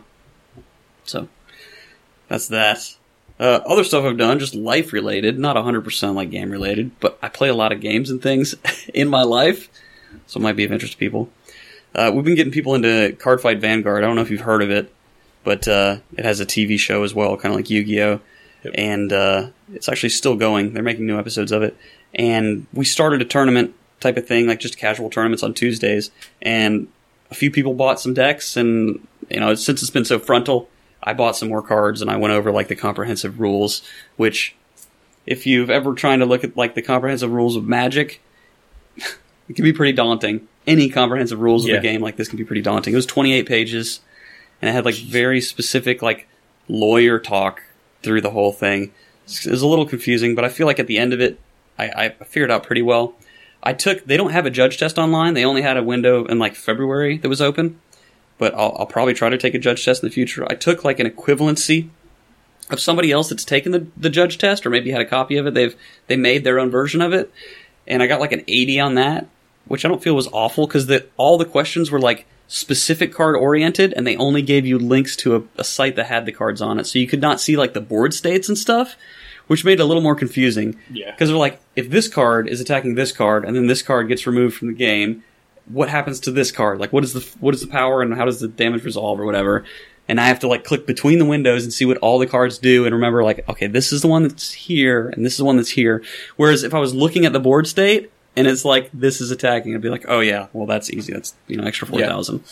So 1.04 1.28
that's 2.28 2.48
that. 2.48 2.96
Uh, 3.40 3.62
other 3.64 3.84
stuff 3.84 4.04
I've 4.04 4.18
done, 4.18 4.38
just 4.38 4.54
life 4.54 4.92
related, 4.92 5.38
not 5.38 5.56
100% 5.56 6.14
like 6.14 6.30
game 6.30 6.50
related, 6.50 6.90
but 7.00 7.18
I 7.22 7.30
play 7.30 7.48
a 7.48 7.54
lot 7.54 7.72
of 7.72 7.80
games 7.80 8.10
and 8.10 8.22
things 8.22 8.54
in 8.94 9.08
my 9.08 9.22
life, 9.22 9.70
so 10.26 10.38
it 10.38 10.42
might 10.42 10.56
be 10.56 10.64
of 10.64 10.72
interest 10.72 10.92
to 10.92 10.98
people. 10.98 11.30
Uh, 11.94 12.12
we've 12.14 12.24
been 12.24 12.34
getting 12.34 12.52
people 12.52 12.74
into 12.74 13.16
Cardfight 13.18 13.58
Vanguard. 13.58 14.04
I 14.04 14.06
don't 14.06 14.14
know 14.14 14.22
if 14.22 14.30
you've 14.30 14.42
heard 14.42 14.62
of 14.62 14.70
it, 14.70 14.92
but 15.42 15.66
uh, 15.66 15.98
it 16.18 16.24
has 16.26 16.40
a 16.40 16.46
TV 16.46 16.78
show 16.78 17.02
as 17.02 17.14
well, 17.14 17.36
kind 17.38 17.54
of 17.54 17.58
like 17.58 17.70
Yu 17.70 17.82
Gi 17.82 18.02
Oh! 18.02 18.20
Yep. 18.62 18.74
And 18.76 19.12
uh, 19.12 19.48
it's 19.72 19.88
actually 19.88 20.10
still 20.10 20.36
going. 20.36 20.74
They're 20.74 20.82
making 20.82 21.06
new 21.06 21.18
episodes 21.18 21.50
of 21.50 21.62
it. 21.62 21.74
And 22.14 22.66
we 22.74 22.84
started 22.84 23.22
a 23.22 23.24
tournament 23.24 23.74
type 24.00 24.18
of 24.18 24.26
thing, 24.26 24.46
like 24.46 24.60
just 24.60 24.76
casual 24.76 25.08
tournaments 25.08 25.42
on 25.42 25.54
Tuesdays. 25.54 26.10
And 26.42 26.88
a 27.30 27.34
few 27.34 27.50
people 27.50 27.72
bought 27.72 28.00
some 28.00 28.12
decks, 28.12 28.56
and 28.56 29.06
you 29.30 29.40
know, 29.40 29.54
since 29.54 29.80
it's 29.80 29.90
been 29.90 30.04
so 30.04 30.18
frontal, 30.18 30.68
I 31.02 31.14
bought 31.14 31.36
some 31.36 31.48
more 31.48 31.62
cards, 31.62 32.02
and 32.02 32.10
I 32.10 32.16
went 32.16 32.34
over 32.34 32.50
like 32.52 32.68
the 32.68 32.76
comprehensive 32.76 33.40
rules, 33.40 33.82
which 34.16 34.54
if 35.26 35.46
you've 35.46 35.70
ever 35.70 35.94
tried 35.94 36.18
to 36.18 36.26
look 36.26 36.44
at 36.44 36.56
like 36.56 36.74
the 36.74 36.82
comprehensive 36.82 37.30
rules 37.30 37.56
of 37.56 37.66
Magic, 37.66 38.20
it 38.96 39.54
can 39.56 39.64
be 39.64 39.72
pretty 39.72 39.92
daunting. 39.92 40.46
Any 40.66 40.88
comprehensive 40.90 41.40
rules 41.40 41.66
Yeah. 41.66 41.74
of 41.76 41.80
a 41.80 41.82
game 41.82 42.00
like 42.00 42.16
this 42.16 42.28
can 42.28 42.36
be 42.36 42.44
pretty 42.44 42.62
daunting. 42.62 42.92
It 42.92 42.96
was 42.96 43.06
28 43.06 43.46
pages, 43.46 44.00
and 44.60 44.68
it 44.68 44.72
had 44.72 44.84
like 44.84 44.94
very 44.96 45.40
specific 45.40 46.02
like 46.02 46.28
lawyer 46.68 47.18
talk 47.18 47.62
through 48.02 48.20
the 48.20 48.30
whole 48.30 48.52
thing. 48.52 48.92
It 49.26 49.50
was 49.50 49.62
a 49.62 49.66
little 49.66 49.86
confusing, 49.86 50.34
but 50.34 50.44
I 50.44 50.48
feel 50.48 50.66
like 50.66 50.78
at 50.80 50.86
the 50.86 50.98
end 50.98 51.12
of 51.12 51.20
it, 51.20 51.38
I, 51.78 51.84
I 52.20 52.24
figured 52.24 52.50
out 52.50 52.64
pretty 52.64 52.82
well. 52.82 53.14
I 53.62 53.72
took. 53.74 54.04
They 54.04 54.16
don't 54.16 54.30
have 54.32 54.46
a 54.46 54.50
judge 54.50 54.78
test 54.78 54.98
online. 54.98 55.34
They 55.34 55.44
only 55.44 55.62
had 55.62 55.76
a 55.76 55.82
window 55.82 56.24
in 56.24 56.38
like 56.38 56.54
February 56.54 57.18
that 57.18 57.28
was 57.28 57.40
open, 57.40 57.78
but 58.40 58.54
I'll, 58.54 58.74
I'll 58.78 58.86
probably 58.86 59.12
try 59.12 59.28
to 59.28 59.36
take 59.36 59.54
a 59.54 59.58
judge 59.58 59.84
test 59.84 60.02
in 60.02 60.08
the 60.08 60.12
future. 60.12 60.46
I 60.50 60.54
took 60.54 60.82
like 60.82 60.98
an 60.98 61.06
equivalency 61.06 61.90
of 62.70 62.80
somebody 62.80 63.12
else 63.12 63.28
that's 63.28 63.44
taken 63.44 63.70
the, 63.70 63.86
the 63.98 64.08
judge 64.08 64.38
test 64.38 64.64
or 64.64 64.70
maybe 64.70 64.90
had 64.90 65.02
a 65.02 65.06
copy 65.06 65.36
of 65.36 65.46
it. 65.46 65.54
They've 65.54 65.76
they 66.06 66.16
made 66.16 66.42
their 66.42 66.58
own 66.58 66.70
version 66.70 67.02
of 67.02 67.12
it, 67.12 67.30
and 67.86 68.02
I 68.02 68.06
got 68.06 68.18
like 68.18 68.32
an 68.32 68.42
80 68.48 68.80
on 68.80 68.94
that, 68.94 69.28
which 69.66 69.84
I 69.84 69.88
don't 69.88 70.02
feel 70.02 70.16
was 70.16 70.28
awful 70.32 70.66
because 70.66 70.86
the 70.86 71.06
all 71.18 71.36
the 71.36 71.44
questions 71.44 71.90
were 71.90 72.00
like 72.00 72.26
specific 72.48 73.12
card 73.12 73.36
oriented, 73.36 73.92
and 73.92 74.06
they 74.06 74.16
only 74.16 74.40
gave 74.40 74.64
you 74.64 74.78
links 74.78 75.16
to 75.16 75.36
a, 75.36 75.42
a 75.58 75.64
site 75.64 75.96
that 75.96 76.06
had 76.06 76.24
the 76.24 76.32
cards 76.32 76.62
on 76.62 76.80
it, 76.80 76.86
so 76.86 76.98
you 76.98 77.06
could 77.06 77.20
not 77.20 77.42
see 77.42 77.58
like 77.58 77.74
the 77.74 77.80
board 77.80 78.14
states 78.14 78.48
and 78.48 78.56
stuff, 78.56 78.96
which 79.48 79.66
made 79.66 79.80
it 79.80 79.82
a 79.82 79.86
little 79.86 80.02
more 80.02 80.16
confusing. 80.16 80.78
Yeah. 80.90 81.10
because 81.10 81.28
they're 81.28 81.36
like, 81.36 81.60
if 81.76 81.90
this 81.90 82.08
card 82.08 82.48
is 82.48 82.58
attacking 82.58 82.94
this 82.94 83.12
card, 83.12 83.44
and 83.44 83.54
then 83.54 83.66
this 83.66 83.82
card 83.82 84.08
gets 84.08 84.26
removed 84.26 84.56
from 84.56 84.68
the 84.68 84.74
game, 84.74 85.24
what 85.66 85.88
happens 85.88 86.20
to 86.20 86.30
this 86.30 86.50
card? 86.50 86.78
Like, 86.78 86.92
what 86.92 87.04
is 87.04 87.12
the 87.12 87.20
what 87.40 87.54
is 87.54 87.60
the 87.60 87.66
power, 87.66 88.02
and 88.02 88.14
how 88.14 88.24
does 88.24 88.40
the 88.40 88.48
damage 88.48 88.84
resolve, 88.84 89.20
or 89.20 89.24
whatever? 89.24 89.64
And 90.08 90.20
I 90.20 90.26
have 90.26 90.40
to 90.40 90.48
like 90.48 90.64
click 90.64 90.86
between 90.86 91.18
the 91.18 91.24
windows 91.24 91.62
and 91.62 91.72
see 91.72 91.84
what 91.84 91.98
all 91.98 92.18
the 92.18 92.26
cards 92.26 92.58
do, 92.58 92.84
and 92.84 92.94
remember 92.94 93.22
like, 93.22 93.48
okay, 93.48 93.66
this 93.66 93.92
is 93.92 94.02
the 94.02 94.08
one 94.08 94.22
that's 94.24 94.52
here, 94.52 95.08
and 95.08 95.24
this 95.24 95.34
is 95.34 95.38
the 95.38 95.44
one 95.44 95.56
that's 95.56 95.70
here. 95.70 96.02
Whereas 96.36 96.62
if 96.62 96.74
I 96.74 96.78
was 96.78 96.94
looking 96.94 97.24
at 97.26 97.32
the 97.32 97.40
board 97.40 97.66
state 97.66 98.10
and 98.36 98.46
it's 98.46 98.64
like 98.64 98.90
this 98.92 99.20
is 99.20 99.30
attacking, 99.30 99.74
I'd 99.74 99.80
be 99.80 99.88
like, 99.88 100.06
oh 100.08 100.20
yeah, 100.20 100.48
well 100.52 100.66
that's 100.66 100.90
easy. 100.90 101.12
That's 101.12 101.34
you 101.46 101.56
know 101.56 101.64
extra 101.64 101.86
four 101.86 102.00
thousand. 102.08 102.44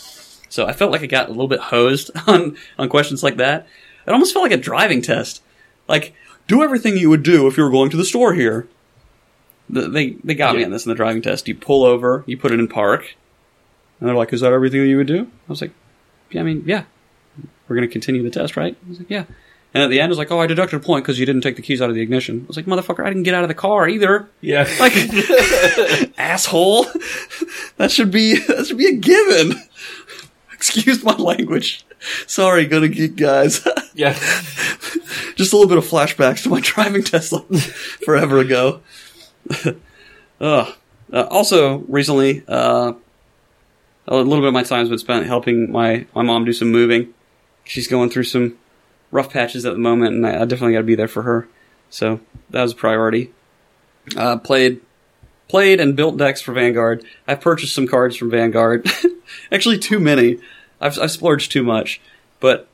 So 0.49 0.65
I 0.65 0.73
felt 0.73 0.91
like 0.91 1.01
I 1.01 1.05
got 1.05 1.27
a 1.27 1.31
little 1.31 1.47
bit 1.47 1.59
hosed 1.59 2.11
on 2.27 2.57
on 2.77 2.89
questions 2.89 3.23
like 3.23 3.37
that. 3.37 3.67
It 4.07 4.11
almost 4.11 4.33
felt 4.33 4.43
like 4.43 4.57
a 4.57 4.57
driving 4.57 5.01
test. 5.01 5.43
Like, 5.87 6.13
do 6.47 6.63
everything 6.63 6.97
you 6.97 7.09
would 7.09 7.23
do 7.23 7.47
if 7.47 7.57
you 7.57 7.63
were 7.63 7.69
going 7.69 7.89
to 7.91 7.97
the 7.97 8.05
store 8.05 8.33
here. 8.33 8.67
The, 9.69 9.87
they 9.87 10.11
they 10.23 10.33
got 10.35 10.55
me 10.55 10.63
on 10.63 10.71
this 10.71 10.85
in 10.85 10.89
the 10.89 10.95
driving 10.95 11.21
test. 11.21 11.47
You 11.47 11.55
pull 11.55 11.83
over, 11.83 12.23
you 12.25 12.37
put 12.37 12.51
it 12.51 12.59
in 12.59 12.67
park, 12.67 13.15
and 13.99 14.09
they're 14.09 14.15
like, 14.15 14.33
"Is 14.33 14.41
that 14.41 14.51
everything 14.51 14.81
that 14.81 14.87
you 14.87 14.97
would 14.97 15.07
do?" 15.07 15.21
I 15.21 15.49
was 15.51 15.61
like, 15.61 15.71
"Yeah, 16.31 16.41
I 16.41 16.43
mean, 16.43 16.63
yeah. 16.65 16.83
We're 17.67 17.75
going 17.75 17.87
to 17.87 17.91
continue 17.91 18.23
the 18.23 18.31
test, 18.31 18.57
right?" 18.57 18.75
I 18.85 18.89
was 18.89 18.97
like, 18.99 19.09
"Yeah." 19.09 19.25
And 19.71 19.83
at 19.83 19.91
the 19.91 19.99
end, 20.01 20.09
it 20.09 20.13
was 20.13 20.17
like, 20.17 20.31
"Oh, 20.31 20.39
I 20.39 20.47
deducted 20.47 20.81
a 20.81 20.83
point 20.83 21.05
because 21.05 21.19
you 21.19 21.27
didn't 21.27 21.41
take 21.41 21.55
the 21.55 21.61
keys 21.61 21.81
out 21.83 21.89
of 21.89 21.95
the 21.95 22.01
ignition." 22.01 22.41
I 22.45 22.47
was 22.47 22.57
like, 22.57 22.65
"Motherfucker, 22.65 23.05
I 23.05 23.09
didn't 23.09 23.23
get 23.23 23.35
out 23.35 23.43
of 23.43 23.47
the 23.49 23.53
car 23.53 23.87
either." 23.87 24.27
Yeah. 24.41 24.67
Like, 24.79 24.93
asshole. 26.17 26.85
That 27.77 27.91
should 27.91 28.11
be 28.11 28.35
that 28.39 28.65
should 28.65 28.77
be 28.77 28.87
a 28.87 28.95
given. 28.95 29.53
Excuse 30.53 31.01
my 31.03 31.15
language. 31.15 31.85
Sorry, 32.27 32.65
gonna 32.65 32.89
geek 32.89 33.15
guys. 33.15 33.65
yeah. 33.93 34.13
Just 35.35 35.53
a 35.53 35.55
little 35.57 35.67
bit 35.69 35.77
of 35.77 35.85
flashbacks 35.85 36.43
to 36.43 36.49
my 36.49 36.59
driving 36.59 37.03
test 37.03 37.33
forever 38.03 38.39
ago. 38.39 38.81
Uh, 40.41 40.71
also, 41.11 41.79
recently, 41.79 42.43
uh, 42.47 42.93
a 44.07 44.15
little 44.15 44.39
bit 44.39 44.47
of 44.47 44.53
my 44.53 44.63
time 44.63 44.79
has 44.79 44.89
been 44.89 44.97
spent 44.97 45.25
helping 45.25 45.71
my, 45.71 46.05
my 46.15 46.21
mom 46.21 46.45
do 46.45 46.53
some 46.53 46.71
moving. 46.71 47.13
She's 47.65 47.87
going 47.87 48.09
through 48.09 48.23
some 48.23 48.57
rough 49.11 49.31
patches 49.31 49.65
at 49.65 49.73
the 49.73 49.79
moment, 49.79 50.15
and 50.15 50.25
I, 50.25 50.41
I 50.41 50.45
definitely 50.45 50.73
got 50.73 50.79
to 50.79 50.85
be 50.85 50.95
there 50.95 51.07
for 51.07 51.23
her. 51.23 51.47
So 51.89 52.19
that 52.51 52.61
was 52.61 52.71
a 52.71 52.75
priority. 52.75 53.33
Uh, 54.15 54.37
played 54.37 54.81
played 55.47 55.79
and 55.79 55.95
built 55.95 56.17
decks 56.17 56.41
for 56.41 56.53
Vanguard. 56.53 57.03
I've 57.27 57.41
purchased 57.41 57.73
some 57.73 57.87
cards 57.87 58.15
from 58.15 58.29
Vanguard. 58.29 58.87
Actually, 59.51 59.79
too 59.79 59.99
many. 59.99 60.39
I've, 60.79 60.97
I've 60.99 61.11
splurged 61.11 61.51
too 61.51 61.63
much, 61.63 61.99
but 62.39 62.67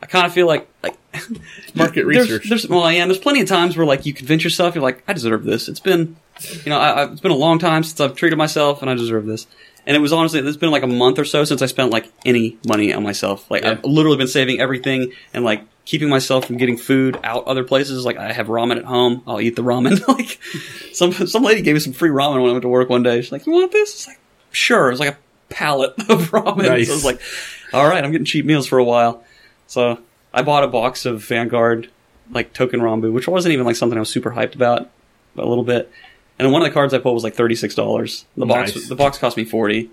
I 0.00 0.06
kind 0.06 0.26
of 0.26 0.32
feel 0.32 0.46
like 0.46 0.68
like 0.82 0.96
Market 1.74 2.06
research. 2.06 2.48
There's, 2.48 2.68
well, 2.68 2.90
yeah, 2.90 3.06
there's 3.06 3.18
plenty 3.18 3.40
of 3.40 3.48
times 3.48 3.76
where 3.76 3.86
like 3.86 4.06
you 4.06 4.12
convince 4.12 4.44
yourself, 4.44 4.74
you're 4.74 4.82
like, 4.82 5.02
I 5.08 5.12
deserve 5.12 5.44
this. 5.44 5.68
It's 5.68 5.80
been, 5.80 6.16
you 6.64 6.70
know, 6.70 6.78
I, 6.78 6.90
I, 6.90 7.12
it's 7.12 7.20
been 7.20 7.30
a 7.30 7.36
long 7.36 7.58
time 7.58 7.84
since 7.84 8.00
I've 8.00 8.16
treated 8.16 8.36
myself, 8.36 8.82
and 8.82 8.90
I 8.90 8.94
deserve 8.94 9.26
this. 9.26 9.46
And 9.86 9.94
it 9.96 10.00
was 10.00 10.12
honestly, 10.12 10.40
it's 10.40 10.56
been 10.56 10.70
like 10.70 10.82
a 10.82 10.86
month 10.88 11.18
or 11.18 11.24
so 11.26 11.44
since 11.44 11.60
I 11.60 11.66
spent 11.66 11.90
like 11.90 12.10
any 12.24 12.56
money 12.66 12.92
on 12.94 13.02
myself. 13.02 13.50
Like 13.50 13.62
Yeah. 13.64 13.72
I've 13.72 13.84
literally 13.84 14.16
been 14.16 14.28
saving 14.28 14.58
everything 14.58 15.12
and 15.34 15.44
like 15.44 15.62
keeping 15.84 16.08
myself 16.08 16.46
from 16.46 16.56
getting 16.56 16.78
food 16.78 17.18
out 17.22 17.44
other 17.44 17.64
places. 17.64 18.04
Like 18.04 18.16
I 18.16 18.32
have 18.32 18.46
ramen 18.46 18.78
at 18.78 18.84
home, 18.84 19.22
I'll 19.26 19.42
eat 19.42 19.56
the 19.56 19.62
ramen. 19.62 20.06
like 20.08 20.40
some 20.94 21.12
some 21.12 21.42
lady 21.42 21.60
gave 21.60 21.74
me 21.74 21.80
some 21.80 21.92
free 21.92 22.08
ramen 22.08 22.40
when 22.40 22.48
I 22.48 22.52
went 22.52 22.62
to 22.62 22.68
work 22.68 22.88
one 22.88 23.02
day. 23.02 23.20
She's 23.20 23.30
like, 23.30 23.44
"You 23.46 23.52
want 23.52 23.72
this?" 23.72 23.92
It's 23.92 24.06
like, 24.08 24.18
"Sure." 24.52 24.90
It's 24.90 25.00
like 25.00 25.10
a 25.14 25.18
pallet 25.50 25.92
of 26.08 26.30
ramen. 26.30 26.66
Nice. 26.66 26.86
So 26.86 26.92
I 26.94 26.96
was 26.96 27.04
like, 27.04 27.20
"All 27.74 27.86
right, 27.86 28.02
I'm 28.02 28.10
getting 28.10 28.24
cheap 28.24 28.46
meals 28.46 28.66
for 28.66 28.78
a 28.78 28.84
while." 28.84 29.22
So 29.66 29.98
I 30.34 30.42
bought 30.42 30.64
a 30.64 30.68
box 30.68 31.06
of 31.06 31.22
Vanguard 31.22 31.88
like 32.30 32.52
Touken 32.52 32.80
Ranbu, 32.80 33.12
which 33.12 33.28
wasn't 33.28 33.52
even 33.52 33.64
like 33.64 33.76
something 33.76 33.96
I 33.96 34.00
was 34.00 34.08
super 34.10 34.32
hyped 34.32 34.54
about, 34.54 34.90
a 35.38 35.44
little 35.46 35.64
bit. 35.64 35.90
and 36.38 36.50
one 36.52 36.60
of 36.62 36.68
the 36.68 36.74
cards 36.74 36.92
I 36.92 36.98
pulled 36.98 37.14
was 37.14 37.24
like 37.24 37.34
thirty 37.34 37.54
six 37.54 37.74
dollars. 37.74 38.26
The 38.36 38.44
box 38.46 38.74
Nice. 38.74 38.88
the 38.88 38.96
box 38.96 39.16
cost 39.18 39.36
me 39.36 39.44
forty, 39.44 39.90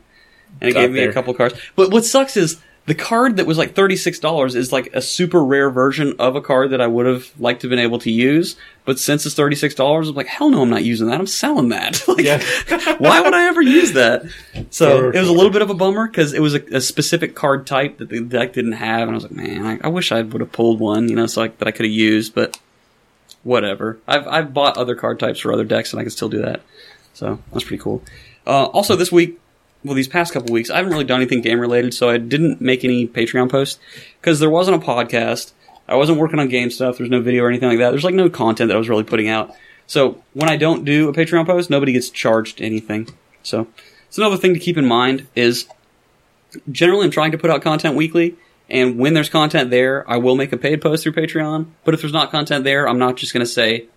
and 0.59 0.63
it 0.63 0.67
It's 0.69 0.75
gave 0.75 0.91
me 0.91 1.03
a 1.03 1.13
couple 1.13 1.33
cards. 1.33 1.53
But 1.75 1.91
what 1.91 2.03
sucks 2.05 2.35
is 2.35 2.59
the 2.87 2.95
card 2.95 3.37
that 3.37 3.45
was 3.45 3.57
like 3.57 3.75
thirty 3.75 3.95
six 3.95 4.17
dollars 4.19 4.55
is 4.55 4.71
like 4.71 4.93
a 4.93 5.01
super 5.01 5.43
rare 5.43 5.69
version 5.69 6.15
of 6.17 6.35
a 6.35 6.41
card 6.41 6.71
that 6.71 6.81
I 6.81 6.87
would 6.87 7.05
have 7.05 7.31
liked 7.39 7.61
to 7.61 7.67
have 7.67 7.69
been 7.69 7.79
able 7.79 7.99
to 7.99 8.11
use. 8.11 8.55
But 8.85 8.97
since 8.97 9.25
it's 9.25 9.35
thirty 9.35 9.55
six 9.55 9.75
dollars, 9.75 10.09
I'm 10.09 10.15
like, 10.15 10.27
hell 10.27 10.49
no, 10.49 10.63
I'm 10.63 10.69
not 10.69 10.83
using 10.83 11.07
that. 11.07 11.19
I'm 11.19 11.27
selling 11.27 11.69
that. 11.69 12.03
like, 12.07 12.25
why 12.99 13.21
would 13.21 13.33
I 13.33 13.47
ever 13.47 13.61
use 13.61 13.93
that? 13.93 14.23
So 14.71 15.09
it 15.09 15.19
was 15.19 15.29
a 15.29 15.33
little 15.33 15.51
bit 15.51 15.61
of 15.61 15.69
a 15.69 15.75
bummer 15.75 16.07
because 16.07 16.33
it 16.33 16.41
was 16.41 16.55
a, 16.55 16.77
a 16.77 16.81
specific 16.81 17.35
card 17.35 17.67
type 17.67 17.99
that 17.99 18.09
the 18.09 18.21
deck 18.21 18.53
didn't 18.53 18.73
have, 18.73 19.01
and 19.01 19.11
I 19.11 19.13
was 19.13 19.23
like, 19.23 19.33
man, 19.33 19.65
I, 19.65 19.79
I 19.83 19.89
wish 19.89 20.11
I 20.11 20.21
would 20.23 20.41
have 20.41 20.51
pulled 20.51 20.79
one, 20.79 21.07
you 21.07 21.15
know, 21.15 21.27
so 21.27 21.43
I, 21.43 21.47
that 21.49 21.67
I 21.67 21.71
could 21.71 21.85
have 21.85 21.93
used, 21.93 22.33
but 22.33 22.59
whatever. 23.43 23.99
I've 24.07 24.27
I've 24.27 24.53
bought 24.53 24.77
other 24.77 24.95
card 24.95 25.19
types 25.19 25.39
for 25.39 25.53
other 25.53 25.65
decks, 25.65 25.93
and 25.93 25.99
I 25.99 26.03
can 26.03 26.11
still 26.11 26.29
do 26.29 26.41
that. 26.41 26.61
So 27.13 27.39
that's 27.51 27.63
pretty 27.63 27.83
cool. 27.83 28.03
Uh, 28.45 28.65
also, 28.65 28.95
this 28.95 29.11
week, 29.11 29.39
well, 29.83 29.95
these 29.95 30.07
past 30.07 30.33
couple 30.33 30.53
weeks, 30.53 30.69
I 30.69 30.77
haven't 30.77 30.91
really 30.91 31.03
done 31.05 31.21
anything 31.21 31.41
game 31.41 31.59
related, 31.59 31.93
so 31.93 32.09
I 32.09 32.17
didn't 32.17 32.61
make 32.61 32.83
any 32.83 33.07
Patreon 33.07 33.49
posts 33.49 33.79
because 34.19 34.39
there 34.39 34.49
wasn't 34.49 34.81
a 34.81 34.85
podcast. 34.85 35.53
I 35.87 35.95
wasn't 35.95 36.19
working 36.19 36.39
on 36.39 36.47
game 36.47 36.69
stuff. 36.71 36.97
There's 36.97 37.09
no 37.09 37.21
video 37.21 37.43
or 37.43 37.49
anything 37.49 37.69
like 37.69 37.79
that. 37.79 37.89
There's 37.91 38.03
like 38.03 38.15
no 38.15 38.29
content 38.29 38.69
that 38.69 38.75
I 38.75 38.77
was 38.79 38.89
really 38.89 39.03
putting 39.03 39.27
out. 39.27 39.53
So 39.87 40.21
when 40.33 40.49
I 40.49 40.55
don't 40.55 40.85
do 40.85 41.09
a 41.09 41.13
Patreon 41.13 41.45
post, 41.45 41.69
nobody 41.69 41.91
gets 41.91 42.09
charged 42.09 42.61
anything. 42.61 43.09
So 43.43 43.67
it's 44.07 44.17
another 44.17 44.37
thing 44.37 44.53
to 44.53 44.59
keep 44.59 44.77
in 44.77 44.85
mind 44.85 45.27
is 45.35 45.67
generally 46.71 47.05
I'm 47.05 47.11
trying 47.11 47.31
to 47.31 47.37
put 47.37 47.49
out 47.49 47.61
content 47.61 47.95
weekly, 47.95 48.35
and 48.69 48.97
when 48.97 49.13
there's 49.13 49.29
content 49.29 49.69
there, 49.69 50.09
I 50.09 50.17
will 50.17 50.35
make 50.35 50.53
a 50.53 50.57
paid 50.57 50.81
post 50.81 51.03
through 51.03 51.13
Patreon. 51.13 51.65
But 51.83 51.93
if 51.93 52.01
there's 52.01 52.13
not 52.13 52.31
content 52.31 52.63
there, 52.63 52.87
I'm 52.87 52.99
not 52.99 53.17
just 53.17 53.33
going 53.33 53.45
to 53.45 53.51
say 53.51 53.87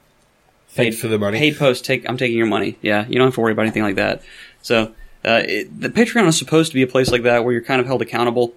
Thanks 0.69 0.99
for 0.99 1.07
the 1.07 1.19
money. 1.19 1.39
paid 1.39 1.57
post. 1.57 1.85
Take 1.85 2.09
I'm 2.09 2.17
taking 2.17 2.37
your 2.37 2.47
money. 2.49 2.77
Yeah, 2.83 3.07
you 3.07 3.17
don't 3.17 3.29
have 3.29 3.35
to 3.35 3.41
worry 3.41 3.53
about 3.53 3.63
anything 3.63 3.85
like 3.85 3.97
that. 3.97 4.23
So 4.63 4.93
uh, 5.25 5.43
it, 5.47 5.81
the 5.81 5.89
Patreon 5.89 6.27
is 6.27 6.39
supposed 6.39 6.71
to 6.71 6.75
be 6.75 6.83
a 6.83 6.87
place 6.87 7.11
like 7.11 7.23
that 7.23 7.45
where 7.45 7.53
you're 7.53 7.63
kind 7.63 7.81
of 7.81 7.87
held 7.87 8.03
accountable, 8.03 8.55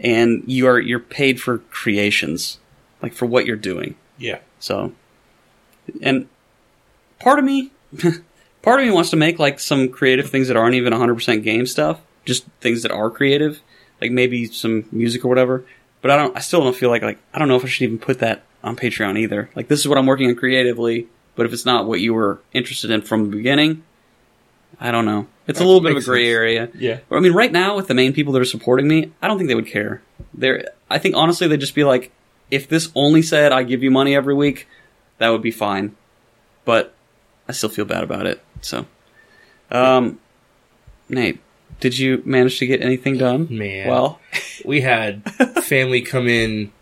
and 0.00 0.42
you 0.46 0.66
are 0.66 0.78
you're 0.80 0.98
paid 0.98 1.40
for 1.40 1.58
creations, 1.58 2.58
like 3.02 3.12
for 3.12 3.26
what 3.26 3.46
you're 3.46 3.56
doing. 3.56 3.94
Yeah. 4.18 4.40
So, 4.58 4.92
and 6.02 6.28
part 7.20 7.38
of 7.38 7.44
me, 7.44 7.70
part 8.62 8.80
of 8.80 8.86
me 8.86 8.92
wants 8.92 9.10
to 9.10 9.16
make 9.16 9.38
like 9.38 9.60
some 9.60 9.88
creative 9.88 10.28
things 10.28 10.48
that 10.48 10.56
aren't 10.56 10.74
even 10.74 10.92
100% 10.92 11.42
game 11.44 11.66
stuff, 11.66 12.00
just 12.24 12.44
things 12.60 12.82
that 12.82 12.90
are 12.90 13.10
creative, 13.10 13.60
like 14.00 14.10
maybe 14.10 14.46
some 14.46 14.86
music 14.90 15.24
or 15.24 15.28
whatever. 15.28 15.64
But 16.00 16.10
I 16.10 16.16
don't, 16.16 16.36
I 16.36 16.40
still 16.40 16.62
don't 16.62 16.76
feel 16.76 16.90
like 16.90 17.02
like 17.02 17.18
I 17.32 17.38
don't 17.38 17.48
know 17.48 17.56
if 17.56 17.64
I 17.64 17.68
should 17.68 17.84
even 17.84 17.98
put 17.98 18.18
that 18.18 18.42
on 18.64 18.74
Patreon 18.74 19.18
either. 19.18 19.50
Like 19.54 19.68
this 19.68 19.78
is 19.80 19.88
what 19.88 19.98
I'm 19.98 20.06
working 20.06 20.28
on 20.28 20.34
creatively, 20.34 21.06
but 21.36 21.46
if 21.46 21.52
it's 21.52 21.64
not 21.66 21.86
what 21.86 22.00
you 22.00 22.12
were 22.12 22.40
interested 22.52 22.90
in 22.90 23.02
from 23.02 23.30
the 23.30 23.36
beginning, 23.36 23.84
I 24.80 24.90
don't 24.90 25.04
know. 25.04 25.28
It's 25.48 25.60
a 25.60 25.64
little 25.64 25.80
bit 25.80 25.92
of 25.92 26.02
a 26.02 26.04
gray 26.04 26.24
sense. 26.24 26.34
area. 26.34 26.68
Yeah. 26.74 27.00
I 27.10 27.20
mean, 27.20 27.32
right 27.32 27.50
now 27.50 27.74
with 27.74 27.88
the 27.88 27.94
main 27.94 28.12
people 28.12 28.34
that 28.34 28.40
are 28.40 28.44
supporting 28.44 28.86
me, 28.86 29.12
I 29.22 29.28
don't 29.28 29.38
think 29.38 29.48
they 29.48 29.54
would 29.54 29.66
care. 29.66 30.02
They're, 30.34 30.68
I 30.90 30.98
think 30.98 31.16
honestly 31.16 31.48
they'd 31.48 31.58
just 31.58 31.74
be 31.74 31.84
like, 31.84 32.12
if 32.50 32.68
this 32.68 32.90
only 32.94 33.22
said 33.22 33.50
I 33.50 33.62
give 33.62 33.82
you 33.82 33.90
money 33.90 34.14
every 34.14 34.34
week, 34.34 34.68
that 35.16 35.30
would 35.30 35.42
be 35.42 35.50
fine. 35.50 35.96
But 36.66 36.94
I 37.48 37.52
still 37.52 37.70
feel 37.70 37.86
bad 37.86 38.04
about 38.04 38.26
it. 38.26 38.42
So, 38.60 38.86
um, 39.70 40.20
Nate, 41.08 41.40
did 41.80 41.98
you 41.98 42.22
manage 42.26 42.58
to 42.58 42.66
get 42.66 42.82
anything 42.82 43.16
done? 43.16 43.48
Man. 43.50 43.88
well, 43.88 44.20
we 44.64 44.82
had 44.82 45.24
family 45.64 46.02
come 46.02 46.28
in 46.28 46.72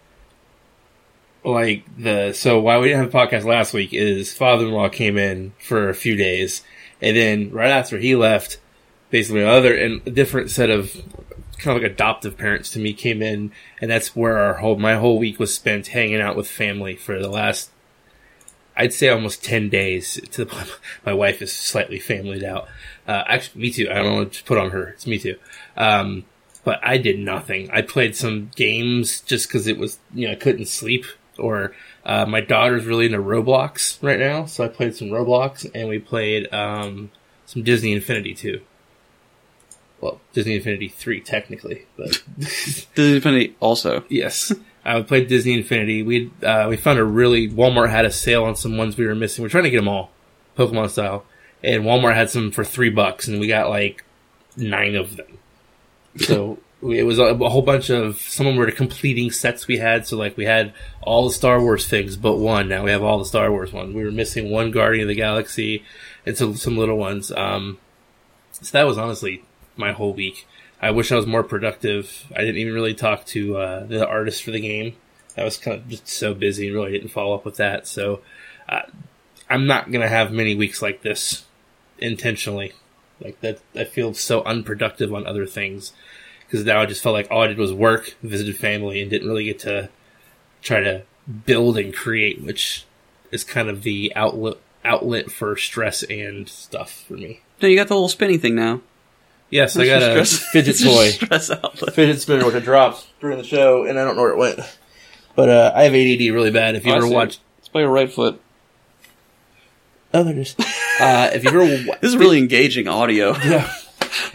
like 1.45 1.85
the 1.97 2.33
so 2.33 2.59
why 2.59 2.79
we 2.79 2.89
didn't 2.89 3.05
have 3.05 3.15
a 3.15 3.27
podcast 3.27 3.45
last 3.45 3.73
week 3.73 3.95
is 3.95 4.35
father-in-law 4.35 4.89
came 4.89 5.17
in 5.17 5.53
for 5.61 5.89
a 5.89 5.95
few 5.95 6.17
days 6.17 6.65
and 7.01 7.17
then 7.17 7.51
right 7.51 7.71
after 7.71 7.99
he 7.99 8.15
left 8.15 8.59
basically 9.11 9.43
another 9.43 9.75
and 9.75 10.01
a 10.07 10.11
different 10.11 10.51
set 10.51 10.71
of 10.71 10.93
kind 11.59 11.77
of 11.77 11.83
like 11.83 11.91
adoptive 11.93 12.37
parents 12.37 12.71
to 12.71 12.79
me 12.79 12.93
came 12.93 13.23
in 13.23 13.51
and 13.81 13.91
that's 13.91 14.15
where 14.15 14.39
our 14.39 14.55
whole 14.55 14.77
my 14.77 14.97
whole 14.97 15.19
week 15.19 15.39
was 15.39 15.55
spent 15.55 15.89
hanging 15.89 16.21
out 16.21 16.37
with 16.37 16.49
family 16.49 16.97
for 16.97 17.19
the 17.19 17.31
last 17.31 17.71
I'd 18.77 18.93
say 18.93 19.09
almost 19.09 19.43
10 19.43 19.71
days 19.71 20.21
to 20.33 20.45
the 20.45 20.55
point 20.55 20.69
my 21.07 21.15
wife 21.15 21.41
is 21.41 21.53
slightly 21.53 21.99
familyed 21.99 22.45
out. 22.45 22.69
Uh, 23.09 23.25
actually, 23.27 23.63
me 23.63 23.71
too. 23.71 23.89
I 23.91 23.95
don't 23.95 24.15
want 24.15 24.33
to 24.35 24.45
put 24.45 24.59
on 24.59 24.71
her. 24.71 24.89
It's 24.89 25.07
me 25.07 25.19
too. 25.19 25.37
Um, 25.77 26.25
but 26.63 26.81
I 26.83 26.99
did 26.99 27.19
nothing. 27.19 27.71
I 27.71 27.81
played 27.81 28.17
some 28.17 28.51
games 28.55 29.21
just 29.21 29.49
because 29.49 29.67
it 29.67 29.79
was, 29.79 29.99
you 30.13 30.27
know, 30.27 30.33
I 30.33 30.37
couldn't 30.37 30.67
sleep. 30.67 31.07
Or 31.39 31.75
uh, 32.07 32.25
my 32.25 32.41
daughter's 32.41 32.87
really 32.87 33.07
into 33.07 33.19
Roblox 33.19 34.01
right 34.01 34.19
now, 34.19 34.47
so 34.47 34.65
I 34.65 34.69
played 34.69 34.95
some 34.95 35.09
Roblox 35.09 35.69
and 35.75 35.89
we 35.89 35.99
played 35.99 36.53
um, 36.55 37.11
some 37.47 37.65
Disney 37.65 37.93
Infinity 37.93 38.33
too. 38.33 38.61
Well, 40.01 40.21
Disney 40.33 40.55
Infinity 40.55 40.89
three 40.89 41.21
technically, 41.21 41.85
but 41.97 42.23
Disney 42.95 43.17
Infinity 43.17 43.57
also. 43.59 44.05
yes, 44.09 44.53
I 44.85 45.03
played 45.03 45.27
Disney 45.27 45.55
Infinity. 45.55 46.05
We 46.05 46.31
uh, 46.45 46.67
we 46.69 46.77
found 46.77 47.01
a 47.01 47.05
really 47.05 47.51
Walmart 47.51 47.91
had 47.91 48.05
a 48.05 48.13
sale 48.13 48.45
on 48.45 48.55
some 48.55 48.77
ones 48.77 48.97
we 48.97 49.05
were 49.05 49.17
missing. 49.17 49.43
We're 49.43 49.49
trying 49.49 49.65
to 49.65 49.71
get 49.71 49.79
them 49.79 49.89
all, 49.89 50.13
Pokemon 50.57 50.91
style, 50.91 51.25
and 51.65 51.83
Walmart 51.83 52.15
had 52.15 52.31
some 52.31 52.53
for 52.53 52.63
three 52.63 52.91
bucks, 52.91 53.27
and 53.27 53.41
we 53.41 53.49
got 53.49 53.69
like 53.69 54.05
nine 54.57 54.95
of 54.95 55.17
them. 55.17 55.39
So 56.19 56.59
it 56.91 57.05
was 57.05 57.19
a, 57.19 57.25
a 57.25 57.49
whole 57.49 57.63
bunch 57.63 57.91
of 57.91 58.21
some 58.21 58.47
of 58.47 58.53
them 58.53 58.59
were 58.59 58.71
completing 58.71 59.31
sets 59.31 59.67
we 59.67 59.79
had. 59.79 60.07
So 60.07 60.17
like 60.17 60.37
we 60.37 60.45
had 60.45 60.73
all 61.03 61.25
the 61.25 61.35
Star 61.35 61.61
Wars 61.61 61.87
things 61.87 62.17
but 62.17 62.37
one. 62.37 62.69
Now 62.69 62.85
we 62.85 62.91
have 62.91 63.03
all 63.03 63.19
the 63.19 63.25
Star 63.25 63.51
Wars 63.51 63.73
ones. 63.73 63.95
We 63.95 64.05
were 64.05 64.11
missing 64.11 64.51
one 64.51 64.71
Guardian 64.71 65.05
of 65.05 65.09
the 65.09 65.15
Galaxy 65.15 65.85
and 66.25 66.37
some 66.37 66.57
some 66.57 66.77
little 66.77 66.99
ones. 66.99 67.31
Um, 67.33 67.79
so 68.53 68.71
that 68.73 68.87
was 68.87 68.99
honestly 68.99 69.45
my 69.77 69.93
whole 69.93 70.15
week. 70.15 70.47
I 70.81 70.91
wish 70.91 71.11
I 71.11 71.17
was 71.17 71.27
more 71.27 71.43
productive. 71.43 72.27
I 72.35 72.41
didn't 72.41 72.59
even 72.59 72.75
really 72.75 72.95
talk 72.95 73.25
to 73.27 73.57
uh, 73.57 73.87
the 73.87 74.07
artist 74.07 74.43
for 74.43 74.51
the 74.51 74.61
game. 74.61 74.97
I 75.37 75.45
was 75.45 75.57
kind 75.57 75.79
of 75.79 75.89
just 75.89 76.09
so 76.09 76.35
busy, 76.35 76.71
really 76.71 76.93
didn't 76.93 77.11
follow 77.11 77.35
up 77.35 77.45
with 77.45 77.57
that. 77.57 77.87
So 77.87 78.21
uh, 78.69 78.83
I'm 79.49 79.67
not 79.67 79.91
gonna 79.91 80.09
have 80.09 80.33
many 80.33 80.55
weeks 80.55 80.83
like 80.83 81.03
this 81.03 81.45
intentionally. 81.99 82.73
Like 83.21 83.41
that, 83.41 83.61
I 83.75 83.85
feel 83.85 84.13
so 84.13 84.43
unproductive 84.43 85.15
on 85.15 85.27
other 85.27 85.47
things 85.47 85.93
because 86.47 86.65
now 86.65 86.81
I 86.81 86.87
just 86.87 87.03
felt 87.03 87.13
like 87.15 87.29
all 87.31 87.43
I 87.43 87.47
did 87.49 87.59
was 87.59 87.73
work, 87.73 88.15
visited 88.23 88.57
family, 88.57 89.01
and 89.03 89.11
didn't 89.11 89.29
really 89.29 89.45
get 89.45 89.59
to 89.61 89.89
try 90.63 90.81
to 90.81 91.03
build 91.45 91.77
and 91.79 91.95
create, 91.95 92.41
which 92.43 92.85
is 93.33 93.45
kind 93.45 93.69
of 93.69 93.83
the 93.83 94.13
outlet 94.17 94.57
outlet 94.85 95.31
for 95.31 95.57
stress 95.57 96.03
and 96.05 96.49
stuff 96.49 97.05
for 97.09 97.15
me. 97.15 97.41
No, 97.61 97.67
you 97.69 97.77
got 97.77 97.89
the 97.89 97.95
little 97.95 98.09
spinny 98.09 98.39
thing 98.39 98.55
now. 98.55 98.81
Yes, 99.51 99.77
I 99.77 99.87
got 99.87 100.03
a 100.03 100.25
stress- 100.25 100.39
fidget 100.53 100.79
toy. 100.83 101.09
Stress 101.11 101.51
outlet. 101.51 101.95
fidget 101.95 102.21
spinner 102.21 102.45
which 102.47 102.55
a 102.55 102.61
drops 102.61 103.07
during 103.21 103.39
the 103.39 103.45
show, 103.45 103.85
and 103.85 103.99
I 103.99 104.05
don't 104.05 104.17
know 104.17 104.23
where 104.23 104.33
it 104.33 104.39
went. 104.39 104.61
But 105.35 105.49
uh, 105.49 105.73
I 105.75 105.85
have 105.85 105.93
ADD 105.95 106.33
really 106.35 106.51
bad. 106.51 106.75
If 106.77 106.87
you 106.87 106.93
Oh, 106.93 106.97
ever 106.97 107.07
see. 107.09 107.15
watch, 107.15 107.39
It's 107.59 107.69
by 107.69 107.81
your 107.81 107.91
right 107.91 108.11
foot. 108.13 108.41
oh, 110.15 110.23
there 110.23 110.33
it 110.35 110.39
is. 110.39 110.57
Uh, 110.99 111.29
if 111.35 111.45
you 111.45 111.51
ever, 111.51 111.61
wa- 111.87 111.97
This 112.01 112.09
is 112.13 112.17
really 112.17 112.39
engaging 112.39 112.89
audio. 112.89 113.37
yeah. 113.37 113.71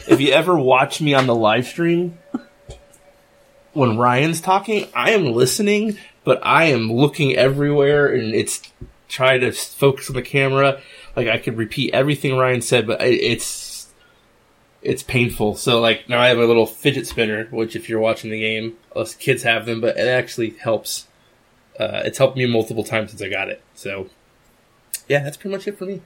if 0.08 0.20
you 0.20 0.32
ever 0.32 0.58
watch 0.58 1.02
me 1.02 1.14
on 1.14 1.28
the 1.28 1.36
live 1.36 1.66
stream 1.66 2.18
when 3.74 3.98
Ryan's 3.98 4.42
talking, 4.42 4.88
I 4.94 5.12
am 5.12 5.34
listening, 5.34 5.98
but 6.24 6.40
I 6.44 6.66
am 6.66 6.92
looking 6.92 7.36
everywhere, 7.36 8.08
and 8.14 8.34
it's 8.34 8.62
trying 9.08 9.42
to 9.42 9.52
focus 9.52 10.10
on 10.10 10.16
the 10.16 10.22
camera. 10.22 10.82
Like 11.16 11.28
I 11.28 11.38
could 11.38 11.58
repeat 11.58 11.94
everything 11.94 12.38
Ryan 12.38 12.62
said, 12.62 12.88
but 12.88 13.02
it's 13.02 13.88
it's 14.82 15.04
painful. 15.04 15.56
So 15.56 15.80
like 15.80 16.10
now 16.10 16.20
I 16.20 16.30
have 16.30 16.40
a 16.40 16.46
little 16.46 16.66
fidget 16.66 17.08
spinner, 17.08 17.46
which 17.46 17.76
if 17.76 17.90
you're 17.90 18.00
watching 18.00 18.32
the 18.32 18.40
game, 18.40 18.78
us 18.96 19.16
kids 19.16 19.44
have 19.44 19.66
them, 19.66 19.82
but 19.82 19.98
it 19.98 20.08
actually 20.08 20.52
helps. 20.52 21.08
Uh, 21.80 22.04
it's 22.06 22.18
helped 22.18 22.38
me 22.38 22.46
multiple 22.46 22.84
times 22.84 23.12
since 23.12 23.22
I 23.22 23.30
got 23.30 23.50
it. 23.50 23.62
So 23.76 24.10
yeah, 25.08 25.24
that's 25.24 25.38
pretty 25.38 25.56
much 25.56 25.68
it 25.68 25.78
for 25.78 25.86
me. 25.86 26.02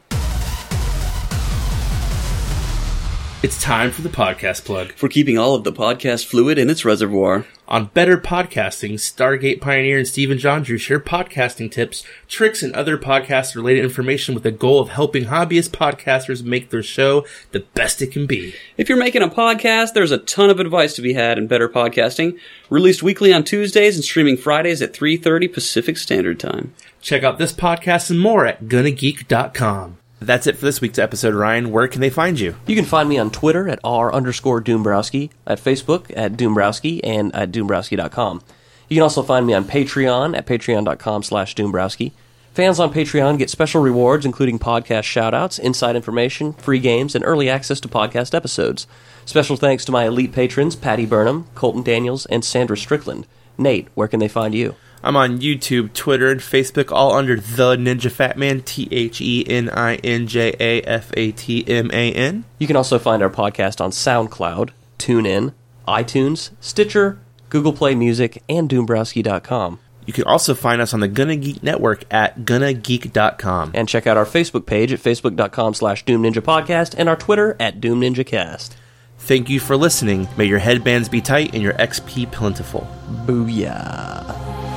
It's 3.45 3.61
time 3.61 3.91
for 3.91 4.01
the 4.01 4.09
podcast 4.09 4.65
plug. 4.65 4.93
For 4.93 5.07
keeping 5.07 5.37
all 5.37 5.53
of 5.53 5.63
the 5.63 5.71
podcast 5.71 6.25
fluid 6.25 6.57
in 6.57 6.67
its 6.67 6.83
reservoir. 6.83 7.45
On 7.67 7.91
Better 7.93 8.17
Podcasting, 8.17 8.93
Stargate 8.93 9.61
Pioneer 9.61 9.99
and 9.99 10.07
Stephen 10.07 10.39
John 10.39 10.63
Drew 10.63 10.79
share 10.79 10.99
podcasting 10.99 11.71
tips, 11.71 12.03
tricks, 12.27 12.63
and 12.63 12.73
other 12.73 12.97
podcast 12.97 13.53
related 13.53 13.83
information 13.83 14.33
with 14.33 14.41
the 14.41 14.49
goal 14.49 14.79
of 14.79 14.89
helping 14.89 15.25
hobbyist 15.25 15.69
podcasters 15.69 16.43
make 16.43 16.71
their 16.71 16.81
show 16.81 17.23
the 17.51 17.59
best 17.75 18.01
it 18.01 18.11
can 18.11 18.25
be. 18.25 18.55
If 18.77 18.89
you're 18.89 18.97
making 18.97 19.21
a 19.21 19.27
podcast, 19.27 19.93
there's 19.93 20.09
a 20.09 20.17
ton 20.17 20.49
of 20.49 20.59
advice 20.59 20.95
to 20.95 21.03
be 21.03 21.13
had 21.13 21.37
in 21.37 21.45
better 21.45 21.69
podcasting. 21.69 22.39
Released 22.71 23.03
weekly 23.03 23.31
on 23.31 23.43
Tuesdays 23.43 23.93
and 23.93 24.03
streaming 24.03 24.37
Fridays 24.37 24.81
at 24.81 24.91
3:30 24.91 25.53
Pacific 25.53 25.97
Standard 25.97 26.39
Time. 26.39 26.73
Check 26.99 27.21
out 27.21 27.37
this 27.37 27.53
podcast 27.53 28.09
and 28.09 28.19
more 28.19 28.47
at 28.47 28.63
gonnageek.com. 28.63 29.99
That's 30.19 30.47
it 30.47 30.57
for 30.57 30.65
this 30.65 30.81
week's 30.81 30.97
episode, 30.97 31.33
Ryan. 31.33 31.71
Where 31.71 31.87
can 31.87 32.01
they 32.01 32.09
find 32.09 32.39
you? 32.39 32.55
You 32.65 32.75
can 32.75 32.85
find 32.85 33.09
me 33.09 33.17
on 33.17 33.31
Twitter 33.31 33.67
at 33.67 33.79
r 33.83 34.13
underscore 34.13 34.61
Doombrowski, 34.61 35.29
at 35.45 35.59
Facebook 35.59 36.11
at 36.15 36.33
Doombrowski, 36.33 37.01
and 37.03 37.35
at 37.35 37.51
Doombrowski.com. 37.51 38.41
You 38.87 38.95
can 38.95 39.03
also 39.03 39.23
find 39.23 39.45
me 39.45 39.53
on 39.53 39.65
Patreon 39.65 40.37
at 40.37 40.45
patreon.com 40.45 41.23
slash 41.23 41.55
Doombrowski. 41.55 42.13
Fans 42.53 42.79
on 42.79 42.93
Patreon 42.93 43.37
get 43.37 43.49
special 43.49 43.81
rewards, 43.81 44.25
including 44.25 44.57
podcast 44.57 45.03
shoutouts, 45.03 45.59
inside 45.59 45.97
information, 45.97 46.53
free 46.53 46.79
games, 46.79 47.13
and 47.13 47.25
early 47.25 47.49
access 47.49 47.81
to 47.81 47.89
podcast 47.89 48.33
episodes. 48.33 48.87
Special 49.25 49.57
thanks 49.57 49.83
to 49.83 49.91
my 49.91 50.05
elite 50.05 50.31
patrons, 50.31 50.77
Patty 50.77 51.05
Burnham, 51.05 51.47
Colton 51.55 51.83
Daniels, 51.83 52.25
and 52.27 52.45
Sandra 52.45 52.77
Strickland. 52.77 53.27
Nate, 53.57 53.89
where 53.95 54.07
can 54.07 54.21
they 54.21 54.29
find 54.29 54.55
you? 54.55 54.75
I'm 55.05 55.15
on 55.15 55.37
YouTube, 55.37 55.93
Twitter, 55.93 56.31
and 56.31 56.41
Facebook, 56.41 56.91
all 56.91 57.13
under 57.13 57.35
The 57.35 57.75
Ninja 57.75 58.11
Fat 58.11 58.39
Man, 58.39 58.61
T 58.61 58.87
H 58.89 59.21
E 59.21 59.45
N 59.47 59.69
I 59.69 59.97
N 59.97 60.25
J 60.25 60.55
A 60.59 60.81
F 60.81 61.11
A 61.15 61.31
T 61.31 61.63
M 61.67 61.91
A 61.93 62.11
N. 62.11 62.43
You 62.57 62.65
can 62.65 62.75
also 62.75 62.97
find 62.97 63.21
our 63.21 63.29
podcast 63.29 63.79
on 63.79 63.91
SoundCloud, 63.91 64.71
TuneIn, 64.97 65.53
iTunes, 65.87 66.49
Stitcher, 66.59 67.19
Google 67.49 67.71
Play 67.71 67.93
Music, 67.93 68.41
and 68.49 68.67
Doombrowski.com. 68.67 69.79
You 70.07 70.13
can 70.13 70.23
also 70.23 70.55
find 70.55 70.81
us 70.81 70.91
on 70.91 71.01
the 71.01 71.07
Gonna 71.07 71.35
Geek 71.35 71.61
Network 71.61 72.11
at 72.11 72.39
GonnaGeek.com. 72.39 73.71
And 73.75 73.87
check 73.87 74.07
out 74.07 74.17
our 74.17 74.25
Facebook 74.25 74.65
page 74.65 74.91
at 74.91 74.99
facebook.com 74.99 75.75
slash 75.75 76.03
Doom 76.03 76.23
Ninja 76.23 76.41
Podcast 76.41 76.95
and 76.97 77.07
our 77.07 77.15
Twitter 77.15 77.55
at 77.59 77.79
Doom 77.79 78.01
Ninja 78.01 78.25
Cast. 78.25 78.75
Thank 79.19 79.49
you 79.51 79.59
for 79.59 79.77
listening. 79.77 80.27
May 80.35 80.45
your 80.45 80.59
headbands 80.59 81.09
be 81.09 81.21
tight 81.21 81.53
and 81.53 81.61
your 81.61 81.73
XP 81.73 82.31
plentiful. 82.31 82.87
Booyah. 83.27 84.74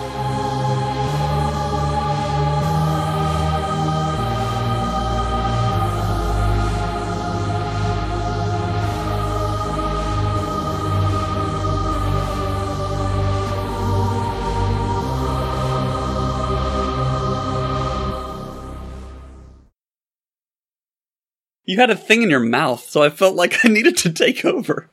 You 21.68 21.76
had 21.76 21.90
a 21.90 21.96
thing 21.96 22.22
in 22.22 22.30
your 22.30 22.40
mouth, 22.40 22.88
so 22.88 23.02
I 23.02 23.10
felt 23.10 23.36
like 23.36 23.62
I 23.62 23.68
needed 23.68 23.98
to 23.98 24.10
take 24.10 24.42
over. 24.42 24.86